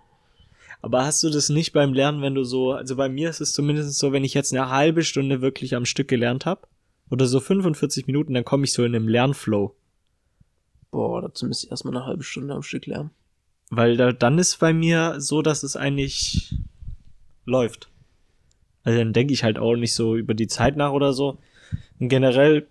Aber 0.80 1.04
hast 1.04 1.22
du 1.24 1.30
das 1.30 1.48
nicht 1.48 1.72
beim 1.72 1.92
Lernen, 1.92 2.22
wenn 2.22 2.34
du 2.34 2.44
so, 2.44 2.72
also 2.72 2.94
bei 2.94 3.08
mir 3.08 3.30
ist 3.30 3.40
es 3.40 3.52
zumindest 3.52 3.98
so, 3.98 4.12
wenn 4.12 4.22
ich 4.22 4.34
jetzt 4.34 4.52
eine 4.52 4.68
halbe 4.70 5.02
Stunde 5.02 5.40
wirklich 5.40 5.74
am 5.74 5.86
Stück 5.86 6.08
gelernt 6.08 6.46
habe, 6.46 6.68
oder 7.10 7.26
so 7.26 7.40
45 7.40 8.06
Minuten, 8.06 8.34
dann 8.34 8.44
komme 8.44 8.64
ich 8.64 8.72
so 8.72 8.84
in 8.84 8.94
einem 8.94 9.08
Lernflow. 9.08 9.74
Boah, 10.90 11.22
dazu 11.22 11.46
müsste 11.46 11.66
ich 11.66 11.70
erstmal 11.70 11.96
eine 11.96 12.06
halbe 12.06 12.22
Stunde 12.22 12.54
am 12.54 12.62
Stück 12.62 12.86
lernen. 12.86 13.10
Weil 13.70 13.96
da, 13.96 14.12
dann 14.12 14.38
ist 14.38 14.58
bei 14.58 14.72
mir 14.72 15.20
so, 15.20 15.42
dass 15.42 15.62
es 15.62 15.76
eigentlich 15.76 16.54
läuft. 17.44 17.88
Also 18.82 18.98
dann 18.98 19.12
denke 19.12 19.32
ich 19.32 19.42
halt 19.42 19.58
auch 19.58 19.76
nicht 19.76 19.94
so 19.94 20.16
über 20.16 20.34
die 20.34 20.46
Zeit 20.46 20.76
nach 20.76 20.92
oder 20.92 21.12
so. 21.12 21.38
Und 21.98 22.08
generell, 22.08 22.66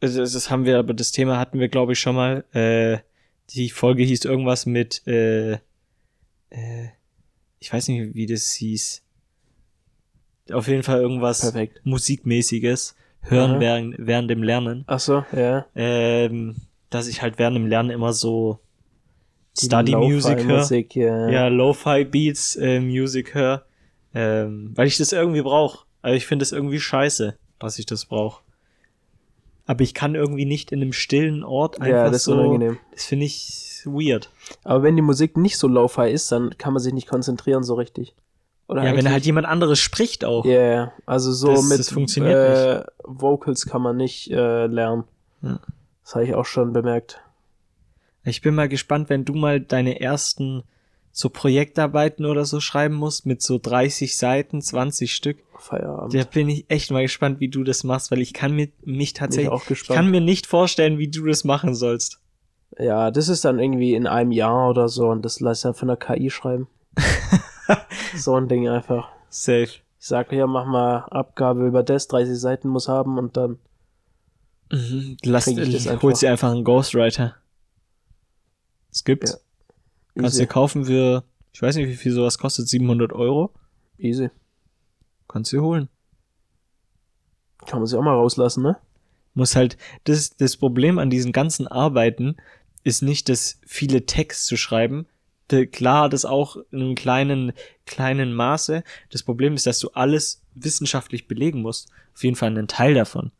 also 0.00 0.20
das 0.20 0.32
das 0.32 0.50
haben 0.50 0.64
wir, 0.64 0.78
aber 0.78 0.94
das 0.94 1.12
Thema 1.12 1.38
hatten 1.38 1.58
wir, 1.58 1.68
glaube 1.68 1.92
ich, 1.92 1.98
schon 1.98 2.14
mal. 2.14 2.44
Äh, 2.52 2.98
die 3.50 3.70
Folge 3.70 4.04
hieß 4.04 4.24
irgendwas 4.24 4.64
mit, 4.64 5.06
äh, 5.06 5.54
äh, 6.50 6.88
ich 7.58 7.72
weiß 7.72 7.88
nicht, 7.88 8.14
wie 8.14 8.26
das 8.26 8.52
hieß. 8.52 9.02
Auf 10.52 10.68
jeden 10.68 10.82
Fall 10.82 11.00
irgendwas 11.00 11.40
Perfekt. 11.40 11.80
Musikmäßiges. 11.84 12.94
Hören 13.22 13.52
Aha. 13.52 13.60
während, 13.60 13.94
während 13.98 14.30
dem 14.30 14.42
Lernen. 14.42 14.84
Ach 14.86 15.00
so, 15.00 15.24
ja. 15.32 15.64
Ähm, 15.74 16.56
dass 16.90 17.08
ich 17.08 17.22
halt 17.22 17.38
während 17.38 17.56
dem 17.56 17.66
Lernen 17.66 17.88
immer 17.88 18.12
so 18.12 18.60
Study 19.56 19.94
Music 19.94 20.38
höre. 20.38 20.44
Lo-Fi-Musik, 20.58 20.96
ja. 20.96 21.28
Ja, 21.28 21.46
Lo-Fi 21.48 22.04
Beats, 22.04 22.56
äh, 22.56 22.80
Music 22.80 23.34
höre. 23.34 23.64
Ähm, 24.14 24.72
weil 24.74 24.86
ich 24.86 24.96
das 24.98 25.12
irgendwie 25.12 25.42
brauche. 25.42 25.86
Also 26.02 26.16
ich 26.16 26.26
finde 26.26 26.42
es 26.44 26.52
irgendwie 26.52 26.80
scheiße, 26.80 27.36
dass 27.58 27.78
ich 27.78 27.86
das 27.86 28.06
brauche. 28.06 28.42
Aber 29.66 29.80
ich 29.82 29.94
kann 29.94 30.14
irgendwie 30.14 30.44
nicht 30.44 30.72
in 30.72 30.82
einem 30.82 30.92
stillen 30.92 31.42
Ort 31.42 31.76
einfach 31.80 31.88
Ja, 31.88 32.04
das 32.06 32.16
ist 32.18 32.24
so. 32.24 32.34
unangenehm. 32.34 32.78
Das 32.92 33.04
finde 33.06 33.26
ich 33.26 33.80
weird. 33.86 34.30
Aber 34.62 34.82
wenn 34.82 34.96
die 34.96 35.02
Musik 35.02 35.36
nicht 35.36 35.56
so 35.58 35.68
Lo-Fi 35.68 36.10
ist, 36.10 36.30
dann 36.32 36.56
kann 36.58 36.72
man 36.74 36.82
sich 36.82 36.92
nicht 36.92 37.08
konzentrieren 37.08 37.62
so 37.64 37.74
richtig. 37.74 38.14
Oder 38.68 38.84
ja, 38.84 38.96
wenn 38.96 39.10
halt 39.10 39.24
jemand 39.26 39.46
anderes 39.46 39.78
spricht 39.78 40.24
auch. 40.24 40.44
Ja, 40.44 40.60
ja. 40.62 40.92
also 41.06 41.32
so 41.32 41.48
Das- 41.48 41.68
mit 41.68 41.78
das 41.78 41.90
funktioniert 41.90 42.84
äh, 42.84 42.84
Vocals 43.04 43.66
kann 43.66 43.82
man 43.82 43.96
nicht 43.96 44.30
äh, 44.30 44.66
lernen. 44.66 45.04
Ja. 45.42 45.60
Das 46.02 46.14
habe 46.14 46.24
ich 46.24 46.34
auch 46.34 46.46
schon 46.46 46.72
bemerkt. 46.72 47.20
Ich 48.24 48.40
bin 48.40 48.54
mal 48.54 48.68
gespannt, 48.68 49.10
wenn 49.10 49.24
du 49.24 49.34
mal 49.34 49.60
deine 49.60 50.00
ersten 50.00 50.64
so 51.12 51.30
Projektarbeiten 51.30 52.26
oder 52.26 52.44
so 52.44 52.58
schreiben 52.58 52.96
musst 52.96 53.24
mit 53.24 53.40
so 53.40 53.58
30 53.58 54.16
Seiten, 54.16 54.60
20 54.60 55.14
Stück. 55.14 55.38
Feierabend. 55.58 56.12
Da 56.12 56.24
bin 56.24 56.48
ich 56.48 56.64
echt 56.68 56.90
mal 56.90 57.02
gespannt, 57.02 57.38
wie 57.38 57.48
du 57.48 57.62
das 57.62 57.84
machst, 57.84 58.10
weil 58.10 58.20
ich 58.20 58.32
kann 58.32 58.56
mir 58.56 58.68
mich 58.84 59.12
tatsächlich, 59.12 59.50
auch 59.50 59.62
ich 59.62 59.68
gespannt. 59.68 59.96
kann 59.96 60.10
mir 60.10 60.20
nicht 60.20 60.46
vorstellen, 60.46 60.98
wie 60.98 61.08
du 61.08 61.24
das 61.26 61.44
machen 61.44 61.76
sollst. 61.76 62.20
Ja, 62.78 63.12
das 63.12 63.28
ist 63.28 63.44
dann 63.44 63.60
irgendwie 63.60 63.94
in 63.94 64.08
einem 64.08 64.32
Jahr 64.32 64.70
oder 64.70 64.88
so 64.88 65.08
und 65.08 65.24
das 65.24 65.38
lässt 65.38 65.64
er 65.64 65.74
von 65.74 65.86
der 65.86 65.96
KI 65.96 66.30
schreiben. 66.30 66.66
so 68.16 68.34
ein 68.34 68.48
Ding 68.48 68.68
einfach. 68.68 69.08
Safe. 69.28 69.62
Ich 69.62 69.82
sag 69.98 70.32
ja, 70.32 70.48
mach 70.48 70.66
mal 70.66 71.06
Abgabe 71.10 71.66
über 71.66 71.84
das, 71.84 72.08
30 72.08 72.36
Seiten 72.36 72.68
muss 72.68 72.88
haben 72.88 73.18
und 73.18 73.36
dann. 73.36 73.58
Mhm. 74.72 75.16
Lass, 75.22 75.46
ich 75.46 75.56
das 75.72 75.86
einfach. 75.86 76.02
holst 76.02 76.22
dir 76.22 76.30
einfach 76.30 76.50
einen 76.50 76.64
Ghostwriter. 76.64 77.36
Das 78.94 79.02
gibt's. 79.02 79.32
Ja. 79.32 79.38
Kannst 80.22 80.36
Easy. 80.36 80.42
dir 80.44 80.46
kaufen 80.46 80.84
für, 80.84 81.24
ich 81.52 81.60
weiß 81.60 81.74
nicht, 81.74 81.88
wie 81.88 81.96
viel 81.96 82.12
sowas 82.12 82.38
kostet, 82.38 82.68
700 82.68 83.12
Euro. 83.12 83.52
Easy. 83.98 84.30
Kannst 85.26 85.50
dir 85.52 85.60
holen. 85.62 85.88
Kann 87.66 87.80
man 87.80 87.86
sich 87.88 87.98
auch 87.98 88.02
mal 88.02 88.14
rauslassen, 88.14 88.62
ne? 88.62 88.76
Muss 89.34 89.56
halt, 89.56 89.76
das, 90.04 90.36
das 90.36 90.56
Problem 90.56 90.98
an 91.00 91.10
diesen 91.10 91.32
ganzen 91.32 91.66
Arbeiten 91.66 92.36
ist 92.84 93.02
nicht, 93.02 93.28
das 93.28 93.58
viele 93.66 94.06
Text 94.06 94.46
zu 94.46 94.56
schreiben. 94.56 95.06
De- 95.50 95.66
Klar, 95.66 96.08
das 96.08 96.24
auch 96.24 96.56
in 96.70 96.80
einem 96.80 96.94
kleinen, 96.94 97.52
kleinen 97.86 98.32
Maße. 98.32 98.84
Das 99.10 99.24
Problem 99.24 99.54
ist, 99.54 99.66
dass 99.66 99.80
du 99.80 99.90
alles 99.90 100.42
wissenschaftlich 100.54 101.26
belegen 101.26 101.62
musst. 101.62 101.88
Auf 102.14 102.22
jeden 102.22 102.36
Fall 102.36 102.50
einen 102.50 102.68
Teil 102.68 102.94
davon. 102.94 103.32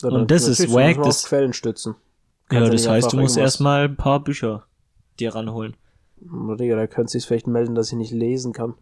Sondern 0.00 0.22
Und 0.22 0.30
das 0.32 0.48
ist 0.48 0.72
wack, 0.72 1.00
das- 1.04 1.24
Quellen 1.26 1.52
stützen. 1.52 1.94
Ja, 2.50 2.58
Kannst 2.60 2.74
das 2.74 2.80
nicht 2.82 2.90
heißt, 2.90 3.12
du 3.12 3.16
musst 3.18 3.36
erstmal 3.36 3.84
ein 3.84 3.96
paar 3.96 4.20
Bücher 4.22 4.66
dir 5.18 5.34
ranholen. 5.34 5.76
Digga, 6.20 6.76
da 6.76 6.86
könnte 6.86 7.12
sich 7.12 7.24
vielleicht 7.26 7.46
melden, 7.46 7.74
dass 7.74 7.90
ich 7.90 7.98
nicht 7.98 8.12
lesen 8.12 8.52
kann. 8.52 8.74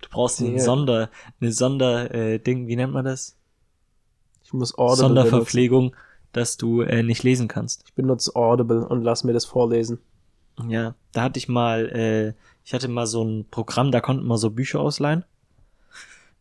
Du 0.00 0.08
brauchst 0.10 0.40
ein 0.40 0.56
Ja. 0.56 0.62
Sonder, 0.62 1.10
eine 1.40 1.52
Sonder, 1.52 2.14
äh, 2.14 2.38
Ding, 2.38 2.66
wie 2.68 2.76
nennt 2.76 2.92
man 2.92 3.04
das? 3.04 3.36
Ich 4.44 4.52
muss 4.52 4.76
Audible 4.78 5.08
benutzen. 5.08 5.24
Sonderverpflegung, 5.30 5.96
dass 6.32 6.56
du 6.56 6.82
äh, 6.82 7.02
nicht 7.02 7.22
lesen 7.22 7.48
kannst. 7.48 7.82
Ich 7.86 7.94
benutze 7.94 8.34
Audible 8.36 8.86
und 8.86 9.02
lass 9.02 9.24
mir 9.24 9.32
das 9.32 9.44
vorlesen. 9.44 9.98
Ja, 10.68 10.94
da 11.12 11.22
hatte 11.22 11.38
ich 11.38 11.48
mal, 11.48 11.88
äh, 11.90 12.34
ich 12.64 12.74
hatte 12.74 12.88
mal 12.88 13.06
so 13.06 13.24
ein 13.24 13.46
Programm, 13.50 13.90
da 13.90 14.00
konnten 14.00 14.26
wir 14.26 14.38
so 14.38 14.50
Bücher 14.50 14.80
ausleihen. 14.80 15.24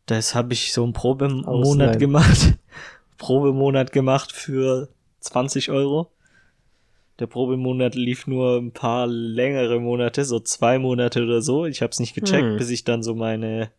Das 0.06 0.36
habe 0.36 0.54
ich 0.54 0.74
so 0.74 0.84
einen 0.84 0.94
Probemonat 0.94 1.48
Ausleihen. 1.48 2.00
gemacht. 2.00 2.54
Probemonat 3.18 3.92
gemacht 3.92 4.32
für 4.34 4.90
20 5.24 5.72
Euro. 5.72 6.12
Der 7.20 7.28
Probemonat 7.28 7.96
lief 7.96 8.28
nur 8.28 8.58
ein 8.58 8.72
paar 8.72 9.08
längere 9.08 9.80
Monate, 9.80 10.26
so 10.26 10.40
zwei 10.40 10.80
Monate 10.80 11.24
oder 11.24 11.42
so. 11.42 11.66
Ich 11.66 11.82
habe 11.82 11.92
es 11.92 12.00
nicht 12.00 12.16
gecheckt, 12.16 12.44
Hm. 12.44 12.58
bis 12.58 12.70
ich 12.70 12.84
dann 12.84 13.04
so 13.04 13.16
meine 13.16 13.72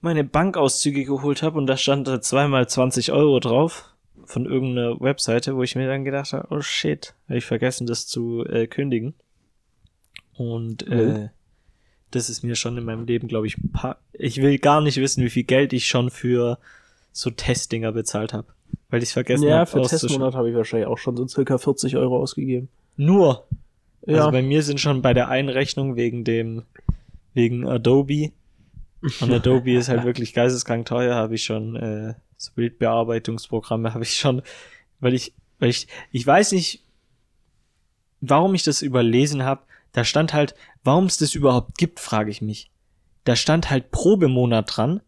meine 0.00 0.22
Bankauszüge 0.22 1.04
geholt 1.04 1.42
habe 1.42 1.58
und 1.58 1.66
da 1.66 1.76
stand 1.76 2.06
da 2.06 2.20
zweimal 2.20 2.68
20 2.68 3.10
Euro 3.10 3.40
drauf 3.40 3.92
von 4.24 4.46
irgendeiner 4.46 5.00
Webseite, 5.00 5.56
wo 5.56 5.64
ich 5.64 5.74
mir 5.74 5.88
dann 5.88 6.04
gedacht 6.04 6.32
habe, 6.32 6.46
oh 6.54 6.60
shit, 6.60 7.14
habe 7.26 7.38
ich 7.38 7.44
vergessen, 7.44 7.86
das 7.86 8.06
zu 8.06 8.44
äh, 8.44 8.68
kündigen. 8.68 9.14
Und 10.36 10.86
äh, 10.86 10.90
Wild. 10.90 11.30
das 12.12 12.30
ist 12.30 12.44
mir 12.44 12.54
schon 12.54 12.76
in 12.78 12.84
meinem 12.84 13.06
Leben, 13.06 13.26
glaube 13.26 13.48
ich, 13.48 13.58
ein 13.58 13.72
paar. 13.72 13.98
Ich 14.12 14.40
will 14.40 14.58
gar 14.58 14.80
nicht 14.80 14.98
wissen, 14.98 15.24
wie 15.24 15.30
viel 15.30 15.42
Geld 15.44 15.72
ich 15.72 15.86
schon 15.88 16.10
für 16.10 16.58
so 17.12 17.30
Testdinger 17.30 17.90
bezahlt 17.90 18.32
habe. 18.32 18.46
Weil 18.90 19.02
ich 19.02 19.12
vergessen 19.12 19.48
ja, 19.48 19.58
habe. 19.58 19.70
für 19.70 19.82
Testmonat 19.82 20.34
habe 20.34 20.50
ich 20.50 20.56
wahrscheinlich 20.56 20.88
auch 20.88 20.98
schon 20.98 21.16
so 21.16 21.26
circa 21.26 21.58
40 21.58 21.96
Euro 21.96 22.18
ausgegeben. 22.18 22.68
Nur. 22.96 23.46
Ja, 24.06 24.18
Also 24.18 24.30
bei 24.30 24.42
mir 24.42 24.62
sind 24.62 24.80
schon 24.80 25.02
bei 25.02 25.12
der 25.12 25.28
Einrechnung 25.28 25.96
wegen 25.96 26.24
dem, 26.24 26.62
wegen 27.34 27.68
Adobe. 27.68 28.32
Und 29.20 29.32
Adobe 29.32 29.72
ist 29.72 29.88
halt 29.88 30.04
wirklich 30.04 30.32
geisteskrank 30.32 30.86
teuer, 30.86 31.14
habe 31.14 31.34
ich 31.34 31.44
schon, 31.44 31.76
äh, 31.76 32.14
so 32.36 32.52
Bildbearbeitungsprogramme 32.54 33.94
habe 33.94 34.04
ich 34.04 34.16
schon, 34.16 34.42
weil 35.00 35.14
ich, 35.14 35.34
weil 35.58 35.70
ich, 35.70 35.86
ich 36.10 36.26
weiß 36.26 36.52
nicht, 36.52 36.82
warum 38.20 38.54
ich 38.54 38.62
das 38.62 38.82
überlesen 38.82 39.44
habe. 39.44 39.62
Da 39.92 40.04
stand 40.04 40.34
halt, 40.34 40.54
warum 40.84 41.06
es 41.06 41.16
das 41.16 41.34
überhaupt 41.34 41.78
gibt, 41.78 42.00
frage 42.00 42.30
ich 42.30 42.42
mich. 42.42 42.70
Da 43.24 43.36
stand 43.36 43.70
halt 43.70 43.90
Probemonat 43.90 44.76
dran, 44.76 45.00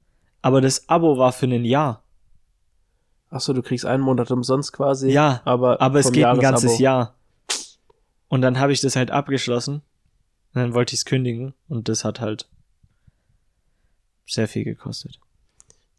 aber 0.43 0.61
das 0.61 0.89
Abo 0.89 1.19
war 1.19 1.33
für 1.33 1.47
ein 1.47 1.65
Jahr. 1.65 2.03
Achso, 3.31 3.53
du 3.53 3.63
kriegst 3.63 3.87
einen 3.87 4.03
Monat 4.03 4.31
umsonst 4.31 4.73
quasi. 4.73 5.11
Ja, 5.11 5.41
aber, 5.45 5.81
Aber 5.81 6.01
es 6.01 6.11
geht 6.11 6.25
ein 6.25 6.41
ganzes 6.41 6.79
Jahr. 6.79 7.15
Und 8.29 8.43
dann 8.43 8.59
habe 8.59 8.73
ich 8.73 8.81
das 8.81 8.97
halt 8.97 9.11
abgeschlossen. 9.11 9.83
Und 10.53 10.61
dann 10.61 10.75
wollte 10.75 10.95
ich 10.95 11.01
es 11.01 11.05
kündigen. 11.05 11.55
Und 11.69 11.89
das 11.89 12.05
hat 12.05 12.21
halt 12.21 12.49
sehr 14.27 14.49
viel 14.49 14.65
gekostet. 14.65 15.21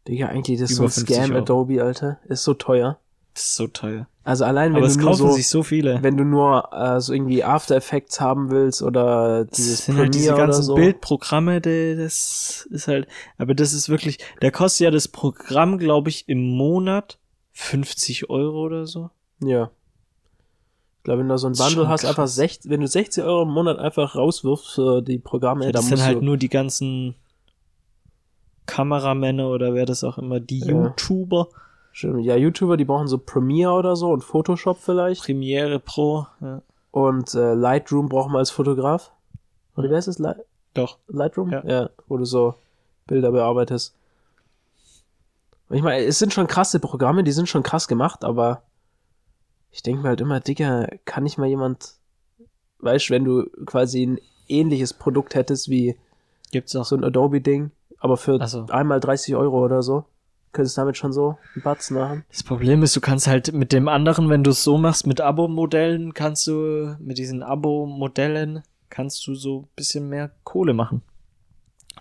Digga, 0.08 0.26
eigentlich 0.28 0.60
das 0.60 0.70
ist 0.70 0.76
so 0.76 0.84
ein 0.84 0.90
50 0.90 1.16
Scam 1.16 1.30
Euro. 1.30 1.42
Adobe, 1.42 1.82
Alter. 1.82 2.18
Ist 2.26 2.44
so 2.44 2.54
teuer. 2.54 2.98
Das 3.34 3.44
ist 3.44 3.56
so 3.56 3.66
teuer. 3.66 4.08
Also 4.24 4.44
allein 4.44 4.74
wenn 4.74 4.84
Aber 4.84 4.92
du 4.92 5.00
nur 5.00 5.14
so, 5.14 5.36
so 5.36 5.62
viele. 5.62 6.02
wenn 6.02 6.16
du 6.16 6.24
nur 6.24 6.72
äh, 6.72 7.00
so 7.00 7.12
irgendwie 7.12 7.42
After 7.42 7.74
Effects 7.76 8.20
haben 8.20 8.50
willst 8.50 8.82
oder 8.82 9.46
dieses 9.46 9.78
das 9.78 9.86
sind 9.86 9.96
halt 9.96 10.14
diese 10.14 10.34
ganzen 10.34 10.62
so. 10.62 10.74
Bildprogramme, 10.74 11.60
die, 11.60 11.96
das 11.96 12.68
ist 12.70 12.88
halt, 12.88 13.08
aber 13.38 13.54
das 13.54 13.72
ist 13.72 13.88
wirklich, 13.88 14.18
da 14.40 14.50
kostet 14.50 14.84
ja 14.84 14.90
das 14.90 15.08
Programm, 15.08 15.78
glaube 15.78 16.10
ich, 16.10 16.28
im 16.28 16.56
Monat 16.56 17.18
50 17.52 18.30
Euro 18.30 18.62
oder 18.64 18.86
so. 18.86 19.10
Ja. 19.40 19.70
Ich 20.98 21.04
glaube, 21.04 21.20
wenn 21.20 21.28
du 21.28 21.36
so 21.38 21.48
ein 21.48 21.52
Das 21.54 21.60
ist 21.68 21.74
Bundle 21.74 21.88
hast, 21.88 22.04
einfach 22.04 22.22
krass. 22.24 22.34
60, 22.36 22.70
wenn 22.70 22.80
du 22.80 22.86
60 22.86 23.24
Euro 23.24 23.42
im 23.42 23.50
Monat 23.50 23.78
einfach 23.78 24.14
rauswirfst 24.14 24.74
für 24.74 25.02
die 25.02 25.18
Programme, 25.18 25.64
Ja, 25.64 25.72
dann 25.72 25.82
das 25.82 25.90
musst 25.90 25.96
sind 26.02 26.06
halt 26.06 26.22
nur 26.22 26.36
die 26.36 26.48
ganzen 26.48 27.14
Kameramänner 28.66 29.48
oder 29.48 29.74
wer 29.74 29.86
das 29.86 30.04
auch 30.04 30.18
immer, 30.18 30.40
die 30.40 30.60
Ja. 30.60 30.66
YouTuber, 30.68 31.48
Stimmt. 31.94 32.24
Ja, 32.24 32.36
YouTuber, 32.36 32.78
die 32.78 32.86
brauchen 32.86 33.06
so 33.06 33.18
Premiere 33.18 33.72
oder 33.72 33.96
so 33.96 34.10
und 34.12 34.24
Photoshop 34.24 34.78
vielleicht. 34.80 35.24
Premiere 35.24 35.78
Pro. 35.78 36.26
Ja. 36.40 36.62
Und 36.90 37.34
äh, 37.34 37.52
Lightroom 37.52 38.08
brauchen 38.08 38.32
wir 38.32 38.38
als 38.38 38.50
Fotograf. 38.50 39.10
Oder 39.76 39.90
wer 39.90 39.98
ist 39.98 40.06
es? 40.06 40.18
Light 40.18 40.38
Doch. 40.72 40.96
Lightroom? 41.08 41.50
Ja. 41.50 41.90
wo 42.08 42.16
du 42.16 42.24
so 42.24 42.54
Bilder 43.06 43.30
bearbeitest. 43.30 43.94
Ich 45.72 45.82
meine, 45.82 46.04
es 46.04 46.18
sind 46.18 46.32
schon 46.32 46.46
krasse 46.46 46.80
Programme, 46.80 47.24
die 47.24 47.32
sind 47.32 47.48
schon 47.48 47.62
krass 47.62 47.88
gemacht, 47.88 48.24
aber 48.24 48.62
ich 49.70 49.82
denke 49.82 50.02
mir 50.02 50.08
halt 50.08 50.20
immer, 50.20 50.38
Digga, 50.40 50.86
kann 51.04 51.24
nicht 51.24 51.38
mal 51.38 51.48
jemand, 51.48 51.94
weißt 52.80 53.08
du, 53.08 53.14
wenn 53.14 53.24
du 53.24 53.50
quasi 53.64 54.06
ein 54.06 54.20
ähnliches 54.48 54.92
Produkt 54.92 55.34
hättest 55.34 55.70
wie 55.70 55.96
Gibt's 56.50 56.76
auch. 56.76 56.84
so 56.84 56.94
ein 56.94 57.04
Adobe-Ding, 57.04 57.70
aber 57.98 58.18
für 58.18 58.46
so. 58.46 58.66
einmal 58.66 59.00
30 59.00 59.34
Euro 59.34 59.64
oder 59.64 59.82
so, 59.82 60.04
könntest 60.52 60.76
du 60.76 60.82
damit 60.82 60.98
schon 60.98 61.12
so 61.12 61.38
einen 61.54 61.62
Batzen 61.62 61.96
machen. 61.96 62.24
Das 62.30 62.42
Problem 62.42 62.82
ist, 62.82 62.94
du 62.94 63.00
kannst 63.00 63.26
halt 63.26 63.54
mit 63.54 63.72
dem 63.72 63.88
anderen, 63.88 64.28
wenn 64.28 64.44
du 64.44 64.50
es 64.50 64.62
so 64.62 64.76
machst, 64.76 65.06
mit 65.06 65.22
Abo-Modellen, 65.22 66.12
kannst 66.12 66.46
du, 66.46 66.96
mit 67.00 67.16
diesen 67.16 67.42
Abo-Modellen, 67.42 68.62
kannst 68.90 69.26
du 69.26 69.34
so 69.34 69.60
ein 69.60 69.68
bisschen 69.74 70.10
mehr 70.10 70.30
Kohle 70.44 70.74
machen. 70.74 71.00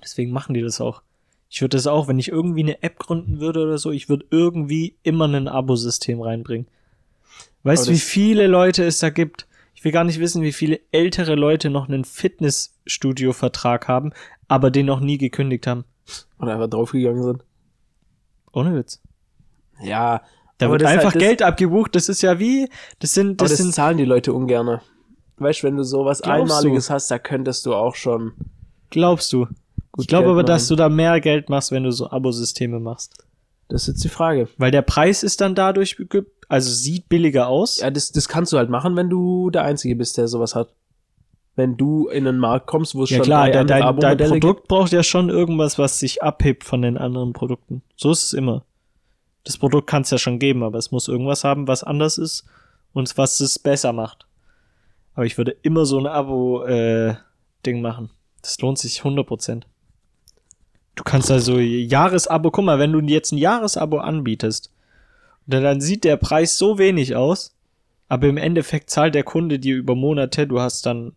Deswegen 0.03 0.32
machen 0.32 0.53
die 0.53 0.61
das 0.61 0.82
auch. 0.82 1.01
Ich 1.54 1.62
würde 1.62 1.76
das 1.76 1.86
auch, 1.86 2.08
wenn 2.08 2.18
ich 2.18 2.30
irgendwie 2.30 2.64
eine 2.64 2.82
App 2.82 2.97
gründen 2.97 3.41
würde 3.41 3.62
oder 3.62 3.78
so, 3.78 3.91
ich 3.91 4.08
würde 4.08 4.26
irgendwie 4.30 4.95
immer 5.04 5.28
ein 5.28 5.49
Abo-System 5.49 6.22
reinbringen. 6.22 6.68
Weißt 7.64 7.88
du, 7.88 7.91
wie 7.91 7.99
viele 7.99 8.47
Leute 8.47 8.86
es 8.86 8.99
da 8.99 9.10
gibt? 9.10 9.47
Ich 9.76 9.84
will 9.84 9.91
gar 9.91 10.06
nicht 10.06 10.22
wissen, 10.22 10.43
wie 10.43 10.54
viele 10.54 10.80
ältere 10.93 11.36
Leute 11.36 11.70
noch 11.70 11.89
einen 11.89 12.06
Fitnessstudio-Vertrag 12.06 13.89
haben, 13.89 14.14
aber 14.47 14.72
den 14.72 14.86
noch 14.86 15.02
nie 15.02 15.18
gekündigt 15.18 15.68
haben. 15.68 15.84
Oder 16.39 16.54
einfach 16.54 16.70
draufgegangen 16.70 17.22
sind. 17.22 17.43
Ohne 18.54 18.74
Witz. 18.74 19.02
Ja, 19.84 20.22
Da 20.58 20.72
wird 20.72 20.86
einfach 20.86 21.14
halt 21.14 21.20
Geld 21.20 21.41
abgebucht. 21.41 21.95
Das 21.95 22.08
ist 22.08 22.22
ja 22.22 22.39
wie, 22.39 22.70
das 22.99 23.14
sind, 23.14 23.41
das 23.41 23.52
das 23.52 23.58
sind 23.60 23.74
zahlen 23.74 23.97
die 23.97 24.06
Leute 24.06 24.32
ungerne. 24.32 24.82
Weißt 25.36 25.64
du, 25.64 25.68
wenn 25.68 25.76
du 25.76 25.84
sowas 25.84 26.22
Glaubst 26.22 26.49
du? 26.49 26.56
Einmaliges 26.56 26.89
hast, 26.89 27.12
da 27.12 27.20
könntest 27.20 27.66
du 27.66 27.74
auch 27.74 27.95
schon 27.95 28.32
Glaubst 28.89 29.34
du? 29.34 29.47
Gut 29.91 30.03
ich 30.03 30.07
glaube 30.07 30.25
Geld 30.25 30.31
aber, 30.31 30.43
dass 30.43 30.63
machen. 30.63 30.69
du 30.69 30.75
da 30.75 30.89
mehr 30.89 31.19
Geld 31.21 31.49
machst, 31.49 31.71
wenn 31.71 31.83
du 31.83 31.91
so 31.91 32.09
Abosysteme 32.09 32.79
machst. 32.79 33.25
Das 33.71 33.83
ist 33.83 33.87
jetzt 33.87 34.03
die 34.03 34.09
Frage. 34.09 34.49
Weil 34.57 34.71
der 34.71 34.81
Preis 34.81 35.23
ist 35.23 35.39
dann 35.39 35.55
dadurch, 35.55 35.95
also 36.49 36.69
sieht 36.69 37.07
billiger 37.07 37.47
aus. 37.47 37.79
Ja, 37.79 37.89
das, 37.89 38.11
das 38.11 38.27
kannst 38.27 38.51
du 38.51 38.57
halt 38.57 38.69
machen, 38.69 38.97
wenn 38.97 39.09
du 39.09 39.49
der 39.49 39.63
Einzige 39.63 39.95
bist, 39.95 40.17
der 40.17 40.27
sowas 40.27 40.55
hat. 40.55 40.73
Wenn 41.55 41.77
du 41.77 42.07
in 42.09 42.27
einen 42.27 42.37
Markt 42.37 42.67
kommst, 42.67 42.95
wo 42.95 43.03
es 43.03 43.09
Ja 43.09 43.17
schon 43.17 43.25
klar, 43.25 43.49
dein, 43.49 43.67
dein, 43.67 43.97
dein 43.97 44.17
Produkt 44.17 44.67
braucht 44.67 44.91
ja 44.91 45.03
schon 45.03 45.29
irgendwas, 45.29 45.79
was 45.79 45.99
sich 45.99 46.21
abhebt 46.21 46.65
von 46.65 46.81
den 46.81 46.97
anderen 46.97 47.31
Produkten. 47.31 47.81
So 47.95 48.11
ist 48.11 48.23
es 48.23 48.33
immer. 48.33 48.65
Das 49.45 49.57
Produkt 49.57 49.87
kann 49.87 50.01
es 50.01 50.09
ja 50.09 50.17
schon 50.17 50.39
geben, 50.39 50.63
aber 50.63 50.77
es 50.77 50.91
muss 50.91 51.07
irgendwas 51.07 51.43
haben, 51.45 51.67
was 51.67 51.83
anders 51.83 52.17
ist 52.17 52.45
und 52.93 53.17
was 53.17 53.39
es 53.39 53.57
besser 53.57 53.93
macht. 53.93 54.27
Aber 55.13 55.25
ich 55.25 55.37
würde 55.37 55.55
immer 55.61 55.85
so 55.85 55.97
ein 55.97 56.07
Abo-Ding 56.07 57.81
machen. 57.81 58.11
Das 58.41 58.59
lohnt 58.59 58.79
sich 58.79 59.01
100%. 59.01 59.63
Du 60.95 61.03
kannst 61.03 61.31
also 61.31 61.57
Jahresabo, 61.57 62.51
guck 62.51 62.65
mal, 62.65 62.79
wenn 62.79 62.91
du 62.91 62.99
jetzt 62.99 63.31
ein 63.31 63.37
Jahresabo 63.37 63.99
anbietest, 63.99 64.71
dann, 65.47 65.81
sieht 65.81 66.03
der 66.03 66.17
Preis 66.17 66.57
so 66.57 66.77
wenig 66.77 67.15
aus, 67.15 67.55
aber 68.07 68.27
im 68.27 68.37
Endeffekt 68.37 68.89
zahlt 68.89 69.15
der 69.15 69.23
Kunde 69.23 69.59
dir 69.59 69.75
über 69.75 69.95
Monate, 69.95 70.47
du 70.47 70.59
hast 70.59 70.85
dann 70.85 71.13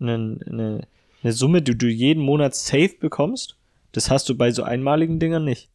eine, 0.00 0.38
eine, 0.46 0.86
eine 1.22 1.32
Summe, 1.32 1.62
die 1.62 1.76
du 1.76 1.86
jeden 1.86 2.22
Monat 2.22 2.54
safe 2.54 2.94
bekommst. 2.98 3.56
Das 3.92 4.10
hast 4.10 4.28
du 4.28 4.36
bei 4.36 4.50
so 4.50 4.64
einmaligen 4.64 5.18
Dingern 5.18 5.44
nicht. 5.44 5.68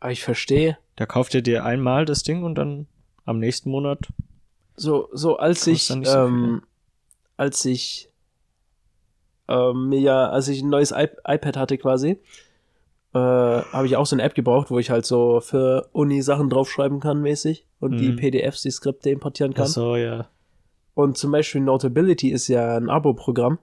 Aber 0.00 0.10
ich 0.10 0.22
verstehe. 0.22 0.76
Da 0.96 1.06
kauft 1.06 1.34
er 1.34 1.42
dir 1.42 1.64
einmal 1.64 2.04
das 2.04 2.24
Ding 2.24 2.42
und 2.42 2.56
dann 2.56 2.86
am 3.24 3.38
nächsten 3.38 3.70
Monat. 3.70 4.08
So, 4.76 5.08
so 5.12 5.36
als 5.36 5.66
ich, 5.66 5.84
so 5.84 6.02
ähm, 6.02 6.62
als 7.36 7.64
ich, 7.64 8.08
ähm, 9.48 9.88
mir 9.88 10.00
ja, 10.00 10.28
als 10.30 10.48
ich 10.48 10.62
ein 10.62 10.70
neues 10.70 10.92
I 10.92 11.08
iPad 11.26 11.56
hatte 11.56 11.78
quasi, 11.78 12.18
äh, 13.14 13.18
habe 13.18 13.86
ich 13.86 13.96
auch 13.96 14.06
so 14.06 14.16
eine 14.16 14.22
App 14.22 14.34
gebraucht, 14.34 14.70
wo 14.70 14.78
ich 14.78 14.90
halt 14.90 15.04
so 15.04 15.40
für 15.40 15.88
Uni 15.92 16.22
Sachen 16.22 16.48
draufschreiben 16.48 17.00
kann 17.00 17.20
mäßig 17.20 17.66
und 17.80 17.98
die 17.98 18.12
Mhm. 18.12 18.16
PDFs, 18.16 18.62
die 18.62 18.70
Skripte 18.70 19.10
importieren 19.10 19.54
kann. 19.54 19.64
Ach 19.64 19.68
so, 19.68 19.96
ja. 19.96 20.28
Und 20.94 21.16
zum 21.18 21.32
Beispiel 21.32 21.60
Notability 21.60 22.30
ist 22.30 22.48
ja 22.48 22.76
ein 22.76 22.88
Abo-Programm. 22.90 23.58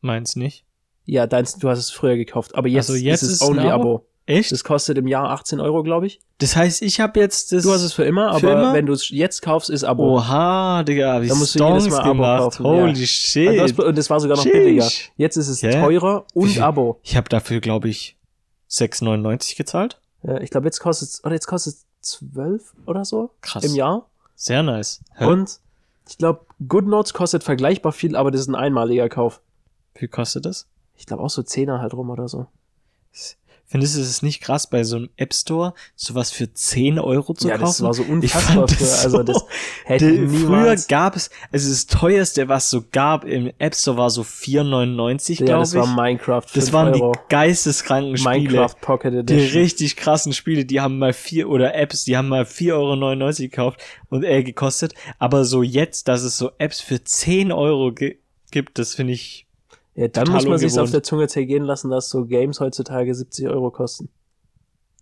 Meins 0.00 0.36
nicht. 0.36 0.64
Ja, 1.04 1.26
deins, 1.26 1.56
du 1.58 1.68
hast 1.68 1.78
es 1.78 1.90
früher 1.90 2.16
gekauft, 2.16 2.54
aber 2.54 2.68
jetzt, 2.68 2.90
Also 2.90 2.94
jetzt 3.00 3.22
ist 3.22 3.28
es 3.28 3.34
ist 3.40 3.42
only 3.42 3.68
Abo? 3.70 3.72
Abo. 3.96 4.06
Echt? 4.26 4.50
Das 4.50 4.64
kostet 4.64 4.98
im 4.98 5.06
Jahr 5.06 5.30
18 5.30 5.60
Euro, 5.60 5.84
glaube 5.84 6.06
ich. 6.08 6.20
Das 6.38 6.56
heißt, 6.56 6.82
ich 6.82 6.98
habe 7.00 7.20
jetzt 7.20 7.52
das. 7.52 7.62
Du 7.62 7.70
hast 7.72 7.82
es 7.82 7.92
für 7.92 8.02
immer, 8.04 8.38
Für 8.40 8.50
aber 8.50 8.60
immer? 8.60 8.74
wenn 8.74 8.86
du 8.86 8.92
es 8.92 9.08
jetzt 9.10 9.40
kaufst, 9.40 9.70
ist 9.70 9.84
Abo. 9.84 10.16
Oha, 10.16 10.82
Digga, 10.82 11.22
wie 11.22 11.28
Da 11.28 11.34
musst 11.36 11.54
du 11.58 11.64
jedes 11.64 11.88
Mal 11.88 12.00
Abo 12.00 12.08
gemacht. 12.12 12.38
kaufen, 12.40 12.66
Holy 12.66 13.00
ja. 13.00 13.06
shit. 13.06 13.48
Und 13.48 13.56
das, 13.58 13.72
und 13.86 13.98
das 13.98 14.10
war 14.10 14.18
sogar 14.20 14.36
noch 14.36 14.42
Sheesh. 14.42 14.52
billiger. 14.52 14.88
Jetzt 15.16 15.36
ist 15.36 15.48
es 15.48 15.60
Ja? 15.60 15.70
teurer 15.80 16.24
und 16.34 16.48
viel? 16.48 16.62
Abo. 16.62 16.98
Ich 17.04 17.16
habe 17.16 17.28
dafür, 17.28 17.60
glaube 17.60 17.88
ich, 17.88 18.16
6,99 18.68 19.56
gezahlt. 19.56 20.00
Ja, 20.24 20.40
ich 20.40 20.50
glaube, 20.50 20.66
jetzt 20.66 20.80
kostet 20.80 21.08
es, 21.08 21.24
oder 21.24 21.34
jetzt 21.34 21.46
kostet 21.46 21.74
es 21.74 21.86
12 22.00 22.74
oder 22.86 23.04
so 23.04 23.30
Krass. 23.42 23.62
im 23.64 23.74
Jahr. 23.76 24.08
Sehr 24.34 24.64
nice. 24.64 25.02
Hä? 25.14 25.26
Und 25.26 25.60
ich 26.08 26.18
glaube, 26.18 26.40
GoodNotes 26.66 27.14
kostet 27.14 27.44
vergleichbar 27.44 27.92
viel, 27.92 28.16
aber 28.16 28.32
das 28.32 28.40
ist 28.42 28.48
ein 28.48 28.54
einmaliger 28.56 29.08
Kauf. 29.08 29.40
Wie 29.94 30.00
viel 30.00 30.08
kostet 30.08 30.46
das? 30.46 30.66
Ich 30.96 31.06
glaube 31.06 31.22
auch 31.22 31.30
so 31.30 31.42
10er 31.42 31.78
halt 31.80 31.94
rum 31.94 32.10
oder 32.10 32.26
so. 32.28 32.46
Findest 33.68 33.96
du 33.96 34.00
es 34.00 34.22
nicht 34.22 34.40
krass, 34.40 34.68
bei 34.70 34.84
so 34.84 34.96
einem 34.96 35.08
App 35.16 35.34
Store 35.34 35.74
sowas 35.96 36.30
für 36.30 36.52
10 36.52 36.98
Euro 37.00 37.34
zu 37.34 37.48
ja, 37.48 37.54
kaufen? 37.58 37.66
das 37.66 37.82
war 37.82 37.94
so 37.94 38.02
Ich 38.04 38.08
unfassbar 38.08 38.68
fand 38.68 38.70
früher. 38.70 38.78
das 38.86 39.04
Also 39.04 39.16
so- 39.18 39.22
das 39.24 39.44
hätte 39.84 40.12
Die, 40.12 40.22
ich 40.24 40.40
früher 40.44 40.76
gab 40.88 41.16
es, 41.16 41.30
also 41.50 41.68
das 41.70 41.86
teuerste, 41.86 42.48
was 42.48 42.70
so 42.70 42.84
gab 42.92 43.24
im 43.24 43.50
App 43.58 43.74
Store 43.74 43.96
war 43.96 44.10
so 44.10 44.22
4,99, 44.22 45.40
ja, 45.40 45.46
glaube 45.46 45.60
das 45.62 45.74
ich. 45.74 45.80
war 45.80 45.86
Minecraft. 45.88 46.42
das 46.42 46.52
5 46.52 46.72
waren 46.72 46.94
Euro. 46.94 47.12
die 47.12 47.18
geisteskranken 47.28 48.16
Spiele. 48.16 48.38
Minecraft 48.38 48.74
Pocket 48.80 49.12
Die 49.12 49.18
Edition. 49.18 49.60
richtig 49.62 49.96
krassen 49.96 50.32
Spiele, 50.32 50.64
die 50.64 50.80
haben 50.80 50.98
mal 50.98 51.12
vier 51.12 51.48
oder 51.48 51.74
Apps, 51.74 52.04
die 52.04 52.16
haben 52.16 52.28
mal 52.28 52.44
4,99 52.44 52.72
Euro 52.74 53.32
gekauft 53.50 53.80
und 54.10 54.24
äh, 54.24 54.42
gekostet. 54.44 54.94
Aber 55.18 55.44
so 55.44 55.62
jetzt, 55.62 56.08
dass 56.08 56.22
es 56.22 56.38
so 56.38 56.52
Apps 56.58 56.80
für 56.80 57.02
10 57.02 57.50
Euro 57.52 57.92
gibt, 57.92 58.78
das 58.78 58.94
finde 58.94 59.12
ich. 59.14 59.45
Ja, 59.96 60.08
dann 60.08 60.30
muss 60.30 60.46
man 60.46 60.58
sich 60.58 60.78
auf 60.78 60.90
der 60.90 61.02
Zunge 61.02 61.26
zergehen 61.26 61.64
lassen, 61.64 61.90
dass 61.90 62.10
so 62.10 62.26
Games 62.26 62.60
heutzutage 62.60 63.14
70 63.14 63.48
Euro 63.48 63.70
kosten. 63.70 64.10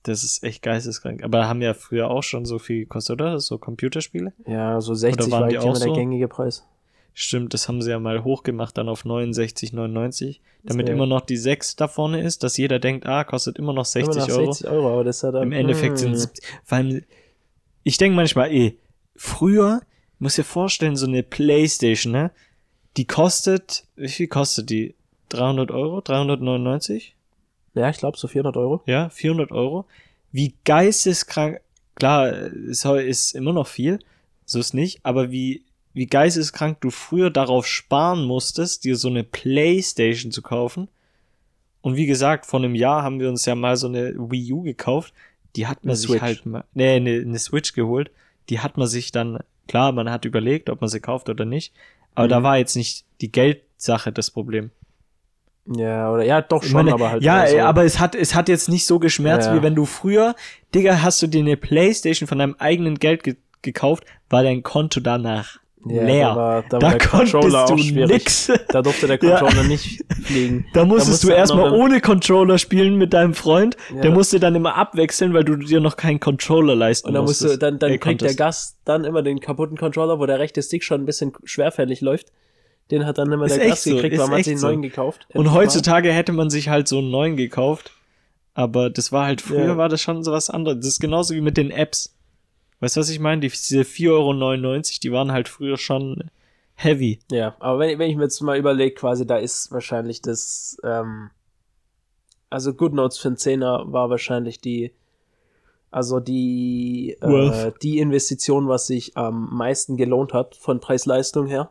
Das 0.04 0.22
ist 0.22 0.44
echt 0.44 0.62
geisteskrank. 0.62 1.24
Aber 1.24 1.48
haben 1.48 1.62
ja 1.62 1.74
früher 1.74 2.10
auch 2.10 2.22
schon 2.22 2.44
so 2.44 2.58
viel 2.58 2.80
gekostet, 2.80 3.20
oder? 3.20 3.40
So 3.40 3.58
Computerspiele? 3.58 4.32
Ja, 4.46 4.80
so 4.80 4.94
60 4.94 5.20
waren 5.22 5.30
war 5.30 5.42
eigentlich 5.44 5.62
immer 5.62 5.72
auch 5.72 5.78
der 5.78 5.88
so? 5.88 5.94
gängige 5.94 6.28
Preis. 6.28 6.64
Stimmt, 7.14 7.54
das 7.54 7.68
haben 7.68 7.80
sie 7.80 7.90
ja 7.90 7.98
mal 7.98 8.22
hochgemacht, 8.22 8.76
dann 8.76 8.88
auf 8.88 9.04
69,99. 9.04 10.40
Damit 10.62 10.88
Ja. 10.88 10.94
immer 10.94 11.06
noch 11.06 11.22
die 11.22 11.36
6 11.36 11.76
da 11.76 11.88
vorne 11.88 12.20
ist, 12.22 12.42
dass 12.42 12.56
jeder 12.56 12.78
denkt, 12.78 13.06
ah, 13.06 13.24
kostet 13.24 13.58
immer 13.58 13.72
noch 13.72 13.84
60 13.84 14.16
immer 14.16 14.26
noch 14.26 14.36
Euro. 14.36 14.52
60 14.52 14.68
Euro, 14.68 14.92
aber 14.92 15.04
das 15.04 15.16
ist 15.16 15.22
ja 15.22 15.32
dann. 15.32 15.42
Im 15.44 15.52
Endeffekt 15.52 15.98
sind 15.98 16.12
hm. 16.12 16.16
es, 16.16 16.32
vor 16.64 16.78
allem, 16.78 17.02
ich 17.82 17.98
denke 17.98 18.16
manchmal, 18.16 18.52
eh, 18.52 18.76
früher, 19.16 19.80
muss 20.18 20.34
dir 20.34 20.44
vorstellen, 20.44 20.96
so 20.96 21.06
eine 21.06 21.22
Playstation, 21.22 22.12
ne, 22.12 22.30
die 22.96 23.06
kostet, 23.06 23.84
wie 23.96 24.08
viel 24.08 24.28
kostet 24.28 24.70
die? 24.70 24.94
300 25.30 25.70
Euro? 25.70 26.00
399? 26.00 27.14
Ja, 27.74 27.90
ich 27.90 27.98
glaube 27.98 28.16
so 28.16 28.28
400 28.28 28.56
Euro. 28.56 28.82
Ja, 28.86 29.08
400 29.08 29.50
Euro. 29.50 29.84
Wie 30.30 30.54
geisteskrank, 30.64 31.60
klar, 31.94 32.30
ist, 32.32 32.84
ist 32.84 33.32
immer 33.34 33.52
noch 33.52 33.66
viel, 33.66 33.98
so 34.44 34.58
ist 34.60 34.74
nicht, 34.74 35.00
aber 35.04 35.30
wie, 35.30 35.64
wie 35.92 36.06
geisteskrank 36.06 36.80
du 36.80 36.90
früher 36.90 37.30
darauf 37.30 37.66
sparen 37.66 38.24
musstest, 38.24 38.84
dir 38.84 38.96
so 38.96 39.08
eine 39.08 39.24
Playstation 39.24 40.30
zu 40.32 40.42
kaufen. 40.42 40.88
Und 41.82 41.96
wie 41.96 42.06
gesagt, 42.06 42.46
vor 42.46 42.60
einem 42.60 42.74
Jahr 42.74 43.02
haben 43.02 43.20
wir 43.20 43.28
uns 43.28 43.44
ja 43.44 43.54
mal 43.54 43.76
so 43.76 43.88
eine 43.88 44.14
Wii 44.16 44.52
U 44.52 44.62
gekauft. 44.62 45.12
Die 45.56 45.66
hat 45.66 45.84
man 45.84 45.90
Eine 45.90 45.96
sich 45.96 46.08
Switch. 46.10 46.22
halt 46.22 46.46
mal, 46.46 46.64
nee, 46.74 46.96
eine, 46.96 47.20
eine 47.20 47.38
Switch 47.38 47.74
geholt. 47.74 48.10
Die 48.48 48.60
hat 48.60 48.76
man 48.76 48.86
sich 48.88 49.12
dann, 49.12 49.38
klar, 49.68 49.92
man 49.92 50.10
hat 50.10 50.24
überlegt, 50.24 50.70
ob 50.70 50.80
man 50.80 50.88
sie 50.88 51.00
kauft 51.00 51.28
oder 51.28 51.44
nicht. 51.44 51.72
Aber 52.14 52.26
Mhm. 52.26 52.30
da 52.30 52.42
war 52.42 52.58
jetzt 52.58 52.76
nicht 52.76 53.04
die 53.20 53.30
Geldsache 53.32 54.12
das 54.12 54.30
Problem. 54.30 54.70
Ja, 55.66 56.10
oder 56.12 56.24
ja, 56.24 56.42
doch 56.42 56.62
schon, 56.62 56.72
meine, 56.74 56.92
aber 56.92 57.10
halt. 57.10 57.22
ja, 57.22 57.46
so. 57.46 57.58
aber 57.60 57.84
es 57.84 57.98
hat, 57.98 58.14
es 58.14 58.34
hat 58.34 58.48
jetzt 58.50 58.68
nicht 58.68 58.84
so 58.86 58.98
geschmerzt, 58.98 59.48
Ja. 59.48 59.56
wie 59.56 59.62
wenn 59.62 59.74
du 59.74 59.86
früher, 59.86 60.34
Digga, 60.74 61.00
hast 61.02 61.22
du 61.22 61.26
dir 61.26 61.40
eine 61.40 61.56
Playstation 61.56 62.26
von 62.26 62.38
deinem 62.38 62.54
eigenen 62.58 62.96
Geld 62.98 63.22
ge 63.22 63.36
gekauft, 63.62 64.04
war 64.28 64.42
dein 64.42 64.62
Konto 64.62 65.00
danach 65.00 65.58
ja, 65.86 66.02
leer. 66.04 66.28
Da, 66.28 66.36
war, 66.36 66.62
da, 66.62 66.78
Da, 66.78 66.82
war 66.86 66.98
der 66.98 67.08
konntest 67.08 67.70
du 67.70 67.74
nix. 68.06 68.52
Da 68.68 68.82
durfte 68.82 69.06
der 69.06 69.18
Ja. 69.22 69.38
Controller 69.38 69.64
nicht 69.64 70.04
fliegen. 70.24 70.66
Da 70.72 70.84
musstest 70.84 71.10
musste 71.10 71.26
du 71.26 71.32
halt 71.32 71.38
erstmal 71.40 71.72
ohne 71.72 72.00
Controller 72.00 72.58
spielen 72.58 72.96
mit 72.96 73.12
deinem 73.12 73.34
Freund. 73.34 73.76
Ja. 73.94 74.00
Der 74.02 74.10
musste 74.10 74.40
dann 74.40 74.54
immer 74.54 74.76
abwechseln, 74.76 75.34
weil 75.34 75.44
du 75.44 75.56
dir 75.56 75.80
noch 75.80 75.96
keinen 75.96 76.20
Controller 76.20 76.74
leisten 76.74 77.08
Und 77.08 77.14
dann 77.14 77.24
musst 77.24 77.42
musstest. 77.42 77.62
du, 77.62 77.66
dann, 77.66 77.78
dann 77.78 77.90
kriegt 78.00 78.20
der 78.22 78.28
konntest. 78.28 78.38
Gast 78.38 78.76
dann 78.84 79.04
immer 79.04 79.22
den 79.22 79.40
kaputten 79.40 79.76
Controller, 79.76 80.18
wo 80.18 80.26
der 80.26 80.38
rechte 80.38 80.62
Stick 80.62 80.84
schon 80.84 81.02
ein 81.02 81.06
bisschen 81.06 81.32
schwerfällig 81.44 82.00
läuft. 82.00 82.28
Den 82.90 83.06
hat 83.06 83.16
dann 83.18 83.32
immer 83.32 83.46
Ist 83.46 83.56
der 83.56 83.68
Gast 83.68 83.84
so, 83.84 83.94
gekriegt, 83.94 84.18
weil 84.18 84.28
man 84.28 84.38
sich 84.42 84.48
einen 84.52 84.58
so. 84.58 84.66
neuen 84.68 84.82
gekauft. 84.82 85.26
Und 85.32 85.52
heutzutage 85.52 86.12
hätte 86.12 86.32
man 86.32 86.50
sich 86.50 86.68
halt 86.68 86.86
so 86.88 86.98
einen 86.98 87.10
neuen 87.10 87.36
gekauft. 87.36 87.92
aber 88.54 88.88
das 88.90 89.10
war 89.10 89.24
halt, 89.26 89.40
früher 89.40 89.64
Ja. 89.66 89.76
war 89.76 89.88
das 89.88 90.00
schon 90.02 90.22
so 90.22 90.30
was 90.32 90.48
anderes. 90.50 90.78
Das 90.78 90.86
ist 90.88 91.00
genauso 91.00 91.34
wie 91.34 91.40
mit 91.40 91.56
den 91.56 91.70
Apps. 91.70 92.13
Weißt 92.84 92.96
du, 92.96 93.00
was 93.00 93.08
ich 93.08 93.18
meine? 93.18 93.40
Die, 93.40 93.48
diese 93.48 93.80
4,99 93.80 94.10
Euro, 94.10 94.82
die 95.02 95.12
waren 95.12 95.32
halt 95.32 95.48
früher 95.48 95.78
schon 95.78 96.30
heavy. 96.74 97.18
Ja, 97.30 97.56
aber 97.60 97.78
wenn, 97.78 97.98
wenn 97.98 98.10
ich 98.10 98.16
mir 98.16 98.24
jetzt 98.24 98.40
mal 98.42 98.58
überlege, 98.58 98.94
quasi, 98.94 99.26
da 99.26 99.38
ist 99.38 99.72
wahrscheinlich 99.72 100.20
das, 100.20 100.76
ähm, 100.84 101.30
also 102.50 102.74
GoodNotes 102.74 103.16
für 103.16 103.28
einen 103.28 103.36
Zehner 103.38 103.84
war 103.86 104.10
wahrscheinlich 104.10 104.60
die, 104.60 104.92
also 105.90 106.20
die, 106.20 107.16
äh, 107.22 107.72
die 107.82 108.00
Investition, 108.00 108.68
was 108.68 108.86
sich 108.86 109.16
am 109.16 109.48
meisten 109.56 109.96
gelohnt 109.96 110.34
hat 110.34 110.54
von 110.54 110.78
Preis-Leistung 110.80 111.46
her. 111.46 111.70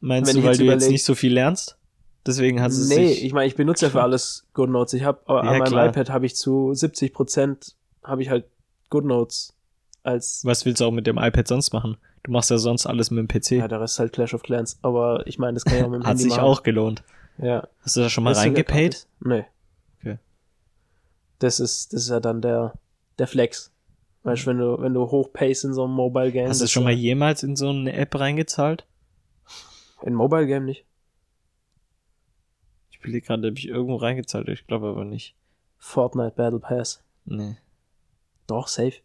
Meinst 0.00 0.32
Wenn 0.32 0.40
du, 0.40 0.46
weil 0.46 0.52
jetzt 0.52 0.60
du 0.60 0.64
jetzt 0.64 0.84
überleg- 0.84 0.90
nicht 0.92 1.04
so 1.04 1.14
viel 1.14 1.34
lernst? 1.34 1.76
Deswegen 2.26 2.62
hast 2.62 2.78
du 2.78 2.82
es 2.84 2.88
Nee, 2.88 3.08
sich- 3.08 3.24
ich 3.24 3.32
meine, 3.34 3.48
ich 3.48 3.54
benutze 3.54 3.84
ja 3.86 3.90
für 3.90 4.02
alles 4.02 4.46
GoodNotes. 4.54 4.94
Ich 4.94 5.04
habe 5.04 5.20
Ja, 5.28 5.34
an 5.40 5.58
meinem 5.58 5.64
klar. 5.72 5.88
iPad 5.88 6.08
habe 6.08 6.24
ich 6.24 6.36
zu 6.36 6.72
70 6.72 7.12
Prozent 7.12 7.76
habe 8.02 8.22
ich 8.22 8.30
halt 8.30 8.46
GoodNotes 8.88 9.52
als 10.02 10.44
Was 10.44 10.64
willst 10.64 10.80
du 10.80 10.86
auch 10.86 10.90
mit 10.92 11.06
dem 11.06 11.18
iPad 11.18 11.46
sonst 11.48 11.72
machen? 11.72 11.96
Du 12.22 12.32
machst 12.32 12.50
ja 12.50 12.58
sonst 12.58 12.86
alles 12.86 13.10
mit 13.10 13.18
dem 13.18 13.28
PC. 13.28 13.52
ja, 13.52 13.68
der 13.68 13.80
Rest 13.80 13.94
ist 13.94 13.98
halt 14.00 14.12
Clash 14.12 14.34
of 14.34 14.42
Clans. 14.42 14.78
Aber 14.82 15.26
ich 15.26 15.38
meine, 15.38 15.54
das 15.54 15.64
kann 15.64 15.78
ich 15.78 15.84
auch 15.84 15.88
mit 15.88 16.00
dem 16.00 16.02
Hat 16.04 16.10
Handy 16.10 16.22
sich 16.24 16.32
machen. 16.32 16.44
auch 16.44 16.62
gelohnt. 16.62 17.02
Ja. 17.38 17.66
Hast 17.80 17.96
du 17.96 18.00
da 18.00 18.10
schon 18.10 18.24
mal 18.24 18.34
gratis. 18.34 19.08
Nee. 19.20 19.44
Okay. 19.98 20.18
Das 21.38 21.60
ist, 21.60 21.92
das 21.94 22.02
ist 22.02 22.10
ja 22.10 22.20
dann 22.20 22.42
der, 22.42 22.74
der 23.18 23.26
Flex. 23.26 23.72
Weißt 24.22 24.42
du, 24.42 24.50
wenn 24.50 24.58
du, 24.58 24.80
wenn 24.82 24.92
du 24.92 25.10
hochpayst 25.10 25.64
in 25.64 25.72
so 25.72 25.84
einem 25.84 25.94
Mobile 25.94 26.30
Game. 26.30 26.48
Hast 26.48 26.60
du 26.60 26.64
das 26.64 26.70
schon 26.70 26.84
mal 26.84 26.90
ja- 26.92 26.98
jemals 26.98 27.42
in 27.42 27.56
so 27.56 27.70
eine 27.70 27.94
App 27.94 28.14
reingezahlt? 28.18 28.86
In 30.02 30.14
Mobile 30.14 30.46
Game 30.46 30.66
nicht. 30.66 30.84
Ich 32.90 33.02
will 33.02 33.18
gerade, 33.22 33.48
ob 33.48 33.56
ich 33.58 33.68
irgendwo 33.68 33.96
reingezahlt 33.96 34.44
habe. 34.44 34.52
Ich 34.52 34.66
glaube 34.66 34.88
aber 34.88 35.04
nicht. 35.06 35.34
Fortnite 35.78 36.32
Battle 36.36 36.58
Pass. 36.60 37.02
Nee. 37.24 37.56
Doch, 38.46 38.68
safe. 38.68 38.96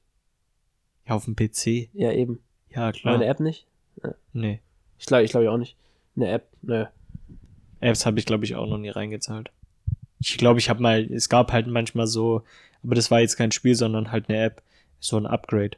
Ja, 1.07 1.15
auf 1.15 1.25
dem 1.25 1.35
PC. 1.35 1.89
Ja, 1.93 2.11
eben. 2.11 2.39
Ja, 2.69 2.83
Aber 2.83 2.91
klar. 2.93 3.15
eine 3.15 3.25
App 3.25 3.39
nicht? 3.39 3.65
Nee. 4.33 4.59
Ich 4.97 5.05
glaube 5.05 5.23
ich 5.23 5.31
glaube 5.31 5.51
auch 5.51 5.57
nicht. 5.57 5.75
Eine 6.15 6.29
App, 6.29 6.47
nö. 6.61 6.85
Apps 7.81 8.05
habe 8.05 8.19
ich, 8.19 8.25
glaube 8.25 8.45
ich, 8.45 8.55
auch 8.55 8.67
noch 8.67 8.77
nie 8.77 8.89
reingezahlt. 8.89 9.51
Ich 10.19 10.37
glaube, 10.37 10.59
ich 10.59 10.69
habe 10.69 10.81
mal, 10.81 11.03
es 11.11 11.29
gab 11.29 11.51
halt 11.51 11.67
manchmal 11.67 12.07
so, 12.07 12.41
aber 12.83 12.95
das 12.95 13.11
war 13.11 13.19
jetzt 13.19 13.35
kein 13.35 13.51
Spiel, 13.51 13.75
sondern 13.75 14.11
halt 14.11 14.29
eine 14.29 14.41
App. 14.43 14.61
So 14.99 15.17
ein 15.17 15.25
Upgrade. 15.25 15.77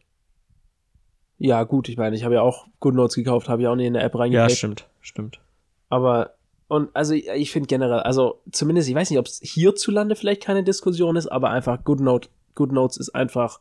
Ja, 1.40 1.64
gut, 1.64 1.90
ich 1.90 1.98
meine, 1.98 2.16
ich 2.16 2.24
habe 2.24 2.36
ja 2.36 2.42
auch 2.42 2.68
GoodNotes 2.80 3.16
gekauft, 3.16 3.50
habe 3.50 3.62
ich 3.62 3.68
auch 3.68 3.76
nie 3.76 3.86
in 3.86 3.96
eine 3.96 4.04
App 4.06 4.14
Ja, 4.14 4.20
reingepayt. 4.20 4.52
stimmt. 4.52 4.88
Stimmt. 5.02 5.40
Aber, 5.90 6.34
und 6.68 6.96
also 6.96 7.14
ich, 7.14 7.28
ich 7.30 7.52
finde 7.52 7.68
generell, 7.68 8.00
also 8.00 8.40
zumindest, 8.52 8.90
ich 8.90 8.96
weiß 8.96 9.10
nicht, 9.10 9.20
ob 9.20 9.26
es 9.28 9.40
hierzulande 9.44 10.16
vielleicht 10.16 10.44
keine 10.44 10.64
Diskussion 10.64 11.16
ist, 11.16 11.28
aber 11.28 11.50
einfach 11.50 11.84
GoodNote, 11.84 12.30
GoodNotes 12.56 12.98
ist 12.98 13.10
einfach. 13.16 13.60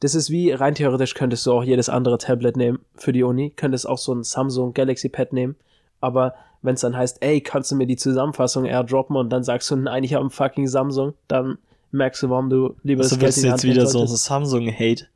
Das 0.00 0.14
ist 0.14 0.30
wie, 0.30 0.52
rein 0.52 0.74
theoretisch 0.74 1.14
könntest 1.14 1.44
du 1.46 1.52
auch 1.52 1.64
jedes 1.64 1.88
andere 1.88 2.18
Tablet 2.18 2.56
nehmen 2.56 2.78
für 2.94 3.12
die 3.12 3.24
Uni, 3.24 3.50
könntest 3.50 3.88
auch 3.88 3.98
so 3.98 4.14
ein 4.14 4.22
Samsung 4.22 4.72
Galaxy 4.72 5.08
Pad 5.08 5.32
nehmen, 5.32 5.56
aber 6.00 6.34
wenn 6.62 6.74
es 6.74 6.80
dann 6.80 6.96
heißt, 6.96 7.18
ey, 7.22 7.40
kannst 7.40 7.70
du 7.70 7.76
mir 7.76 7.86
die 7.86 7.96
Zusammenfassung 7.96 8.64
airdroppen 8.64 9.16
und 9.16 9.30
dann 9.30 9.44
sagst 9.44 9.70
du, 9.70 9.76
nein, 9.76 10.04
ich 10.04 10.14
habe 10.14 10.26
ein 10.26 10.30
fucking 10.30 10.66
Samsung, 10.66 11.14
dann 11.28 11.58
merkst 11.90 12.22
du, 12.22 12.30
warum 12.30 12.50
du 12.50 12.76
lieber 12.82 13.02
Also 13.02 13.16
das 13.16 13.34
Geld 13.34 13.36
in 13.36 13.42
du 13.42 13.46
die 13.46 13.46
jetzt 13.46 13.52
Hand 13.52 13.64
nehmen 13.64 13.74
wieder 13.76 13.86
so 13.86 13.98
solltest. 13.98 14.24
Samsung-Hate? 14.24 15.06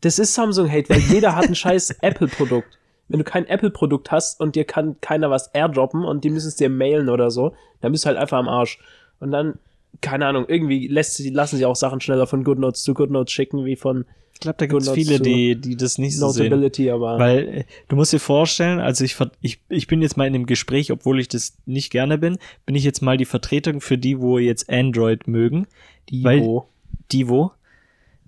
Das 0.00 0.18
ist 0.18 0.34
Samsung-Hate, 0.34 0.90
weil 0.90 0.98
jeder 0.98 1.34
hat 1.34 1.46
ein 1.46 1.54
scheiß 1.54 1.90
Apple-Produkt. 2.00 2.78
Wenn 3.08 3.18
du 3.18 3.24
kein 3.24 3.46
Apple-Produkt 3.46 4.10
hast 4.10 4.40
und 4.40 4.56
dir 4.56 4.64
kann 4.64 5.00
keiner 5.00 5.30
was 5.30 5.54
airdroppen 5.54 6.04
und 6.04 6.24
die 6.24 6.30
müssen 6.30 6.48
es 6.48 6.56
dir 6.56 6.70
mailen 6.70 7.08
oder 7.08 7.30
so, 7.30 7.54
dann 7.80 7.92
bist 7.92 8.04
du 8.04 8.08
halt 8.08 8.18
einfach 8.18 8.38
am 8.38 8.48
Arsch. 8.48 8.78
Und 9.20 9.30
dann, 9.30 9.58
keine 10.00 10.26
Ahnung, 10.26 10.44
irgendwie 10.48 10.88
lässt 10.88 11.14
sie, 11.14 11.30
lassen 11.30 11.56
sie 11.56 11.64
auch 11.66 11.76
Sachen 11.76 12.00
schneller 12.00 12.26
von 12.26 12.44
GoodNotes 12.44 12.82
zu 12.82 12.94
GoodNotes 12.94 13.32
schicken, 13.32 13.64
wie 13.64 13.76
von 13.76 14.04
Ich 14.32 14.40
glaube, 14.40 14.56
da 14.58 14.66
gibt 14.66 14.82
es 14.82 14.90
viele, 14.90 15.20
die, 15.20 15.56
die 15.56 15.76
das 15.76 15.98
nicht 15.98 16.16
so 16.18 16.28
sehen. 16.30 16.44
Notability, 16.50 16.90
aber 16.90 17.18
Weil 17.18 17.48
äh, 17.48 17.64
du 17.88 17.96
musst 17.96 18.12
dir 18.12 18.18
vorstellen, 18.20 18.80
also 18.80 19.04
ich, 19.04 19.16
ich, 19.40 19.60
ich 19.68 19.86
bin 19.86 20.02
jetzt 20.02 20.16
mal 20.16 20.26
in 20.26 20.34
einem 20.34 20.46
Gespräch, 20.46 20.90
obwohl 20.92 21.20
ich 21.20 21.28
das 21.28 21.56
nicht 21.66 21.90
gerne 21.90 22.18
bin, 22.18 22.38
bin 22.66 22.74
ich 22.74 22.84
jetzt 22.84 23.00
mal 23.02 23.16
die 23.16 23.24
Vertretung 23.24 23.80
für 23.80 23.96
die, 23.98 24.20
wo 24.20 24.38
jetzt 24.38 24.68
Android 24.70 25.26
mögen. 25.28 25.66
die, 26.10 26.24
weil- 26.24 26.42
wo 26.42 26.66
Die, 27.12 27.28
wo? 27.28 27.52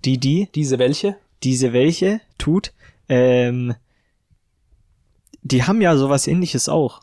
Die, 0.05 0.17
die, 0.17 0.47
diese 0.53 0.79
welche? 0.79 1.15
diese 1.43 1.73
welche 1.73 2.21
tut. 2.37 2.71
Ähm, 3.09 3.75
die 5.43 5.63
haben 5.63 5.81
ja 5.81 5.95
sowas 5.97 6.27
ähnliches 6.27 6.67
auch. 6.69 7.01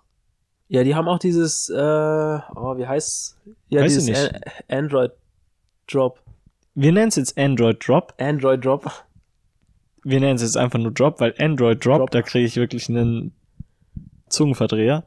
Ja, 0.68 0.82
die 0.82 0.94
haben 0.94 1.08
auch 1.08 1.18
dieses, 1.18 1.68
äh, 1.68 1.74
oh, 1.76 2.76
wie 2.76 2.86
heißt's? 2.86 3.36
Ja, 3.68 3.82
Weiß 3.82 3.94
dieses 3.94 4.08
nicht. 4.08 4.34
A- 4.70 4.74
Android 4.76 5.12
Drop. 5.90 6.20
Wir 6.74 6.90
nennen 6.92 7.08
es 7.08 7.16
jetzt 7.16 7.38
Android 7.38 7.86
Drop. 7.86 8.14
Android 8.18 8.64
Drop. 8.64 8.90
Wir 10.02 10.20
nennen 10.20 10.36
es 10.36 10.42
jetzt 10.42 10.56
einfach 10.56 10.78
nur 10.78 10.90
Drop, 10.92 11.20
weil 11.20 11.34
Android 11.38 11.84
Drop, 11.84 11.98
Drop. 11.98 12.10
da 12.10 12.22
kriege 12.22 12.46
ich 12.46 12.56
wirklich 12.56 12.88
einen 12.88 13.32
Zungenverdreher. 14.28 15.04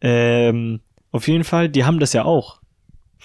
Ähm, 0.00 0.80
auf 1.10 1.28
jeden 1.28 1.44
Fall, 1.44 1.68
die 1.68 1.84
haben 1.84 1.98
das 1.98 2.12
ja 2.12 2.24
auch. 2.24 2.60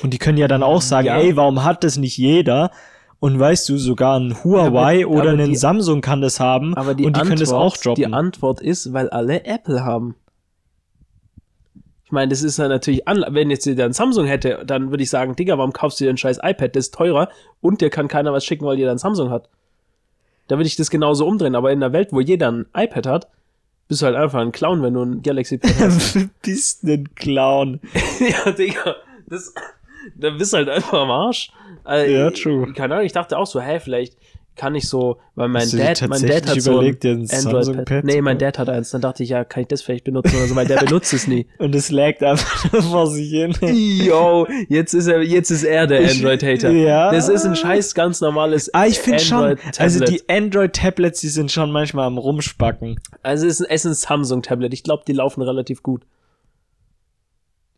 Und 0.02 0.14
die 0.14 0.18
können 0.18 0.38
ja 0.38 0.48
dann 0.48 0.64
auch 0.64 0.82
sagen, 0.82 1.08
Ja. 1.08 1.18
ey, 1.18 1.36
warum 1.36 1.64
hat 1.64 1.84
das 1.84 1.98
nicht 1.98 2.18
jeder? 2.18 2.72
Und 3.20 3.40
weißt 3.40 3.68
du, 3.70 3.78
sogar 3.78 4.20
ein 4.20 4.44
Huawei 4.44 5.04
aber- 5.06 5.12
oder 5.12 5.32
aber 5.34 5.42
ein 5.44 5.50
die- 5.50 5.56
Samsung 5.56 6.02
kann 6.02 6.22
das 6.22 6.40
haben 6.40 6.76
Aber 6.76 6.94
die 6.94 7.04
und 7.06 7.16
die 7.16 7.22
Antwort, 7.22 7.28
können 7.28 7.40
das 7.40 7.52
auch 7.52 7.76
droppen. 7.78 7.96
Die 8.04 8.14
Antwort 8.14 8.62
ist, 8.62 8.94
weil 8.94 9.10
alle 9.10 9.44
Apple 9.46 9.84
haben. 9.84 10.16
Ich 12.08 12.12
meine, 12.14 12.30
das 12.30 12.42
ist 12.42 12.58
ja 12.58 12.70
natürlich, 12.70 13.06
an, 13.06 13.26
wenn 13.32 13.50
jetzt 13.50 13.66
jeder 13.66 13.84
ein 13.84 13.92
Samsung 13.92 14.28
hätte, 14.28 14.64
dann 14.66 14.92
würde 14.92 15.04
ich 15.04 15.10
sagen, 15.10 15.36
Digga, 15.36 15.58
warum 15.58 15.74
kaufst 15.74 16.00
du 16.00 16.06
dir 16.06 16.10
ein 16.10 16.16
scheiß 16.18 16.40
iPad, 16.42 16.74
das 16.74 16.86
ist 16.86 16.94
teurer 16.96 17.28
und 17.60 17.82
dir 17.82 17.90
kann 17.90 18.08
keiner 18.08 18.32
was 18.32 18.46
schicken, 18.46 18.64
weil 18.66 18.78
jeder 18.78 18.92
ein 18.92 18.98
Samsung 18.98 19.30
hat. 19.30 19.50
Da 20.48 20.56
würde 20.58 20.68
ich 20.68 20.78
das 20.78 20.90
genauso 20.90 21.28
umdrehen, 21.28 21.54
aber 21.54 21.70
in 21.74 21.84
einer 21.84 21.92
Welt, 21.92 22.14
wo 22.14 22.22
jeder 22.22 22.50
ein 22.50 22.66
iPad 22.74 23.08
hat, 23.08 23.28
bist 23.90 24.02
du 24.02 24.06
halt 24.06 24.16
einfach 24.16 24.40
ein 24.40 24.54
Clown, 24.54 24.82
wenn 24.84 24.94
du 24.94 25.02
ein 25.04 25.22
Galaxy 25.22 25.58
Pad 25.58 25.76
hast. 25.82 26.16
Du 26.16 26.30
bist 26.44 26.86
ein 26.86 27.14
Clown. 27.14 27.82
ja, 28.22 28.52
Digga, 28.54 28.96
das, 29.28 29.54
da 30.16 30.30
bist 30.30 30.54
du 30.54 30.58
halt 30.58 30.70
einfach 30.70 30.94
am 31.02 31.12
Arsch. 31.12 31.52
Äh, 31.86 32.14
Ja, 32.14 32.32
true. 32.32 32.72
Keine 32.72 32.94
Ahnung, 32.96 33.06
ich 33.06 33.12
dachte 33.12 33.38
auch 33.38 33.48
so, 33.48 33.60
hä, 33.60 33.82
vielleicht 33.82 34.16
kann 34.58 34.76
ich 34.76 34.90
so, 34.90 35.18
weil 35.36 35.48
mein 35.48 35.62
Hast 35.62 35.78
Dad, 35.78 36.10
mein 36.10 36.26
Dad 36.26 36.48
hat 36.48 36.62
so 36.62 36.80
ein 36.80 36.98
ein 37.04 37.28
Android-Pad. 37.32 38.04
Nee, 38.04 38.22
mein? 38.22 38.38
Dad 38.38 38.58
hat 38.60 38.68
eins. 38.70 38.90
Dann 38.90 39.02
dachte 39.02 39.24
ich, 39.24 39.30
ja, 39.30 39.46
kann 39.46 39.62
ich 39.62 39.68
das 39.68 39.82
vielleicht 39.82 40.04
benutzen 40.04 40.36
oder 40.36 40.48
so, 40.48 40.56
weil 40.56 40.68
der 40.68 40.78
benutzt 40.86 41.14
es 41.14 41.28
nie. 41.28 41.48
Und 41.60 41.74
es 41.76 41.92
laggt 41.92 42.24
einfach 42.24 42.66
vor 42.92 43.08
sich 43.08 43.30
hin. 43.30 43.56
Yo, 43.62 44.48
jetzt 44.68 44.94
ist 44.94 45.08
er, 45.08 45.22
jetzt 45.22 45.52
ist 45.52 45.64
er 45.64 45.88
der 45.88 46.10
Android-Hater. 46.10 46.72
ja. 46.72 47.12
Das 47.12 47.30
ist 47.30 47.46
ein 47.46 47.56
scheiß 47.56 47.94
ganz 47.94 48.20
normales 48.20 48.74
Ah, 48.74 48.86
ich 48.86 49.00
finde 49.00 49.20
schon, 49.20 49.58
also 49.78 50.04
die 50.04 50.28
Android-Tablets, 50.28 51.22
die 51.22 51.30
sind 51.30 51.52
schon 51.52 51.72
manchmal 51.72 52.08
am 52.08 52.18
Rumspacken. 52.18 53.00
Also 53.24 53.46
es 53.48 53.60
ist, 53.60 53.68
es 53.70 53.86
ist 53.86 53.86
ein 53.86 53.94
Samsung-Tablet. 53.94 54.74
Ich 54.74 54.84
glaube, 54.84 55.04
die 55.08 55.14
laufen 55.14 55.42
relativ 55.42 55.84
gut. 55.84 56.04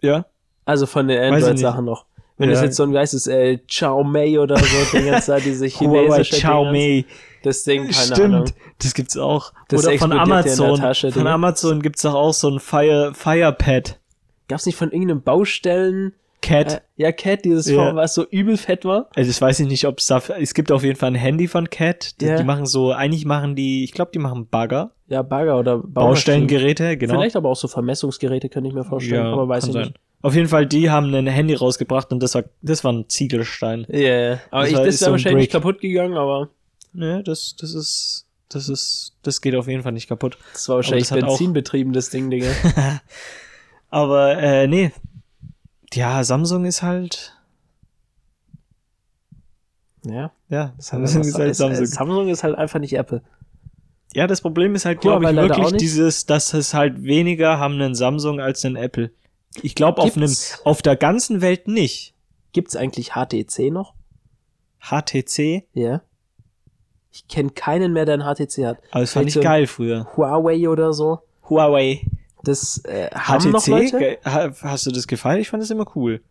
Ja? 0.02 0.26
Also 0.66 0.86
von 0.86 1.08
den. 1.08 1.20
Android-Sachen 1.34 1.84
noch. 1.84 2.06
Wenn 2.40 2.50
Ja. 2.50 2.56
das 2.56 2.64
jetzt 2.64 2.78
so 2.78 2.84
ein, 2.84 2.94
wie 2.94 2.98
heißt 2.98 3.14
es, 3.14 3.28
äh, 3.28 3.58
Xiaomi 3.58 4.40
oder 4.40 4.58
so, 4.58 4.98
die 4.98 5.04
ganze 5.06 5.28
Zeit, 5.28 5.46
diese 5.46 5.66
chinesische 5.68 6.38
Xiaomi. 6.38 7.06
Das 7.44 7.64
Ding, 7.64 7.84
keine 7.84 7.94
Stimmt, 7.94 8.20
Ahnung. 8.36 8.46
das 8.82 8.94
gibt's 8.96 9.16
auch. 9.18 9.54
Das 9.68 9.86
Oder 9.86 9.98
von 9.98 10.12
Amazon. 10.12 10.78
Tasche, 10.80 11.12
von. 11.12 11.28
Amazon 11.28 11.82
gibt's 11.82 12.02
doch 12.02 12.16
auch 12.16 12.34
so 12.34 12.50
ein 12.50 12.60
Fire, 12.60 13.14
Firepad 13.14 14.00
Gab's 14.48 14.66
nicht 14.66 14.76
von 14.78 14.92
irgendeinem 14.92 15.22
Baustellen, 15.22 16.14
Cat. 16.42 16.74
äh, 16.74 16.80
ja, 17.04 17.12
Cat, 17.12 17.46
dieses 17.46 17.70
Ja. 17.70 17.76
Form, 17.76 17.96
was 17.98 18.14
so 18.16 18.26
übel 18.30 18.58
fett 18.58 18.84
war? 18.84 19.08
Also 19.16 19.30
das 19.30 19.42
weiß 19.42 19.60
ich 19.60 19.68
nicht, 19.68 19.86
ob 19.86 20.00
es 20.00 20.08
da, 20.08 20.22
es 20.40 20.54
gibt 20.54 20.72
auf 20.72 20.84
jeden 20.84 20.98
Fall 20.98 21.12
ein 21.12 21.16
Handy 21.16 21.48
von 21.48 21.70
Cat. 21.70 22.20
Die, 22.20 22.26
Ja. 22.26 22.38
die 22.38 22.44
machen 22.44 22.66
so, 22.66 22.92
eigentlich 22.92 23.26
machen 23.26 23.56
die, 23.56 23.84
ich 23.84 23.92
glaube, 23.92 24.12
die 24.14 24.20
machen 24.20 24.48
Bagger, 24.50 24.92
Ja, 25.08 25.22
Bagger 25.22 25.60
oder 25.60 25.78
Baumaschinen. 25.78 25.94
Baustellengeräte, 25.94 26.98
genau. 26.98 27.14
Vielleicht 27.16 27.36
aber 27.36 27.50
auch 27.50 27.56
so 27.58 27.68
Vermessungsgeräte, 27.68 28.50
könnte 28.50 28.70
ich 28.70 28.74
mir 28.76 28.84
vorstellen, 28.86 29.26
ja, 29.26 29.32
aber 29.34 29.48
weiß 29.48 29.68
ich 29.68 29.74
sein. 29.74 29.82
nicht. 29.84 29.96
Auf 30.22 30.36
jeden 30.36 30.50
Fall, 30.50 30.66
die 30.66 30.90
haben 30.90 31.14
ein 31.14 31.28
Handy 31.28 31.54
rausgebracht 31.54 32.12
und 32.12 32.22
das 32.22 32.36
war, 32.36 32.44
das 32.62 32.84
war 32.84 32.92
ein 32.92 33.08
Ziegelstein. 33.08 33.86
Ja, 33.90 33.98
yeah. 33.98 34.40
aber 34.52 34.62
Das 34.64 34.70
ich, 34.70 34.76
war- 34.78 34.86
das 34.86 34.96
ist 34.96 35.04
ein 35.04 35.12
wahrscheinlich 35.12 35.42
nicht 35.44 35.52
kaputt 35.52 35.80
gegangen, 35.80 36.18
aber 36.18 36.50
Ne, 36.92 37.22
das, 37.24 37.56
das 37.56 37.74
ist, 37.76 38.26
das 38.50 38.68
ist, 38.68 39.14
das 39.22 39.42
geht 39.42 39.56
auf 39.56 39.68
jeden 39.68 39.84
Fall 39.84 39.92
nicht 39.92 40.08
kaputt. 40.10 40.38
das 40.54 40.68
war 40.70 40.78
wahrscheinlich 40.78 41.08
das 41.08 41.20
benzinbetrieben, 41.20 41.94
das 41.94 42.10
Ding, 42.10 42.30
Digga. 42.32 42.48
Aber, 43.92 44.38
äh, 44.38 44.68
nee. 44.68 44.92
Ja, 45.94 46.24
Samsung 46.24 46.66
ist 46.66 46.82
halt, 46.82 47.34
ja, 50.04 50.32
ja, 50.50 50.74
Samsung 50.78 51.22
ist 51.22 51.38
halt 51.38 51.56
Samsung. 51.56 51.86
Samsung 51.86 52.28
ist 52.30 52.44
halt 52.44 52.56
einfach 52.56 52.80
nicht 52.80 52.94
Apple. 52.94 53.22
Ja, 54.14 54.26
das 54.28 54.42
Problem 54.42 54.74
ist 54.76 54.86
halt, 54.86 55.02
glaube 55.02 55.30
ich, 55.30 55.36
wirklich 55.36 55.72
dieses, 55.78 56.26
dass 56.26 56.54
es 56.54 56.74
halt 56.74 57.04
weniger 57.04 57.60
haben 57.60 57.76
einen 57.76 57.96
Samsung 57.96 58.40
als 58.40 58.66
einen 58.66 58.76
Apple. 58.76 59.12
Ich 59.62 59.76
glaube, 59.76 60.02
auf 60.02 60.14
Gibt's- 60.14 60.60
auf 60.64 60.82
der 60.82 60.96
ganzen 60.96 61.42
Welt 61.42 61.68
nicht. 61.68 62.14
Gibt's 62.54 62.76
eigentlich 62.76 63.12
HTC 63.16 63.72
noch? 63.72 63.94
HTC, 64.80 65.64
Ja. 65.74 66.02
Ich 67.12 67.28
kenne 67.28 67.50
keinen 67.50 67.92
mehr, 67.92 68.06
der 68.06 68.16
ein 68.20 68.22
HTC 68.24 68.66
hat. 68.68 68.78
aber 68.92 69.02
das 69.02 69.12
fand 69.12 69.24
Vielleicht 69.24 69.28
ich 69.30 69.34
so 69.34 69.42
geil 69.42 69.66
früher. 69.68 70.08
Huawei 70.16 70.70
oder 70.70 70.94
so. 70.94 71.20
Huawei. 71.50 72.02
Das 72.44 72.84
äh, 72.86 73.10
haben 73.12 73.52
HTC, 73.52 74.20
hast 74.62 74.86
du 74.86 74.92
das 74.92 75.08
gefallen? 75.08 75.42
Ich 75.42 75.50
fand 75.50 75.62
das 75.64 75.72
immer 75.72 75.86
cool. 75.96 76.22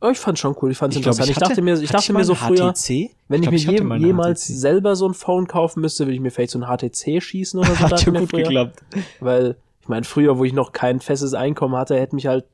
Oh, 0.00 0.08
ich 0.08 0.18
fand 0.18 0.38
schon 0.38 0.56
cool, 0.62 0.70
ich 0.70 0.78
fand 0.78 0.92
es 0.92 0.96
Ich 0.98 1.02
glaub, 1.02 1.14
interessant. 1.16 1.30
Ich, 1.30 1.36
ich 1.36 1.36
hatte- 1.42 1.48
dachte 1.50 1.62
mir, 1.62 1.74
ich 1.82 1.90
dachte 1.90 2.04
ich 2.12 2.16
mir 2.16 2.24
so 2.24 2.34
früher, 2.36 2.72
HTC? 2.72 3.10
wenn 3.28 3.42
Ich 3.42 3.50
ich, 3.50 3.64
glaub, 3.64 3.74
ich 3.74 3.82
mir 3.82 3.96
je, 3.98 4.06
jemals 4.06 4.44
HTC. 4.46 4.54
selber 4.56 4.96
so 4.96 5.08
ein 5.08 5.14
Phone 5.14 5.46
kaufen 5.48 5.80
müsste, 5.80 6.06
würde 6.06 6.14
ich 6.14 6.20
mir 6.20 6.30
vielleicht 6.30 6.52
so 6.52 6.60
ein 6.60 6.64
HTC 6.66 7.20
schießen 7.20 7.58
oder 7.60 7.74
so. 7.74 7.78
Hat 7.90 8.06
mir 8.06 8.20
gut 8.20 8.30
früher. 8.30 8.42
geklappt. 8.44 8.82
Weil, 9.18 9.56
ich 9.82 9.88
meine, 9.88 10.04
früher, 10.04 10.38
wo 10.38 10.44
ich 10.44 10.52
noch 10.54 10.72
kein 10.72 11.00
festes 11.00 11.34
Einkommen 11.34 11.74
hatte, 11.76 11.98
hätte 11.98 12.14
mich 12.14 12.28
halt, 12.28 12.44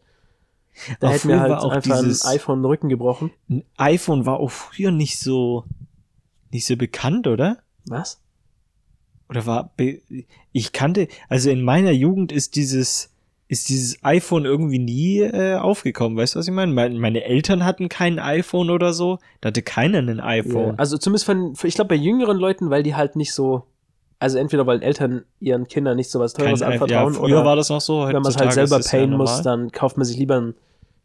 da 1.01 1.07
Aber 1.09 1.15
hätte 1.15 1.27
mir 1.27 1.33
früher 1.35 1.41
halt 1.41 1.51
war 1.53 1.65
auch 1.65 1.73
einfach 1.73 2.01
dieses- 2.01 2.25
ein 2.25 2.37
iPhone 2.37 2.59
den 2.61 2.65
Rücken 2.67 2.89
gebrochen. 2.89 3.31
Ein 3.49 3.65
iPhone 3.77 4.27
war 4.27 4.41
auch 4.41 4.51
früher 4.51 4.91
nicht 4.91 5.19
so, 5.19 5.65
nicht 6.51 6.67
so 6.67 6.77
bekannt, 6.77 7.27
oder? 7.27 7.59
Was? 7.87 8.21
Oder 9.29 9.45
war, 9.47 9.73
ich 10.53 10.73
kannte, 10.73 11.09
also 11.29 11.51
in 11.51 11.63
meiner 11.63 11.91
Jugend 11.91 12.31
ist 12.31 12.55
dieses, 12.55 13.11
ist 13.49 13.69
dieses 13.69 14.03
iPhone 14.05 14.45
irgendwie 14.45 14.79
nie 14.79 15.21
äh, 15.21 15.57
aufgekommen. 15.57 16.17
Weißt 16.17 16.35
du, 16.35 16.39
was 16.39 16.47
ich 16.49 16.55
meine? 16.55 16.73
Meine, 16.73 17.25
Eltern 17.25 17.65
hatten 17.65 17.89
kein 17.89 18.19
iPhone 18.19 18.71
oder 18.71 18.93
so. 18.93 19.19
Da 19.41 19.49
hatte 19.49 19.63
keiner 19.63 19.99
ein 19.99 20.19
Ja. 20.19 20.25
iPhone. 20.25 20.79
Also 20.79 20.97
zumindest 20.99 21.27
von, 21.27 21.55
ich 21.63 21.75
glaube 21.75 21.89
bei 21.89 21.95
jüngeren 21.97 22.37
Leuten, 22.39 22.71
weil 22.71 22.83
die 22.83 22.95
halt 22.95 23.17
nicht 23.17 23.33
so, 23.33 23.65
also 24.19 24.39
entweder 24.39 24.67
weil 24.67 24.83
Eltern 24.83 25.25
ihren 25.41 25.67
Kindern 25.69 25.97
nicht 25.97 26.11
so 26.11 26.21
was 26.21 26.35
Kein 26.35 26.47
Teures. 26.47 26.61
Ja, 26.61 26.67
anvertrauen 26.69 27.15
früher 27.15 27.25
oder 27.39 27.45
war 27.45 27.57
das 27.57 27.69
noch 27.69 27.81
so. 27.81 28.07
wenn 28.07 28.15
man 28.23 28.27
es 28.27 28.37
halt 28.37 28.53
selber 28.53 28.79
es 28.79 28.91
ja 28.93 28.99
payen 28.99 29.13
muss, 29.13 29.43
dann 29.43 29.73
kauft 29.73 29.97
man 29.97 30.05
sich 30.07 30.17
lieber 30.17 30.41
ein 30.41 30.55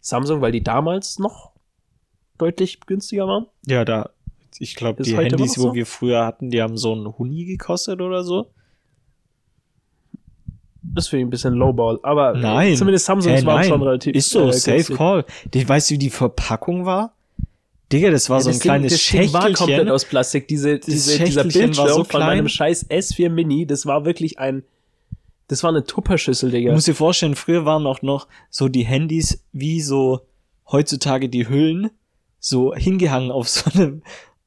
Samsung, 0.02 0.42
weil 0.42 0.52
die 0.52 0.64
damals 0.64 1.20
noch 1.20 1.52
deutlich 2.38 2.80
günstiger 2.82 3.28
waren. 3.28 3.46
Ja, 3.68 3.86
da, 3.86 4.10
ich 4.60 4.76
glaube, 4.76 5.04
die 5.04 5.16
Handys, 5.16 5.58
noch 5.58 5.64
wo 5.64 5.68
so? 5.70 5.74
wir 5.76 5.86
früher 5.86 6.26
hatten, 6.26 6.50
die 6.50 6.62
haben 6.62 6.76
so 6.78 6.92
einen 6.94 7.18
Huni 7.18 7.46
gekostet 7.46 8.02
oder 8.02 8.24
so. 8.24 8.48
Das 10.84 11.08
finde 11.08 11.22
ich 11.22 11.28
ein 11.28 11.30
bisschen 11.30 11.54
Lowball, 11.54 12.00
aber 12.02 12.34
Nein. 12.34 12.76
zumindest 12.76 13.06
Samsungs 13.06 13.42
Hä, 13.42 13.46
waren 13.46 13.64
schon 13.64 13.82
relativ 13.84 14.16
Ist 14.16 14.32
so, 14.32 14.50
äh, 14.50 14.54
safe 14.54 14.78
günstig. 14.78 14.98
call. 14.98 15.26
Weißt 15.54 15.90
du, 15.90 15.94
wie 15.94 15.98
die 16.00 16.10
Verpackung 16.10 16.86
war? 16.86 17.14
Digga, 17.94 18.10
das 18.10 18.30
war 18.30 18.38
Ja, 18.40 18.44
so 18.44 18.50
ein 18.50 18.54
Ding- 18.54 18.62
kleines 18.62 18.92
das 19.12 19.34
war 19.34 19.52
komplett 19.54 19.90
aus 19.90 20.06
Plastik. 20.06 20.48
Diese, 20.48 20.80
diese, 20.80 21.24
dieser 21.24 21.44
Bildschirm 21.44 21.78
war 21.78 21.90
so 21.90 22.04
von 22.04 22.22
meinem 22.22 22.48
scheiß 22.48 22.90
S4 22.90 23.30
Mini, 23.30 23.66
das 23.68 23.86
war 23.86 24.06
wirklich 24.06 24.40
ein, 24.40 24.64
das 25.52 25.64
war 25.64 25.70
eine 25.70 25.84
Tupperschüssel, 25.84 26.50
Du 26.50 26.58
Digga. 26.58 26.72
musst 26.72 26.88
dir 26.88 26.96
vorstellen, 26.96 27.36
früher 27.36 27.66
waren 27.66 27.86
auch 27.86 28.02
noch 28.02 28.28
so 28.50 28.70
die 28.70 28.86
Handys 28.86 29.44
wie 29.52 29.82
so 29.82 30.22
heutzutage 30.72 31.28
die 31.28 31.50
Hüllen 31.50 31.92
so 32.40 32.74
hingehangen 32.74 33.32
auf 33.32 33.50
so 33.50 33.70
einem, 33.72 34.02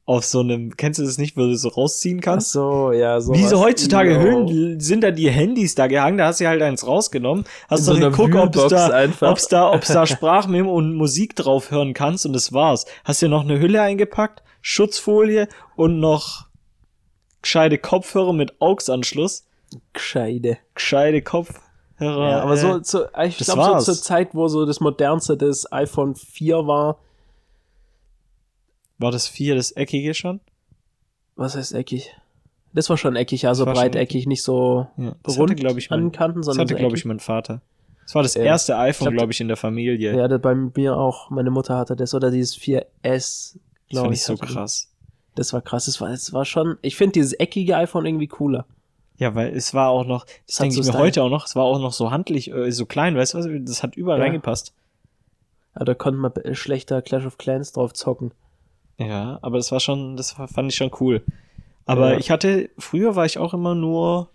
auf 0.06 0.24
so 0.24 0.40
einem, 0.40 0.76
kennst 0.78 0.98
du 0.98 1.04
das 1.04 1.18
nicht, 1.18 1.36
wo 1.36 1.42
du 1.42 1.56
so 1.56 1.68
rausziehen 1.68 2.20
Ach 2.20 2.24
kannst? 2.24 2.52
so, 2.52 2.90
ja, 2.92 3.20
so. 3.20 3.34
Wie 3.34 3.44
so 3.44 3.60
heutzutage 3.60 4.14
Yo. 4.14 4.20
Hüllen 4.20 4.80
sind 4.80 5.02
da 5.02 5.10
die 5.10 5.30
Handys 5.30 5.74
da 5.74 5.86
gehangen, 5.88 6.16
da 6.16 6.26
hast 6.28 6.40
du 6.40 6.46
halt 6.48 6.62
eins 6.62 6.86
rausgenommen, 6.86 7.44
hast 7.68 7.80
In 7.80 7.84
so 7.84 7.94
geguckt, 8.00 8.34
ob 8.34 8.56
es 8.56 8.68
da, 8.68 9.04
ob's 9.20 9.48
da, 9.48 9.70
ob's 9.72 9.88
da 9.88 10.06
Sprachmemo 10.06 10.72
und 10.74 10.94
Musik 10.94 11.36
drauf 11.36 11.70
hören 11.70 11.92
kannst 11.92 12.24
und 12.24 12.32
das 12.32 12.54
war's. 12.54 12.86
Hast 13.04 13.20
dir 13.20 13.28
noch 13.28 13.42
eine 13.44 13.60
Hülle 13.60 13.82
eingepackt, 13.82 14.42
Schutzfolie 14.62 15.48
und 15.76 16.00
noch 16.00 16.46
gescheite 17.42 17.76
Kopfhörer 17.76 18.32
mit 18.32 18.54
AUX-Anschluss. 18.60 19.44
Gescheide. 19.92 20.58
Gescheite 20.74 21.22
Kopfhörer. 21.22 21.60
Ja, 22.30 22.40
aber 22.42 22.54
äh, 22.54 22.56
so, 22.56 22.82
so 22.82 23.04
ich 23.24 23.38
das 23.38 23.48
glaube, 23.52 23.80
so 23.80 23.92
zur 23.92 24.02
Zeit, 24.02 24.34
wo 24.34 24.48
so 24.48 24.66
das 24.66 24.80
modernste 24.80 25.36
das 25.36 25.70
iPhone 25.72 26.14
4 26.14 26.66
war, 26.66 26.98
War 28.98 29.10
das 29.10 29.26
vier 29.28 29.54
das 29.54 29.72
eckige 29.72 30.14
schon? 30.14 30.40
was 31.36 31.56
heißt 31.56 31.74
eckig? 31.74 32.14
Das 32.72 32.88
war 32.90 32.96
schon 32.96 33.16
eckig, 33.16 33.46
also 33.46 33.64
Das 33.64 33.74
war 33.76 33.82
breiteckig, 33.84 34.26
nicht 34.26 34.42
so 34.42 34.86
Ja, 34.96 35.14
das 35.22 35.36
rund 35.38 35.50
hatte, 35.50 35.60
glaube 35.60 35.78
ich, 35.78 35.90
an 35.90 36.00
mein, 36.00 36.08
den 36.08 36.12
Kanten, 36.12 36.38
das 36.38 36.46
sondern 36.46 36.62
hatte, 36.66 36.74
so 36.74 36.78
glaube 36.78 36.96
ich, 36.96 37.04
mein 37.04 37.20
Vater. 37.20 37.60
Das 38.04 38.14
war 38.14 38.22
das 38.22 38.34
Ja. 38.34 38.42
erste 38.42 38.76
iPhone, 38.76 39.06
glaub, 39.10 39.18
glaube 39.18 39.32
ich, 39.32 39.40
in 39.40 39.48
der 39.48 39.56
Familie. 39.56 40.16
Ja, 40.16 40.28
das 40.28 40.40
bei 40.40 40.54
mir 40.54 40.96
auch. 40.96 41.30
Meine 41.30 41.50
Mutter 41.50 41.76
hatte 41.76 41.96
das 41.96 42.14
oder 42.14 42.30
dieses 42.30 42.56
4S, 42.56 42.84
das 43.02 43.58
glaube 43.88 44.12
ich. 44.14 44.20
ich 44.20 44.24
so 44.24 44.34
hatte 44.34 44.46
die. 44.46 44.52
krass. 44.52 44.90
Das 45.36 45.52
war 45.52 45.62
krass. 45.62 45.86
Das 45.86 46.00
war, 46.00 46.10
das 46.10 46.32
war 46.32 46.44
schon. 46.44 46.78
Ich 46.82 46.96
finde 46.96 47.12
dieses 47.14 47.32
eckige 47.32 47.76
iPhone 47.76 48.06
irgendwie 48.06 48.28
cooler. 48.28 48.66
Ja, 49.16 49.34
weil 49.34 49.54
es 49.56 49.74
war 49.74 49.90
auch 49.90 50.04
noch, 50.04 50.26
das 50.46 50.56
denke 50.56 50.74
so 50.74 50.80
ich 50.80 50.86
mir 50.86 50.92
Style. 50.92 51.04
heute 51.04 51.22
auch 51.22 51.30
noch, 51.30 51.46
es 51.46 51.54
war 51.54 51.64
auch 51.64 51.78
noch 51.78 51.92
so 51.92 52.10
handlich, 52.10 52.50
äh, 52.50 52.70
so 52.72 52.84
klein, 52.86 53.16
weißt 53.16 53.34
du 53.34 53.38
was, 53.38 53.46
das 53.64 53.82
hat 53.82 53.96
überall 53.96 54.18
Ja. 54.18 54.24
reingepasst. 54.24 54.74
Aber 55.74 55.84
da 55.84 55.94
konnte 55.94 56.18
man 56.20 56.32
schlechter 56.54 57.00
Clash 57.02 57.24
of 57.26 57.38
Clans 57.38 57.72
drauf 57.72 57.92
zocken. 57.92 58.32
Ja, 58.98 59.38
aber 59.42 59.56
das 59.56 59.72
war 59.72 59.80
schon, 59.80 60.16
das 60.16 60.32
fand 60.32 60.70
ich 60.70 60.76
schon 60.76 60.90
cool. 61.00 61.22
Aber 61.86 62.12
Ja. 62.12 62.18
ich 62.18 62.30
hatte, 62.30 62.70
früher 62.78 63.14
war 63.16 63.24
ich 63.26 63.38
auch 63.38 63.54
immer 63.54 63.74
nur 63.74 64.30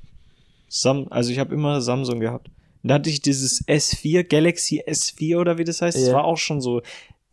Sam, 0.68 1.08
also 1.10 1.32
ich 1.32 1.40
habe 1.40 1.54
immer 1.54 1.82
Samsung 1.82 2.20
gehabt. 2.20 2.50
Und 2.84 2.90
da 2.90 2.96
hatte 2.96 3.10
ich 3.10 3.22
dieses 3.22 3.66
S4, 3.68 4.24
Galaxy 4.24 4.82
S4 4.86 5.38
oder 5.40 5.58
wie 5.58 5.64
das 5.64 5.82
heißt, 5.82 5.98
das 5.98 6.08
Ja. 6.08 6.14
war 6.14 6.24
auch 6.26 6.38
schon 6.38 6.62
so, 6.62 6.82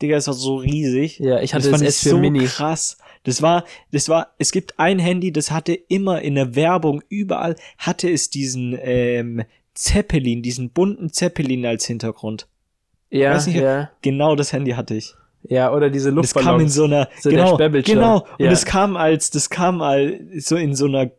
Digga, 0.03 0.17
das 0.17 0.27
war 0.27 0.35
so 0.35 0.57
riesig. 0.57 1.19
Ja, 1.21 1.41
ich 1.41 1.55
hatte 1.55 1.71
das 1.71 1.81
das, 1.81 1.81
fand 1.81 1.91
S4 1.91 2.07
ich 2.07 2.11
so 2.11 2.19
Mini. 2.19 2.45
krass. 2.45 2.99
Das 3.27 3.43
war, 3.43 3.65
das 3.93 4.09
war, 4.09 4.29
es 4.39 4.53
gibt 4.53 4.79
ein 4.79 4.99
Handy, 4.99 5.33
das 5.33 5.51
hatte 5.51 5.75
immer 5.75 6.23
in 6.23 6.35
der 6.37 6.55
Werbung, 6.55 7.03
überall 7.09 7.57
hatte 7.79 8.11
es 8.11 8.31
diesen 8.31 8.79
ähm, 8.81 9.43
Zeppelin, 9.75 10.43
diesen 10.43 10.71
bunten 10.71 11.13
Zeppelin 11.13 11.67
als 11.67 11.85
Hintergrund. 11.87 12.47
Ja, 13.11 13.35
weiß 13.35 13.47
nicht, 13.49 13.57
ja. 13.57 13.91
Genau 14.03 14.35
das 14.37 14.53
Handy 14.53 14.73
hatte 14.73 14.95
ich. 14.95 15.15
Ja, 15.49 15.73
oder 15.73 15.91
diese 15.91 16.13
Das 16.13 16.35
kam 16.35 16.61
in 16.61 16.67
Luftballons. 16.67 16.75
so 16.75 16.85
einer, 16.85 17.09
So 17.21 17.31
genau, 17.31 17.57
genau. 17.83 18.17
Und 18.39 18.45
Ja. 18.45 18.51
das 18.51 18.65
kam 18.65 18.97
als, 18.97 19.31
das 19.31 19.49
kam 19.51 19.81
als, 19.83 20.47
so 20.49 20.57
in 20.57 20.75
so 20.75 20.87
einer 20.87 21.11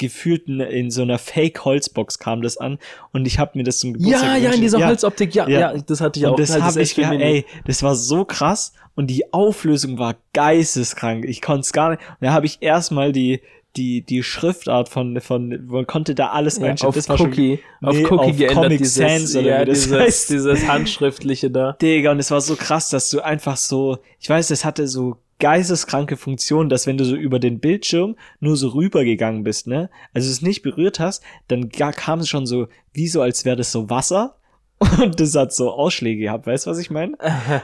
gefühlten, 0.00 0.58
in 0.60 0.90
so 0.90 1.02
einer 1.02 1.18
Fake-Holzbox 1.18 2.18
kam 2.18 2.42
das 2.42 2.56
an 2.56 2.78
und 3.12 3.26
ich 3.26 3.38
habe 3.38 3.56
mir 3.56 3.62
das 3.62 3.78
zum 3.78 3.92
Geburtstag 3.92 4.22
ja, 4.24 4.36
ja, 4.36 4.50
in 4.52 4.60
dieser 4.60 4.80
ja. 4.80 4.88
Holzoptik. 4.88 5.32
Ja, 5.36 5.48
Ja. 5.48 5.60
ja, 5.74 5.78
das 5.86 6.00
hatte 6.00 6.18
ich 6.18 6.26
auch. 6.26 6.32
Und 6.32 6.40
das 6.40 6.50
Halt 6.52 6.62
habe 6.64 6.82
ich 6.82 6.90
S4 6.92 6.96
gehabt, 6.96 7.18
Mini. 7.18 7.24
ey, 7.30 7.46
das 7.66 7.82
war 7.84 7.94
so 7.94 8.24
krass 8.24 8.72
und 8.96 9.06
die 9.06 9.32
Auflösung 9.32 9.98
war 9.98 10.16
geisteskrank. 10.32 11.24
Ich 11.24 11.40
konnte 11.40 11.60
es 11.60 11.72
gar 11.72 11.90
nicht. 11.90 12.00
Und 12.08 12.26
da 12.26 12.32
habe 12.32 12.46
ich 12.46 12.58
erstmal 12.60 13.12
die 13.12 13.40
die 13.76 14.02
die 14.02 14.24
Schriftart 14.24 14.88
von 14.88 15.20
von 15.20 15.66
man 15.66 15.86
konnte 15.86 16.16
da 16.16 16.30
alles 16.30 16.58
Ja, 16.58 16.74
auf 16.88 16.94
das 16.96 17.08
war 17.08 17.16
schon 17.16 17.28
Cookie, 17.30 17.60
auf 17.82 17.94
Nee, 17.94 18.04
Cookie 18.04 18.14
auf 18.16 18.36
geändert, 18.36 18.64
Comic 18.64 18.78
dieses, 18.78 18.94
Sans 18.94 19.36
oder 19.36 19.46
ja, 19.48 19.60
wie 19.60 19.66
das 19.66 19.82
dieses, 19.84 19.98
heißt. 20.00 20.30
dieses 20.30 20.66
handschriftliche 20.66 21.50
da. 21.52 21.76
Digga, 21.80 22.10
und 22.10 22.18
es 22.18 22.32
war 22.32 22.40
so 22.40 22.56
krass, 22.56 22.88
dass 22.88 23.10
du 23.10 23.20
einfach 23.20 23.56
so, 23.56 23.98
ich 24.18 24.28
weiß, 24.28 24.48
das 24.48 24.64
hatte 24.64 24.88
so 24.88 25.18
geisteskranke 25.40 26.16
Funktion, 26.16 26.68
dass 26.68 26.86
wenn 26.86 26.96
du 26.98 27.04
so 27.04 27.16
über 27.16 27.40
den 27.40 27.58
Bildschirm 27.58 28.14
nur 28.38 28.56
so 28.56 28.68
rübergegangen 28.68 29.42
bist, 29.42 29.66
ne, 29.66 29.90
also 30.14 30.30
es 30.30 30.40
nicht 30.42 30.62
berührt 30.62 31.00
hast, 31.00 31.22
dann 31.48 31.68
kam 31.70 32.20
es 32.20 32.28
schon 32.28 32.46
so, 32.46 32.68
wie 32.92 33.08
so, 33.08 33.20
als 33.22 33.44
wäre 33.44 33.56
das 33.56 33.72
so 33.72 33.90
Wasser. 33.90 34.36
Und 35.02 35.20
das 35.20 35.34
hat 35.34 35.52
so 35.52 35.70
Ausschläge 35.72 36.22
gehabt, 36.22 36.46
weißt 36.46 36.64
du, 36.64 36.70
was 36.70 36.78
ich 36.78 36.90
meine? 36.90 37.14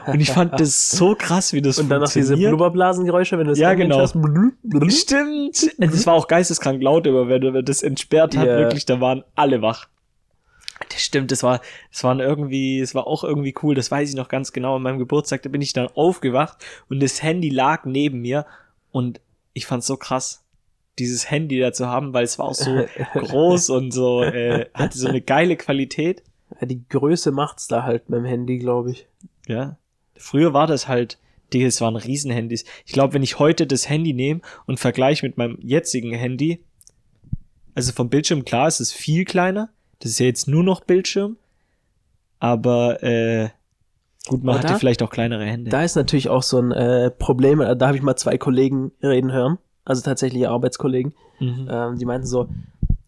Und 0.05 0.19
ich 0.19 0.29
fand 0.29 0.59
das 0.59 0.91
so 0.91 1.15
krass, 1.17 1.51
wie 1.51 1.63
das 1.63 1.79
Und 1.79 1.89
dann 1.89 2.01
noch 2.01 2.07
diese 2.11 2.27
funktioniert. 2.33 2.51
Blubberblasengeräusche, 2.51 3.39
wenn 3.39 3.45
du 3.45 3.51
das 3.53 3.59
Ja, 3.59 3.73
genau. 3.73 3.99
hast. 4.01 4.15
Stimmt. 4.89 5.71
Das 5.79 6.05
war 6.05 6.13
auch 6.13 6.27
geisteskrank 6.27 6.79
laut, 6.83 7.07
aber 7.07 7.27
wenn 7.27 7.41
du 7.41 7.63
das 7.63 7.81
entsperrt 7.81 8.37
hat, 8.37 8.45
Ja. 8.45 8.57
wirklich, 8.59 8.85
da 8.85 9.01
waren 9.01 9.23
alle 9.35 9.63
wach. 9.63 9.87
Das 10.93 11.01
stimmt, 11.01 11.31
das 11.31 11.43
war, 11.43 11.61
das 11.91 12.03
waren 12.03 12.19
irgendwie, 12.19 12.79
es 12.79 12.95
war 12.95 13.07
auch 13.07 13.23
irgendwie 13.23 13.53
cool, 13.61 13.75
das 13.75 13.91
weiß 13.91 14.09
ich 14.09 14.15
noch 14.15 14.29
ganz 14.29 14.53
genau. 14.53 14.77
An 14.77 14.83
meinem 14.83 14.99
Geburtstag, 14.99 15.41
da 15.41 15.49
bin 15.49 15.61
ich 15.61 15.73
dann 15.73 15.87
aufgewacht 15.87 16.57
und 16.89 17.01
das 17.01 17.21
Handy 17.21 17.49
lag 17.49 17.85
neben 17.85 18.21
mir 18.21 18.45
und 18.91 19.19
ich 19.53 19.65
fand's 19.65 19.87
so 19.87 19.97
krass, 19.97 20.45
dieses 20.99 21.29
Handy 21.29 21.59
da 21.59 21.73
zu 21.73 21.87
haben, 21.87 22.13
weil 22.13 22.23
es 22.23 22.39
war 22.39 22.47
auch 22.47 22.55
so 22.55 22.85
groß 23.13 23.69
und 23.69 23.91
so, 23.91 24.23
äh, 24.23 24.69
hatte 24.73 24.97
so 24.97 25.07
eine 25.07 25.21
geile 25.21 25.57
Qualität. 25.57 26.23
Ja, 26.59 26.67
die 26.67 26.87
Größe 26.87 27.31
macht's 27.31 27.67
da 27.67 27.83
halt 27.83 28.09
mit 28.09 28.19
dem 28.19 28.25
Handy, 28.25 28.57
glaube 28.57 28.91
ich. 28.91 29.07
Ja. 29.47 29.77
Früher 30.15 30.53
war 30.53 30.67
das 30.67 30.87
halt, 30.87 31.19
Digga, 31.53 31.67
es 31.67 31.81
waren 31.81 31.95
Riesenhandys. 31.95 32.65
Ich 32.85 32.93
glaube, 32.93 33.13
wenn 33.13 33.23
ich 33.23 33.39
heute 33.39 33.67
das 33.67 33.89
Handy 33.89 34.13
nehme 34.13 34.41
und 34.65 34.79
vergleiche 34.79 35.25
mit 35.25 35.37
meinem 35.37 35.59
jetzigen 35.61 36.13
Handy, 36.13 36.63
also 37.75 37.91
vom 37.91 38.09
Bildschirm, 38.09 38.43
klar, 38.43 38.67
es 38.67 38.79
ist 38.79 38.93
viel 38.93 39.23
kleiner. 39.23 39.69
Das 39.99 40.11
ist 40.11 40.19
ja 40.19 40.25
jetzt 40.27 40.47
nur 40.47 40.63
noch 40.63 40.81
Bildschirm. 40.81 41.37
Aber 42.39 43.01
äh, 43.03 43.49
gut, 44.27 44.43
man 44.43 44.55
Aber 44.55 44.63
hatte 44.63 44.73
da- 44.73 44.79
vielleicht 44.79 45.01
auch 45.01 45.09
kleinere 45.09 45.45
Hände. 45.45 45.71
Da 45.71 45.83
ist 45.83 45.95
natürlich 45.95 46.29
auch 46.29 46.43
so 46.43 46.59
ein 46.59 46.71
äh, 46.71 47.09
Problem, 47.11 47.59
da 47.59 47.87
habe 47.87 47.97
ich 47.97 48.03
mal 48.03 48.15
zwei 48.15 48.37
Kollegen 48.37 48.91
reden 49.01 49.31
hören, 49.31 49.57
also 49.85 50.01
tatsächlich 50.03 50.47
Arbeitskollegen, 50.47 51.13
mhm. 51.39 51.67
ähm, 51.69 51.97
die 51.97 52.05
meinten 52.05 52.27
so, 52.27 52.47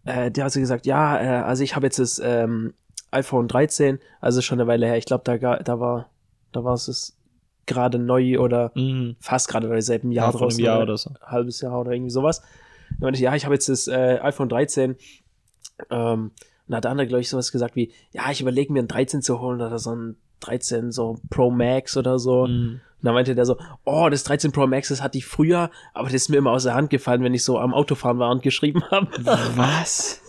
äh, 0.06 0.32
der 0.32 0.46
hat 0.46 0.52
so 0.52 0.60
gesagt, 0.60 0.86
ja, 0.88 1.22
äh, 1.22 1.44
also 1.44 1.64
ich 1.64 1.76
habe 1.76 1.86
jetzt 1.86 2.00
das 2.00 2.20
ähm, 2.24 2.74
iPhone 3.12 3.48
13, 3.48 4.00
also 4.20 4.42
schon 4.42 4.60
eine 4.60 4.68
Weile 4.68 4.88
her, 4.88 4.98
ich 4.98 5.06
glaube, 5.06 5.24
da, 5.26 5.38
da 5.60 5.80
war, 5.80 6.10
da 6.52 6.64
war 6.64 6.74
es 6.74 7.16
gerade 7.68 8.00
neu 8.00 8.40
oder 8.40 8.72
Mhm. 8.74 9.16
fast 9.20 9.48
gerade 9.48 9.68
oder 9.68 9.80
Ja, 10.12 10.24
Jahr 10.24 10.32
vor 10.32 10.42
einem 10.42 10.50
draußen 10.50 10.64
Jahr 10.64 10.82
oder 10.82 10.98
so. 10.98 11.12
halbes 11.22 11.62
Jahr 11.62 11.80
oder 11.80 11.92
irgendwie 11.92 12.10
sowas. 12.10 12.42
Und 12.94 13.02
meinte 13.02 13.18
ich, 13.18 13.22
ja, 13.24 13.36
ich 13.36 13.46
habe 13.46 13.54
jetzt 13.54 13.70
das 13.70 13.88
äh, 13.88 14.18
iPhone 14.24 14.50
13. 14.50 14.96
Ähm, 15.92 16.32
und 16.70 16.76
hat 16.76 16.86
der 16.86 16.92
andere, 16.92 17.08
glaube 17.08 17.20
ich, 17.22 17.30
sowas 17.30 17.52
gesagt 17.52 17.76
wie, 17.76 17.92
ja, 18.12 18.32
ich 18.32 18.40
überlege 18.40 18.72
mir 18.72 18.80
ein 18.82 18.88
13 18.88 19.22
zu 19.22 19.42
holen 19.42 19.60
oder 19.62 19.78
so 19.80 19.94
ein 19.94 20.16
13 20.42 20.92
so 20.94 21.18
Pro 21.30 21.52
Max 21.52 21.98
oder 21.98 22.18
so. 22.20 22.44
Und 22.44 22.52
Mhm. 22.52 22.82
dann 23.02 23.14
meinte 23.14 23.36
der 23.36 23.46
so, 23.46 23.58
oh, 23.84 24.08
das 24.10 24.24
13 24.24 24.52
Pro 24.54 24.68
Max, 24.68 24.88
das 24.90 25.02
hatte 25.04 25.18
ich 25.18 25.26
früher, 25.26 25.70
aber 25.94 26.06
das 26.06 26.14
ist 26.16 26.30
mir 26.30 26.38
immer 26.38 26.52
aus 26.52 26.64
der 26.64 26.76
Hand 26.76 26.90
gefallen, 26.90 27.24
wenn 27.24 27.34
ich 27.34 27.44
so 27.44 27.60
am 27.60 27.74
Autofahren 27.74 28.20
war 28.20 28.32
und 28.32 28.42
geschrieben 28.44 28.84
habe. 28.92 29.08
Was? 29.56 30.22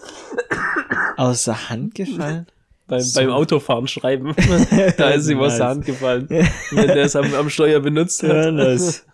Aus 1.17 1.45
der 1.45 1.69
Hand 1.71 1.95
gefallen? 1.95 2.47
beim, 2.89 3.01
So. 3.01 3.21
beim 3.21 3.31
Autofahren 3.31 3.87
schreiben. 3.87 4.35
da 4.97 5.11
ist 5.11 5.29
ihm 5.29 5.39
aus 5.41 5.57
der 5.59 5.67
Nice. 5.67 5.77
Hand 5.77 5.85
gefallen. 5.87 6.29
Wenn 6.73 6.87
der 6.89 7.05
es 7.05 7.15
am, 7.15 7.33
am 7.35 7.49
Steuer 7.51 7.79
benutzt 7.81 8.23
hat. 8.25 8.31
Ja, 8.31 8.51
das, 8.51 9.07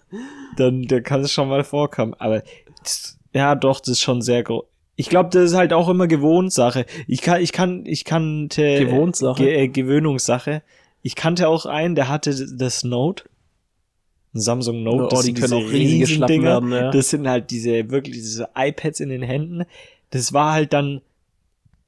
dann, 0.56 0.82
dann 0.82 1.02
kann 1.02 1.20
es 1.20 1.32
schon 1.32 1.48
mal 1.48 1.62
vorkommen. 1.64 2.14
Aber 2.18 2.42
ja, 3.34 3.54
doch, 3.54 3.80
das 3.80 3.88
ist 3.88 4.00
schon 4.00 4.22
sehr 4.22 4.42
groß. 4.44 4.64
Ich 4.96 5.08
glaube, 5.08 5.28
das 5.30 5.50
ist 5.50 5.56
halt 5.56 5.72
auch 5.72 5.88
immer 5.88 6.06
Gewohnsache. 6.06 6.86
Ich 7.06 7.20
kann, 7.20 7.40
ich 7.40 7.52
kann, 7.52 7.84
ich 7.84 8.04
kannte 8.04 8.78
Gewohnsache? 8.78 9.44
Ge 9.44 9.64
äh, 9.64 9.68
Gewöhnungssache. 9.68 10.62
Ich 11.02 11.14
kannte 11.14 11.48
auch 11.48 11.66
einen, 11.66 11.94
der 11.94 12.08
hatte 12.08 12.34
das 12.56 12.82
Note, 12.82 13.24
ein 14.34 14.40
Samsung 14.40 14.82
Note. 14.82 15.04
Oh, 15.04 15.08
das 15.08 15.20
die 15.20 15.26
sind 15.26 15.40
können 15.40 15.52
auch 15.52 15.70
riesige 15.70 16.06
Schlappen 16.06 16.42
werden, 16.42 16.72
ja. 16.72 16.90
Das 16.90 17.10
sind 17.10 17.28
halt 17.28 17.50
diese 17.50 17.90
wirklich 17.90 18.16
diese 18.16 18.48
iPads 18.56 19.00
in 19.00 19.10
den 19.10 19.22
Händen. 19.22 19.64
Das 20.10 20.32
war 20.32 20.52
halt 20.52 20.72
dann 20.72 21.02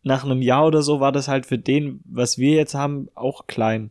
nach 0.02 0.24
einem 0.24 0.42
Jahr 0.42 0.66
oder 0.66 0.82
so 0.82 1.00
war 1.00 1.10
das 1.10 1.28
halt 1.28 1.46
für 1.46 1.58
den, 1.58 2.00
was 2.04 2.38
wir 2.38 2.54
jetzt 2.54 2.74
haben, 2.74 3.08
auch 3.14 3.46
klein. 3.46 3.90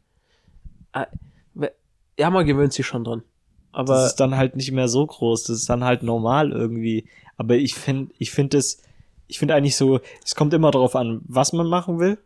Ja, 2.19 2.29
man 2.29 2.45
gewöhnt 2.45 2.73
sich 2.73 2.85
schon 2.85 3.03
dran. 3.03 3.23
Aber 3.71 3.93
das 3.95 4.11
ist 4.11 4.15
dann 4.15 4.37
halt 4.37 4.55
nicht 4.55 4.71
mehr 4.71 4.87
so 4.87 5.05
groß. 5.05 5.43
Das 5.43 5.57
ist 5.57 5.69
dann 5.69 5.83
halt 5.83 6.01
normal 6.01 6.51
irgendwie. 6.51 7.05
Aber 7.35 7.55
ich 7.55 7.75
finde, 7.75 8.11
ich 8.17 8.31
finde 8.31 8.57
es, 8.57 8.81
ich 9.27 9.39
finde 9.39 9.55
eigentlich 9.55 9.75
so, 9.75 9.99
es 10.23 10.35
kommt 10.35 10.53
immer 10.53 10.71
darauf 10.71 10.95
an, 10.95 11.21
was 11.25 11.53
man 11.53 11.67
machen 11.67 11.99
will. 11.99 12.17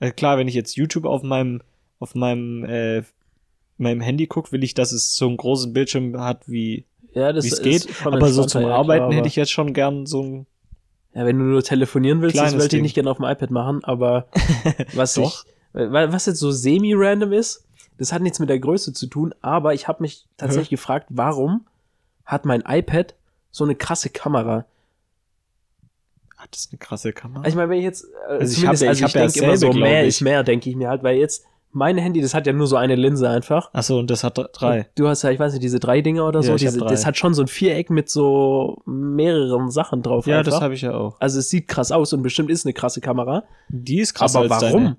Äh, 0.00 0.10
klar, 0.10 0.38
wenn 0.38 0.48
ich 0.48 0.54
jetzt 0.54 0.76
YouTube 0.76 1.04
auf 1.04 1.22
meinem, 1.22 1.62
auf 1.98 2.14
meinem, 2.14 2.64
äh, 2.64 3.02
meinem 3.78 4.00
Handy 4.00 4.26
gucke, 4.26 4.52
will 4.52 4.64
ich, 4.64 4.74
dass 4.74 4.92
es 4.92 5.14
so 5.14 5.26
einen 5.26 5.36
großen 5.36 5.72
Bildschirm 5.72 6.20
hat, 6.20 6.48
wie 6.48 6.84
ja, 7.12 7.30
es 7.30 7.62
geht. 7.62 7.88
Aber 8.04 8.28
so 8.32 8.44
zum 8.44 8.62
ja, 8.62 8.68
Arbeiten 8.68 9.06
klar, 9.06 9.18
hätte 9.18 9.28
ich 9.28 9.36
jetzt 9.36 9.50
schon 9.50 9.72
gern 9.72 10.06
so 10.06 10.22
ein. 10.22 10.46
Ja, 11.14 11.26
wenn 11.26 11.38
du 11.38 11.44
nur 11.44 11.62
telefonieren 11.62 12.22
willst, 12.22 12.38
das 12.38 12.56
wollte 12.56 12.76
ich 12.76 12.82
nicht 12.82 12.94
gerne 12.94 13.10
auf 13.10 13.16
dem 13.16 13.26
iPad 13.26 13.50
machen, 13.50 13.82
aber 13.82 14.28
was 14.94 15.14
Doch. 15.14 15.44
ich, 15.74 15.90
was 15.90 16.26
jetzt 16.26 16.38
so 16.38 16.52
semi-random 16.52 17.32
ist, 17.32 17.66
das 17.98 18.12
hat 18.12 18.22
nichts 18.22 18.38
mit 18.38 18.48
der 18.48 18.60
Größe 18.60 18.92
zu 18.92 19.08
tun, 19.08 19.34
aber 19.40 19.74
ich 19.74 19.88
habe 19.88 20.02
mich 20.02 20.26
tatsächlich 20.36 20.70
gefragt, 20.70 21.08
warum 21.10 21.66
hat 22.24 22.44
mein 22.44 22.62
iPad 22.64 23.16
so 23.50 23.64
eine 23.64 23.74
krasse 23.74 24.08
Kamera? 24.08 24.66
Hat 26.42 26.48
das 26.52 26.68
eine 26.70 26.78
krasse 26.78 27.12
Kamera? 27.12 27.40
Also 27.42 27.50
ich 27.50 27.56
meine, 27.56 27.70
wenn 27.70 27.78
ich 27.78 27.84
jetzt, 27.84 28.04
äh, 28.28 28.32
Also 28.40 28.52
ich 28.60 28.66
hab 28.66 28.74
ja- 28.76 28.88
also 28.88 28.90
ich 28.90 28.98
ich, 28.98 29.02
hab 29.04 29.14
ja 29.14 29.20
denke 29.26 29.44
immer 29.44 29.56
so, 29.56 29.72
mehr 29.72 30.04
ist 30.06 30.16
ich. 30.16 30.20
mehr, 30.22 30.42
denke 30.42 30.70
ich 30.70 30.76
mir 30.76 30.88
halt, 30.88 31.02
weil 31.02 31.16
jetzt 31.18 31.44
mein 31.72 31.98
Handy, 31.98 32.20
das 32.20 32.34
hat 32.34 32.46
ja 32.48 32.52
nur 32.52 32.66
so 32.66 32.74
eine 32.76 32.96
Linse 32.96 33.28
einfach. 33.28 33.70
Achso, 33.72 33.98
und 33.98 34.10
das 34.10 34.24
hat 34.24 34.36
drei. 34.54 34.88
Du 34.96 35.06
hast 35.06 35.22
ja, 35.22 35.30
ich 35.30 35.38
weiß 35.38 35.52
nicht, 35.52 35.62
diese 35.62 35.78
drei 35.78 36.00
Dinger 36.00 36.26
oder 36.26 36.40
Ja, 36.40 36.46
so, 36.46 36.54
ich 36.56 36.66
hab 36.66 36.72
diese, 36.74 36.84
das 36.84 37.06
hat 37.06 37.16
schon 37.16 37.32
so 37.32 37.42
ein 37.42 37.46
Viereck 37.48 37.90
mit 37.90 38.08
so 38.10 38.82
mehreren 38.86 39.70
Sachen 39.70 40.02
drauf. 40.02 40.26
Ja, 40.26 40.38
einfach. 40.38 40.50
das 40.52 40.60
habe 40.62 40.74
ich 40.74 40.82
ja 40.82 40.94
auch. 40.94 41.20
Also 41.20 41.38
es 41.38 41.48
sieht 41.48 41.68
krass 41.68 41.92
aus 41.92 42.12
und 42.12 42.22
bestimmt 42.22 42.50
ist 42.50 42.66
eine 42.66 42.72
krasse 42.72 43.00
Kamera. 43.00 43.44
Die 43.68 44.00
ist 44.00 44.14
krasser 44.14 44.40
aber 44.40 44.50
warum? 44.50 44.82
Deine. 44.82 44.96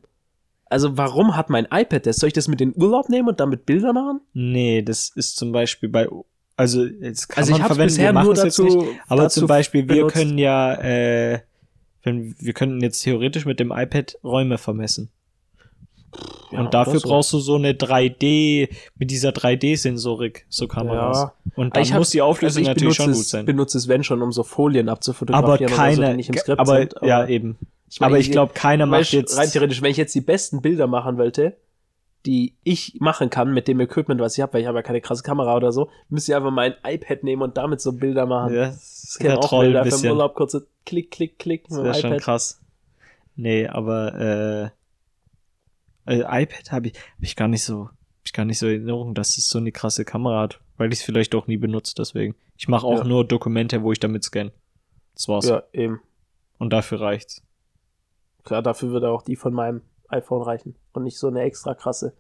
Also 0.70 0.98
warum 0.98 1.36
hat 1.36 1.50
mein 1.50 1.66
iPad 1.70 2.06
das? 2.06 2.16
Soll 2.18 2.28
ich 2.28 2.34
das 2.34 2.48
mit 2.48 2.62
in 2.62 2.72
den 2.72 2.82
Urlaub 2.82 3.10
nehmen 3.10 3.28
und 3.28 3.42
damit 3.42 3.66
Bilder 3.66 3.92
machen? 3.92 4.22
Nee, 4.32 4.82
das 4.82 5.10
ist 5.14 5.36
zum 5.36 5.52
Beispiel 5.52 5.90
bei, 5.90 6.08
also 6.58 6.86
jetzt 6.86 7.28
kann 7.30 7.42
also 7.44 7.52
man 7.54 7.62
ich 7.62 7.68
verwenden, 7.68 7.88
bisher 7.96 8.14
wir 8.14 8.24
nur 8.24 8.34
es 8.34 8.44
jetzt 8.44 8.60
dazu, 8.60 8.78
nicht. 8.78 9.00
Aber 9.08 9.24
dazu 9.24 9.40
zum 9.42 9.48
Beispiel, 9.48 9.88
wir 9.88 9.96
benutzt. 9.96 10.14
können 10.16 10.38
ja, 10.38 10.74
äh, 10.76 11.40
wenn, 12.04 12.36
wir 12.40 12.54
könnten 12.54 12.82
jetzt 12.82 13.02
theoretisch 13.02 13.46
mit 13.46 13.60
dem 13.60 13.72
iPad 13.72 14.18
Räume 14.24 14.58
vermessen. 14.58 15.10
Ja, 16.52 16.60
und 16.60 16.74
dafür 16.74 17.00
so. 17.00 17.08
brauchst 17.08 17.32
du 17.32 17.40
so 17.40 17.56
eine 17.56 17.72
3D, 17.72 18.68
mit 18.98 19.12
dieser 19.12 19.30
3D-Sensorik, 19.30 20.46
so 20.50 20.68
Kameras. 20.68 21.18
Ja. 21.18 21.34
Und 21.56 21.76
dann 21.76 21.84
Ich 21.84 21.94
hab- 21.94 22.00
muss 22.00 22.10
die 22.10 22.22
Auflösung 22.22 22.62
also 22.64 22.72
ich 22.72 22.76
natürlich 22.76 22.96
schon 22.98 23.12
es, 23.12 23.18
gut 23.18 23.26
sein. 23.28 23.46
benutze 23.46 23.78
es, 23.78 23.88
wenn 23.88 24.04
schon, 24.04 24.22
um 24.22 24.34
so 24.34 24.44
Folien 24.44 24.90
Aber 24.90 24.98
abzufotografieren 24.98 25.70
so, 25.70 25.76
keine, 25.76 26.10
die 26.12 26.16
nicht 26.18 26.30
im 26.30 26.38
Skript 26.38 26.60
aber, 26.60 26.78
sind. 26.80 26.96
ja, 27.02 27.26
eben. 27.26 27.58
ich 27.90 28.02
meine, 28.02 28.12
aber 28.12 28.20
ich 28.20 28.32
glaube, 28.32 28.52
keiner 28.54 28.86
macht 28.86 29.14
jetzt, 29.14 29.38
rein 29.38 29.50
theoretisch, 29.50 29.82
wenn 29.82 29.92
ich 29.92 29.98
jetzt 29.98 30.14
die 30.14 30.20
besten 30.22 30.62
Bilder 30.62 30.88
machen 30.88 31.18
wollte, 31.18 31.56
die 32.26 32.56
ich 32.64 32.98
machen 33.00 33.30
kann 33.30 33.54
mit 33.54 33.68
dem 33.68 33.80
Equipment, 33.80 34.22
was 34.22 34.38
ich 34.38 34.42
habe, 34.42 34.54
weil 34.54 34.62
ich 34.62 34.68
habe 34.68 34.78
ja 34.78 34.84
keine 34.84 35.02
krasse 35.02 35.24
Kamera 35.24 35.56
oder 35.56 35.72
so, 35.72 35.90
müsste 36.10 36.32
ich 36.32 36.36
einfach 36.36 36.52
mein 36.52 36.76
iPad 36.86 37.24
nehmen 37.24 37.42
und 37.42 37.58
damit 37.58 37.82
so 37.82 37.94
Bilder 37.94 38.26
machen. 38.26 38.54
ja, 38.54 38.68
das 38.68 39.18
wäre 39.20 39.40
auch 39.40 39.54
ein 39.54 39.60
Bilder 39.62 39.84
bisschen. 39.84 40.12
Urlaub, 40.12 40.36
kurze 40.36 40.68
Klick, 40.86 41.12
Klick, 41.12 41.40
Klick 41.40 41.64
Das 41.68 41.78
mit 41.78 41.86
wäre 41.86 41.94
dem 41.96 42.02
schon 42.02 42.12
iPad. 42.12 42.22
krass. 42.24 42.62
Nee, 43.36 43.68
aber 43.68 44.72
äh, 46.06 46.14
äh, 46.20 46.44
iPad 46.44 46.72
habe 46.72 46.88
ich, 46.88 46.94
hab 46.94 47.22
ich 47.24 47.36
gar 47.36 47.48
nicht 47.48 47.64
so, 47.64 47.90
ich 48.24 48.34
gar 48.34 48.46
nicht 48.46 48.60
so 48.60 48.68
in 48.68 48.74
Erinnerung, 48.74 49.14
dass 49.16 49.38
es 49.38 49.50
so 49.50 49.58
eine 49.58 49.72
krasse 49.72 50.06
Kamera 50.06 50.42
hat, 50.42 50.60
weil 50.78 50.92
ich 50.94 51.00
es 51.00 51.06
vielleicht 51.06 51.34
auch 51.36 51.48
nie 51.48 51.58
benutze, 51.58 51.94
deswegen. 51.98 52.36
Ich 52.58 52.68
mache 52.68 52.86
auch 52.86 53.00
Ja. 53.00 53.04
nur 53.04 53.26
Dokumente, 53.26 53.82
wo 53.82 53.92
ich 53.92 54.00
damit 54.00 54.24
scanne. 54.24 54.52
Das 55.16 55.28
war's. 55.28 55.48
Ja, 55.48 55.64
eben. 55.74 56.00
Und 56.60 56.72
dafür 56.72 57.02
reicht's. 57.02 57.42
Klar, 58.44 58.62
dafür 58.62 58.90
würde 58.92 59.10
auch 59.10 59.24
die 59.24 59.36
von 59.36 59.54
meinem 59.54 59.82
iPhone 60.12 60.42
reichen 60.42 60.76
und 60.94 61.04
nicht 61.04 61.18
so 61.18 61.28
eine 61.28 61.42
extra 61.42 61.74
krasse. 61.74 62.14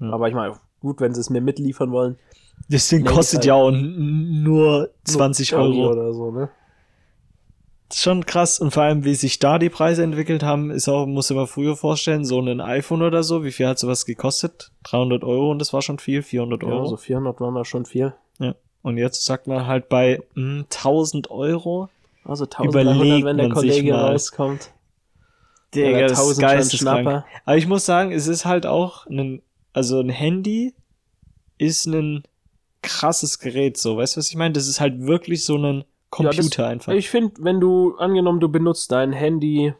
Ja. 0.00 0.10
Aber 0.10 0.28
ich 0.28 0.34
meine, 0.34 0.54
gut, 0.80 1.00
wenn 1.00 1.14
sie 1.14 1.20
es 1.20 1.30
mir 1.30 1.40
mitliefern 1.40 1.90
wollen. 1.92 2.16
Das 2.68 2.88
Ding 2.88 3.04
kostet 3.04 3.38
halt- 3.40 3.44
ja 3.46 3.54
auch 3.54 3.70
nur 3.72 4.90
20 5.04 5.54
Euro 5.54 5.64
Euro. 5.82 5.90
oder 5.92 6.12
so, 6.14 6.30
ne? 6.30 6.48
Das 7.88 7.98
ist 7.98 8.02
schon 8.04 8.24
krass. 8.24 8.58
Und 8.58 8.72
vor 8.72 8.84
allem, 8.84 9.04
wie 9.04 9.14
sich 9.14 9.38
da 9.38 9.58
die 9.58 9.68
Preise 9.68 10.02
entwickelt 10.02 10.42
haben, 10.42 10.70
ist 10.70 10.88
auch, 10.88 11.06
muss 11.06 11.30
mir 11.30 11.46
früher 11.46 11.76
vorstellen, 11.76 12.24
so 12.24 12.40
ein 12.40 12.60
iPhone 12.60 13.02
oder 13.02 13.22
so, 13.22 13.44
wie 13.44 13.52
viel 13.52 13.66
hat 13.66 13.78
sowas 13.78 14.06
gekostet? 14.06 14.70
300 14.84 15.24
Euro 15.24 15.50
und 15.50 15.58
das 15.58 15.72
war 15.72 15.82
schon 15.82 15.98
viel, 15.98 16.22
400 16.22 16.62
Ja, 16.62 16.68
Euro. 16.70 16.86
so 16.86 16.96
400 16.96 17.40
waren 17.40 17.54
da 17.54 17.64
schon 17.64 17.84
viel. 17.84 18.14
Ja. 18.38 18.54
Und 18.82 18.96
jetzt 18.96 19.24
sagt 19.24 19.46
man 19.46 19.66
halt 19.66 19.88
bei 19.88 20.20
mh, 20.34 20.64
1000 20.70 21.30
Euro. 21.30 21.88
Also 22.24 22.44
1300, 22.44 22.96
Überlegt 22.96 23.26
wenn 23.26 23.36
der 23.36 23.48
man 23.48 23.54
Kollege 23.56 23.94
rauskommt. 23.94 24.70
Digga, 25.74 26.00
das 26.08 26.12
ist 26.12 26.18
1000 26.18 26.34
schon 26.36 26.42
geisteskrank. 26.56 27.00
Schnapper. 27.02 27.26
Aber 27.44 27.56
ich 27.56 27.66
muss 27.66 27.84
sagen, 27.86 28.12
es 28.12 28.26
ist 28.26 28.44
halt 28.44 28.66
auch 28.66 29.06
ein, 29.06 29.42
also 29.72 30.00
ein 30.00 30.08
Handy 30.10 30.74
ist 31.58 31.86
ein 31.86 32.24
krasses 32.82 33.38
Gerät, 33.38 33.76
so. 33.78 33.96
Weißt 33.96 34.16
du, 34.16 34.18
was 34.18 34.28
ich 34.28 34.36
meine? 34.36 34.52
Das 34.52 34.66
ist 34.68 34.80
halt 34.80 35.00
wirklich 35.06 35.44
so 35.44 35.56
ein 35.56 35.84
Computer 36.10 36.36
Ja, 36.42 36.42
das- 36.42 36.58
einfach. 36.58 36.92
Ich 36.92 37.08
finde, 37.08 37.34
wenn 37.40 37.60
du, 37.60 37.96
angenommen, 37.96 38.40
du 38.40 38.48
benutzt 38.50 38.92
dein 38.92 39.12
Handy, 39.12 39.72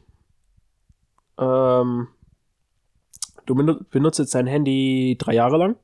ähm, 1.38 2.08
du 3.46 3.54
benu- 3.54 3.84
benutzt 3.90 4.18
jetzt 4.18 4.34
dein 4.34 4.46
Handy 4.46 5.16
drei 5.18 5.34
Jahre 5.34 5.56
lang. 5.58 5.76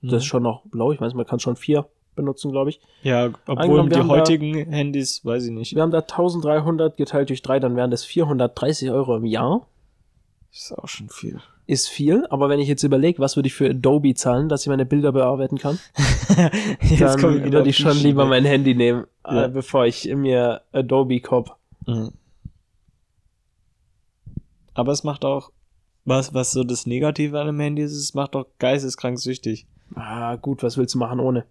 Mhm. 0.00 0.08
Das 0.08 0.22
ist 0.22 0.26
schon 0.26 0.42
noch 0.42 0.62
blau. 0.66 0.92
Ich 0.92 1.00
weiß, 1.00 1.14
man 1.14 1.26
kann 1.26 1.40
schon 1.40 1.56
vier 1.56 1.88
benutzen, 2.18 2.50
glaube 2.52 2.68
ich. 2.70 2.80
ja, 3.02 3.30
obwohl 3.46 3.88
die 3.88 3.96
haben 3.96 4.08
da- 4.08 4.14
heutigen 4.14 4.70
Handys, 4.70 5.24
weiß 5.24 5.46
ich 5.46 5.50
nicht. 5.52 5.74
Wir 5.74 5.80
haben 5.80 5.90
da 5.90 6.00
1300 6.00 6.96
geteilt 6.98 7.30
durch 7.30 7.40
drei, 7.40 7.58
dann 7.58 7.74
wären 7.76 7.90
das 7.90 8.04
430 8.04 8.90
Euro 8.90 9.16
im 9.16 9.24
Jahr. 9.24 9.66
ist 10.52 10.72
auch 10.78 10.86
schon 10.88 11.08
viel. 11.08 11.40
Ist 11.66 11.88
viel, 11.88 12.26
aber 12.30 12.48
wenn 12.48 12.60
ich 12.60 12.68
jetzt 12.68 12.82
überlege, 12.82 13.18
was 13.18 13.36
würde 13.36 13.46
ich 13.46 13.54
für 13.54 13.68
Adobe 13.70 14.14
zahlen, 14.14 14.48
dass 14.48 14.62
ich 14.62 14.68
meine 14.68 14.86
Bilder 14.86 15.12
bearbeiten 15.12 15.58
kann, 15.58 15.78
Jetzt 16.80 17.22
dann 17.22 17.36
ich 17.38 17.44
wieder 17.44 17.58
würde 17.58 17.68
ich 17.70 17.76
schon 17.76 17.96
lieber 17.98 18.24
mein 18.24 18.44
Handy 18.46 18.74
nehmen, 18.74 19.04
Ja. 19.26 19.44
äh, 19.44 19.48
bevor 19.48 19.84
ich 19.86 20.06
mir 20.14 20.62
Adobe 20.72 21.20
kopp. 21.20 21.56
Mhm. 21.86 22.12
Aber 24.74 24.92
es 24.92 25.04
macht 25.04 25.24
auch, 25.24 25.50
was, 26.04 26.32
was 26.32 26.52
so 26.52 26.64
das 26.64 26.86
Negative 26.86 27.38
an 27.38 27.48
einem 27.48 27.60
Handy 27.60 27.82
ist, 27.82 27.92
es 27.92 28.14
macht 28.14 28.34
auch 28.36 28.46
geisteskrank 28.58 29.18
süchtig. 29.18 29.66
Ah, 29.94 30.36
gut, 30.36 30.62
was 30.62 30.78
willst 30.78 30.94
du 30.94 30.98
machen 30.98 31.20
ohne? 31.20 31.44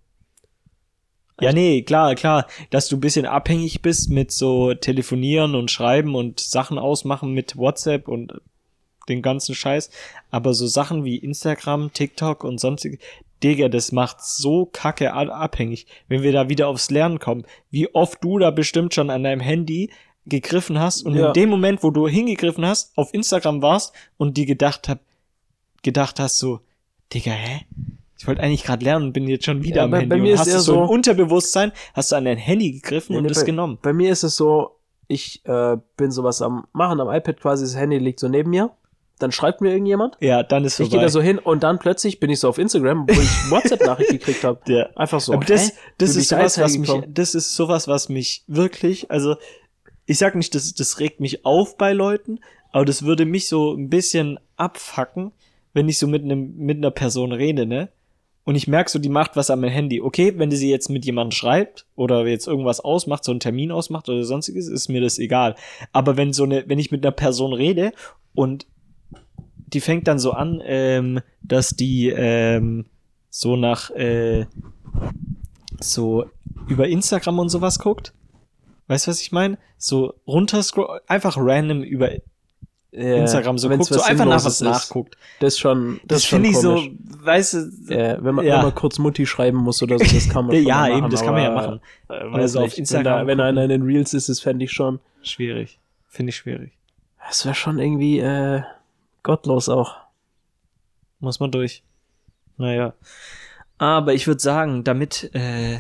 Ja, 1.40 1.54
nee, 1.54 1.84
klar, 1.84 2.16
klar, 2.16 2.48
dass 2.72 2.88
du 2.88 2.98
ein 2.98 3.02
bisschen 3.02 3.26
abhängig 3.26 3.82
bist 3.82 4.10
mit 4.10 4.32
so 4.32 4.74
Telefonieren 4.74 5.54
und 5.54 5.70
Schreiben 5.70 6.16
und 6.16 6.40
Sachen 6.40 6.80
ausmachen 6.80 7.34
mit 7.34 7.58
WhatsApp 7.58 8.08
und 8.08 8.34
den 9.08 9.22
ganzen 9.22 9.54
Scheiß. 9.54 9.92
Aber 10.32 10.54
so 10.54 10.66
Sachen 10.68 11.06
wie 11.06 11.18
Instagram, 11.18 11.94
TikTok 11.94 12.44
und 12.44 12.60
sonstige, 12.60 12.98
Digga, 13.44 13.70
das 13.70 13.92
macht 13.92 14.22
so 14.22 14.66
kacke 14.66 15.14
abhängig. 15.14 15.86
Wenn 16.08 16.24
wir 16.24 16.32
da 16.32 16.50
wieder 16.50 16.68
aufs 16.68 16.90
Lernen 16.90 17.20
kommen, 17.20 17.46
wie 17.70 17.94
oft 17.94 18.24
du 18.24 18.40
da 18.40 18.50
bestimmt 18.50 18.96
schon 18.96 19.12
an 19.12 19.24
deinem 19.24 19.42
Handy 19.42 19.92
gegriffen 20.26 20.80
hast 20.80 21.04
und 21.04 21.16
Ja. 21.16 21.28
in 21.28 21.34
dem 21.34 21.50
Moment, 21.50 21.84
wo 21.84 21.92
du 21.92 22.08
hingegriffen 22.08 22.66
hast, 22.66 22.98
auf 22.98 23.14
Instagram 23.14 23.62
warst 23.62 23.94
und 24.18 24.38
dir 24.38 24.48
gedacht 24.48 24.90
hab, 24.90 25.00
gedacht 25.84 26.20
hast 26.20 26.40
so, 26.40 26.62
Digga, 27.14 27.32
hä? 27.32 27.62
Ich 28.18 28.28
wollte 28.28 28.42
eigentlich 28.42 28.64
gerade 28.64 28.84
lernen 28.84 29.06
und 29.08 29.14
bin 29.14 29.28
jetzt 29.28 29.46
schon 29.46 29.64
wieder 29.64 29.78
Ja, 29.78 29.84
am 29.84 29.92
bei- 29.92 29.98
Handy. 30.02 30.10
bei 30.10 30.22
mir 30.22 30.30
und 30.30 30.34
ist 30.36 30.40
hast 30.42 30.48
eher 30.48 30.60
so 30.60 30.74
so- 30.74 30.82
Unterbewusstsein, 30.92 31.72
hast 31.94 32.12
du 32.12 32.16
an 32.16 32.26
dein 32.26 32.38
Handy 32.38 32.72
gegriffen 32.72 33.14
Nee, 33.14 33.18
und 33.20 33.24
nee, 33.26 33.32
es 33.32 33.40
bei, 33.40 33.46
genommen. 33.46 33.78
Bei 33.82 33.94
mir 33.94 34.12
ist 34.12 34.24
es 34.24 34.36
so, 34.36 34.72
ich 35.08 35.46
äh, 35.46 35.78
bin 35.96 36.12
sowas 36.12 36.42
am 36.42 36.66
machen 36.74 37.00
am 37.00 37.10
iPad 37.14 37.40
quasi, 37.40 37.64
das 37.66 37.76
Handy 37.76 37.98
liegt 37.98 38.20
so 38.20 38.28
neben 38.28 38.50
mir. 38.50 38.72
Dann 39.20 39.32
schreibt 39.32 39.62
mir 39.62 39.72
irgendjemand. 39.72 40.16
Ja, 40.20 40.44
dann 40.44 40.64
ist 40.64 40.74
Ich 40.80 40.90
vorbei. 40.90 40.98
gehe 40.98 41.02
da 41.02 41.10
so 41.10 41.22
hin 41.22 41.40
und 41.40 41.64
dann 41.64 41.80
plötzlich 41.80 42.20
bin 42.20 42.30
ich 42.30 42.40
so 42.40 42.50
auf 42.50 42.60
Instagram, 42.60 43.08
wo 43.08 43.14
ich 43.14 43.18
WhatsApp-Nachricht 43.52 44.12
gekriegt 44.12 44.44
habe. 44.44 44.60
Ja. 44.72 44.90
Einfach 44.96 45.20
so. 45.22 45.34
Aber 45.34 45.44
das, 45.46 45.74
das 45.98 46.16
ist 46.16 46.30
sowas, 46.30 46.60
was 46.60 46.78
mich, 46.78 46.92
das 47.08 47.34
ist 47.34 47.56
sowas, 47.56 47.88
was 47.88 48.10
mich 48.10 48.44
wirklich, 48.48 49.10
also 49.10 49.36
ich 50.06 50.18
sag 50.20 50.36
nicht, 50.36 50.54
das, 50.54 50.74
das 50.76 51.00
regt 51.00 51.20
mich 51.20 51.46
auf 51.46 51.78
bei 51.78 51.94
Leuten, 51.94 52.40
aber 52.72 52.86
das 52.86 53.04
würde 53.04 53.26
mich 53.26 53.48
so 53.48 53.74
ein 53.74 53.90
bisschen 53.90 54.40
abfacken, 54.56 55.32
wenn 55.74 55.90
ich 55.90 55.98
so 55.98 56.06
mit 56.08 56.24
einem, 56.24 56.56
mit 56.58 56.78
einer 56.78 56.92
Person 56.92 57.32
rede, 57.32 57.66
ne? 57.66 57.90
Und 58.48 58.56
ich 58.56 58.66
merke 58.66 58.90
so, 58.90 58.98
die 58.98 59.10
macht 59.10 59.36
was 59.36 59.50
am 59.50 59.62
Handy. 59.66 60.00
Okay, 60.00 60.34
wenn 60.38 60.50
die 60.50 60.56
sie 60.56 60.70
jetzt 60.70 60.88
mit 60.88 61.04
jemandem 61.04 61.34
schreibt 61.34 61.86
oder 61.98 62.26
jetzt 62.26 62.48
irgendwas 62.48 62.80
ausmacht, 62.80 63.26
so 63.26 63.34
einen 63.34 63.42
Termin 63.42 63.74
ausmacht 63.74 64.08
oder 64.08 64.24
sonstiges, 64.24 64.70
ist 64.70 64.88
mir 64.88 65.02
das 65.02 65.20
egal. 65.20 65.56
Aber 65.92 66.16
wenn 66.16 66.32
so 66.32 66.46
eine, 66.46 66.64
wenn 66.66 66.80
ich 66.80 66.90
mit 66.90 67.06
einer 67.06 67.12
Person 67.12 67.52
rede 67.52 67.92
und 68.34 68.66
die 69.66 69.82
fängt 69.82 70.08
dann 70.08 70.18
so 70.18 70.32
an, 70.32 70.62
ähm, 70.64 71.20
dass 71.42 71.72
die 71.72 72.08
ähm, 72.08 72.86
so 73.30 73.58
nach 73.58 73.92
äh, 73.92 74.46
so 75.82 76.28
über 76.70 76.88
Instagram 76.88 77.40
und 77.40 77.50
sowas 77.50 77.80
guckt. 77.80 78.14
Weißt 78.88 79.08
du, 79.08 79.12
was 79.12 79.20
ich 79.20 79.34
meine? 79.34 79.58
So 79.78 80.14
runterscroll, 80.26 81.02
einfach 81.08 81.36
random 81.38 81.84
über 81.84 82.12
Ja, 82.92 83.18
Instagram 83.18 83.58
so 83.58 83.70
wenn's 83.70 83.90
guckt, 83.90 84.00
so 84.02 84.06
einfach 84.08 84.26
nach 84.26 84.36
was 84.46 84.46
ist. 84.46 84.62
nachguckt. 84.62 85.18
Das 85.40 85.54
ist 85.54 85.60
schon, 85.60 86.00
Das, 86.06 86.20
ist 86.20 86.28
schon 86.28 86.42
finde 86.44 86.50
ich 86.50 86.58
so, 86.58 86.82
weißt 87.24 87.54
du, 87.54 87.94
Ja, 87.94 88.24
wenn, 88.24 88.36
man, 88.36 88.46
Ja. 88.46 88.56
wenn 88.58 88.64
man 88.64 88.76
kurz 88.76 88.98
Mutti 88.98 89.26
schreiben 89.26 89.58
muss 89.58 89.84
oder 89.84 90.00
so, 90.00 90.06
das 90.06 90.30
kann 90.30 90.46
man 90.46 90.56
schon 90.56 90.66
ja, 90.66 90.78
machen, 90.82 90.98
eben, 90.98 91.10
das 91.10 91.22
kann 91.22 91.34
man 91.34 91.44
ja 91.44 91.52
machen. 91.52 91.82
Äh, 92.10 92.14
Also 92.14 92.62
auf. 92.62 92.78
Instagram 92.78 93.28
wenn, 93.28 93.38
da, 93.38 93.46
wenn 93.46 93.58
einer 93.58 93.64
in 93.64 93.70
den 93.70 93.82
Reels 93.84 94.14
ist, 94.14 94.30
das 94.30 94.40
fände 94.40 94.64
ich 94.66 94.72
schon. 94.72 95.00
Schwierig. 95.22 95.80
Finde 96.08 96.30
ich 96.30 96.38
schwierig. 96.38 96.72
Das 97.28 97.46
wäre 97.46 97.56
schon 97.56 97.78
irgendwie 97.78 98.20
äh, 98.20 98.62
gottlos 99.22 99.68
auch. 99.68 99.96
Muss 101.20 101.40
man 101.42 101.52
durch. 101.52 101.84
Naja. 102.58 102.94
Aber 103.78 104.14
ich 104.14 104.26
würde 104.28 104.40
sagen, 104.42 104.84
damit 104.86 105.30
äh, 105.36 105.80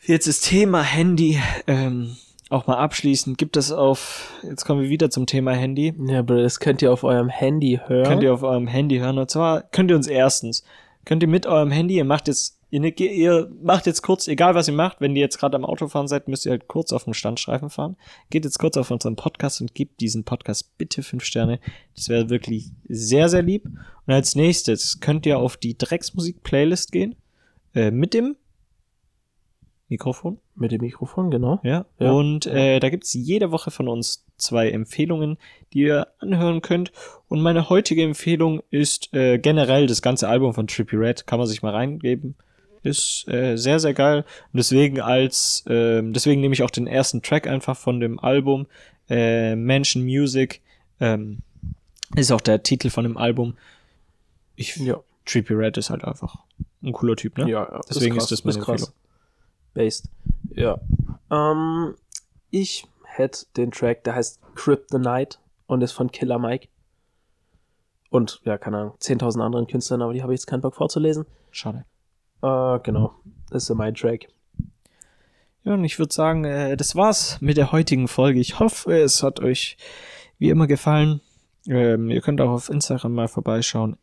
wir 0.00 0.14
jetzt 0.14 0.26
das 0.26 0.40
Thema 0.40 0.82
Handy 0.82 1.40
ähm, 1.66 2.16
auch 2.54 2.66
mal 2.66 2.78
abschließen, 2.78 3.36
gibt 3.36 3.56
es 3.56 3.72
auf, 3.72 4.32
jetzt 4.42 4.64
kommen 4.64 4.82
wir 4.82 4.88
wieder 4.88 5.10
zum 5.10 5.26
Thema 5.26 5.52
Handy. 5.52 5.94
Ja, 6.06 6.20
aber 6.20 6.42
das 6.42 6.60
könnt 6.60 6.80
ihr 6.82 6.92
auf 6.92 7.04
eurem 7.04 7.28
Handy 7.28 7.80
hören. 7.86 8.06
Könnt 8.06 8.22
ihr 8.22 8.32
auf 8.32 8.42
eurem 8.42 8.66
Handy 8.66 8.98
hören. 8.98 9.18
Und 9.18 9.30
zwar 9.30 9.62
könnt 9.62 9.90
ihr 9.90 9.96
uns 9.96 10.06
erstens, 10.06 10.64
könnt 11.04 11.22
ihr 11.22 11.28
mit 11.28 11.46
eurem 11.46 11.70
Handy, 11.70 11.96
ihr 11.96 12.04
macht 12.04 12.28
jetzt, 12.28 12.58
ihr, 12.70 12.80
ne- 12.80 12.90
ihr 12.90 13.50
macht 13.62 13.86
jetzt 13.86 14.02
kurz, 14.02 14.26
egal 14.28 14.54
was 14.54 14.68
ihr 14.68 14.74
macht, 14.74 15.00
wenn 15.00 15.14
ihr 15.14 15.20
jetzt 15.22 15.38
gerade 15.38 15.56
am 15.56 15.64
Autofahren 15.64 16.08
seid, 16.08 16.28
müsst 16.28 16.46
ihr 16.46 16.52
halt 16.52 16.66
kurz 16.68 16.92
auf 16.92 17.04
den 17.04 17.14
Standstreifen 17.14 17.70
fahren. 17.70 17.96
Geht 18.30 18.44
jetzt 18.44 18.58
kurz 18.58 18.76
auf 18.76 18.90
unseren 18.90 19.16
Podcast 19.16 19.60
und 19.60 19.74
gebt 19.74 20.00
diesen 20.00 20.24
Podcast 20.24 20.78
bitte 20.78 21.02
fünf 21.02 21.24
Sterne. 21.24 21.60
Das 21.94 22.08
wäre 22.08 22.30
wirklich 22.30 22.70
sehr, 22.88 23.28
sehr 23.28 23.42
lieb. 23.42 23.66
Und 24.06 24.12
als 24.14 24.34
nächstes 24.34 25.00
könnt 25.00 25.26
ihr 25.26 25.38
auf 25.38 25.56
die 25.56 25.76
Drecksmusik-Playlist 25.76 26.92
gehen. 26.92 27.16
Äh, 27.74 27.90
mit 27.90 28.14
dem 28.14 28.36
Mikrofon. 29.88 30.38
Mit 30.56 30.70
dem 30.70 30.82
Mikrofon, 30.82 31.30
genau. 31.30 31.60
Ja. 31.64 31.84
Ja. 31.98 32.12
Und 32.12 32.46
äh, 32.46 32.78
da 32.78 32.88
gibt's 32.88 33.12
jede 33.12 33.50
Woche 33.50 33.70
von 33.70 33.88
uns 33.88 34.24
zwei 34.36 34.70
Empfehlungen, 34.70 35.36
die 35.72 35.80
ihr 35.80 36.06
anhören 36.20 36.62
könnt. 36.62 36.92
Und 37.28 37.40
meine 37.40 37.68
heutige 37.68 38.04
Empfehlung 38.04 38.62
ist 38.70 39.12
äh, 39.14 39.38
generell 39.38 39.86
das 39.86 40.00
ganze 40.00 40.28
Album 40.28 40.54
von 40.54 40.66
Trippy 40.68 40.96
Red. 40.96 41.26
Kann 41.26 41.38
man 41.38 41.48
sich 41.48 41.62
mal 41.62 41.72
reingeben. 41.72 42.36
Ist 42.84 43.26
äh, 43.28 43.56
sehr, 43.56 43.80
sehr 43.80 43.94
geil. 43.94 44.18
Und 44.52 44.58
deswegen 44.58 45.00
als, 45.00 45.64
ähm, 45.68 46.12
deswegen 46.12 46.40
nehme 46.40 46.54
ich 46.54 46.62
auch 46.62 46.70
den 46.70 46.86
ersten 46.86 47.22
Track 47.22 47.46
einfach 47.48 47.76
von 47.76 47.98
dem 47.98 48.20
Album. 48.20 48.66
Äh, 49.08 49.56
Mansion 49.56 50.04
Music. 50.04 50.60
Ähm, 51.00 51.38
ist 52.14 52.30
auch 52.30 52.40
der 52.40 52.62
Titel 52.62 52.90
von 52.90 53.04
dem 53.04 53.16
Album. 53.16 53.56
Ich, 54.54 54.76
Ja. 54.76 55.00
Trippy 55.24 55.54
Red 55.54 55.78
ist 55.78 55.90
halt 55.90 56.04
einfach 56.04 56.36
ein 56.82 56.92
cooler 56.92 57.16
Typ, 57.16 57.38
ne? 57.38 57.48
Ja, 57.48 57.62
ja. 57.72 57.80
Deswegen 57.88 58.14
krass, 58.14 58.24
ist 58.24 58.32
das 58.32 58.44
meine 58.44 58.58
krass. 58.58 58.82
Empfehlung. 58.82 59.03
Based. 59.74 60.08
Ja. 60.50 60.78
Ähm, 61.30 61.94
ich 62.50 62.86
hätte 63.04 63.46
den 63.56 63.70
Track, 63.70 64.04
der 64.04 64.14
heißt 64.14 64.40
Kryptonite 64.54 65.38
und 65.66 65.82
ist 65.82 65.92
von 65.92 66.10
Killer 66.10 66.38
Mike. 66.38 66.68
Und, 68.10 68.40
ja, 68.44 68.58
keine 68.58 68.78
Ahnung, 68.78 68.94
10.000 69.00 69.40
anderen 69.40 69.66
Künstlern, 69.66 70.00
aber 70.00 70.12
die 70.12 70.22
habe 70.22 70.32
ich 70.32 70.40
jetzt 70.40 70.46
keinen 70.46 70.60
Bock 70.60 70.76
vorzulesen. 70.76 71.26
Schade. 71.50 71.84
Äh, 72.42 72.78
genau. 72.80 73.14
Das 73.50 73.68
ist 73.68 73.74
mein 73.74 73.94
Track. 73.94 74.28
Ja, 75.64 75.74
und 75.74 75.84
ich 75.84 75.98
würde 75.98 76.12
sagen, 76.12 76.44
äh, 76.44 76.76
das 76.76 76.94
war's 76.94 77.40
mit 77.40 77.56
der 77.56 77.72
heutigen 77.72 78.06
Folge. 78.06 78.38
Ich 78.38 78.60
hoffe, 78.60 78.92
es 78.92 79.22
hat 79.22 79.40
euch 79.40 79.76
wie 80.38 80.50
immer 80.50 80.66
gefallen. 80.66 81.20
Ähm, 81.66 82.10
ihr 82.10 82.20
könnt 82.20 82.40
auch 82.40 82.50
auf 82.50 82.68
Instagram 82.68 83.14
mal 83.14 83.28
vorbeischauen. 83.28 83.96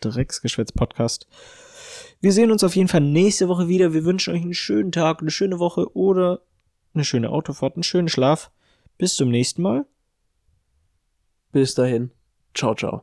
Drecksgeschwätz-Podcast. 0.00 1.26
Wir 2.24 2.32
sehen 2.32 2.50
uns 2.50 2.64
auf 2.64 2.74
jeden 2.74 2.88
Fall 2.88 3.02
nächste 3.02 3.50
Woche 3.50 3.68
wieder. 3.68 3.92
Wir 3.92 4.06
wünschen 4.06 4.32
euch 4.32 4.40
einen 4.40 4.54
schönen 4.54 4.92
Tag, 4.92 5.20
eine 5.20 5.30
schöne 5.30 5.58
Woche 5.58 5.94
oder 5.94 6.40
eine 6.94 7.04
schöne 7.04 7.28
Autofahrt, 7.28 7.76
einen 7.76 7.82
schönen 7.82 8.08
Schlaf. 8.08 8.50
Bis 8.96 9.14
zum 9.14 9.28
nächsten 9.28 9.60
Mal. 9.60 9.84
Bis 11.52 11.74
dahin. 11.74 12.12
Ciao, 12.54 12.74
ciao. 12.74 12.92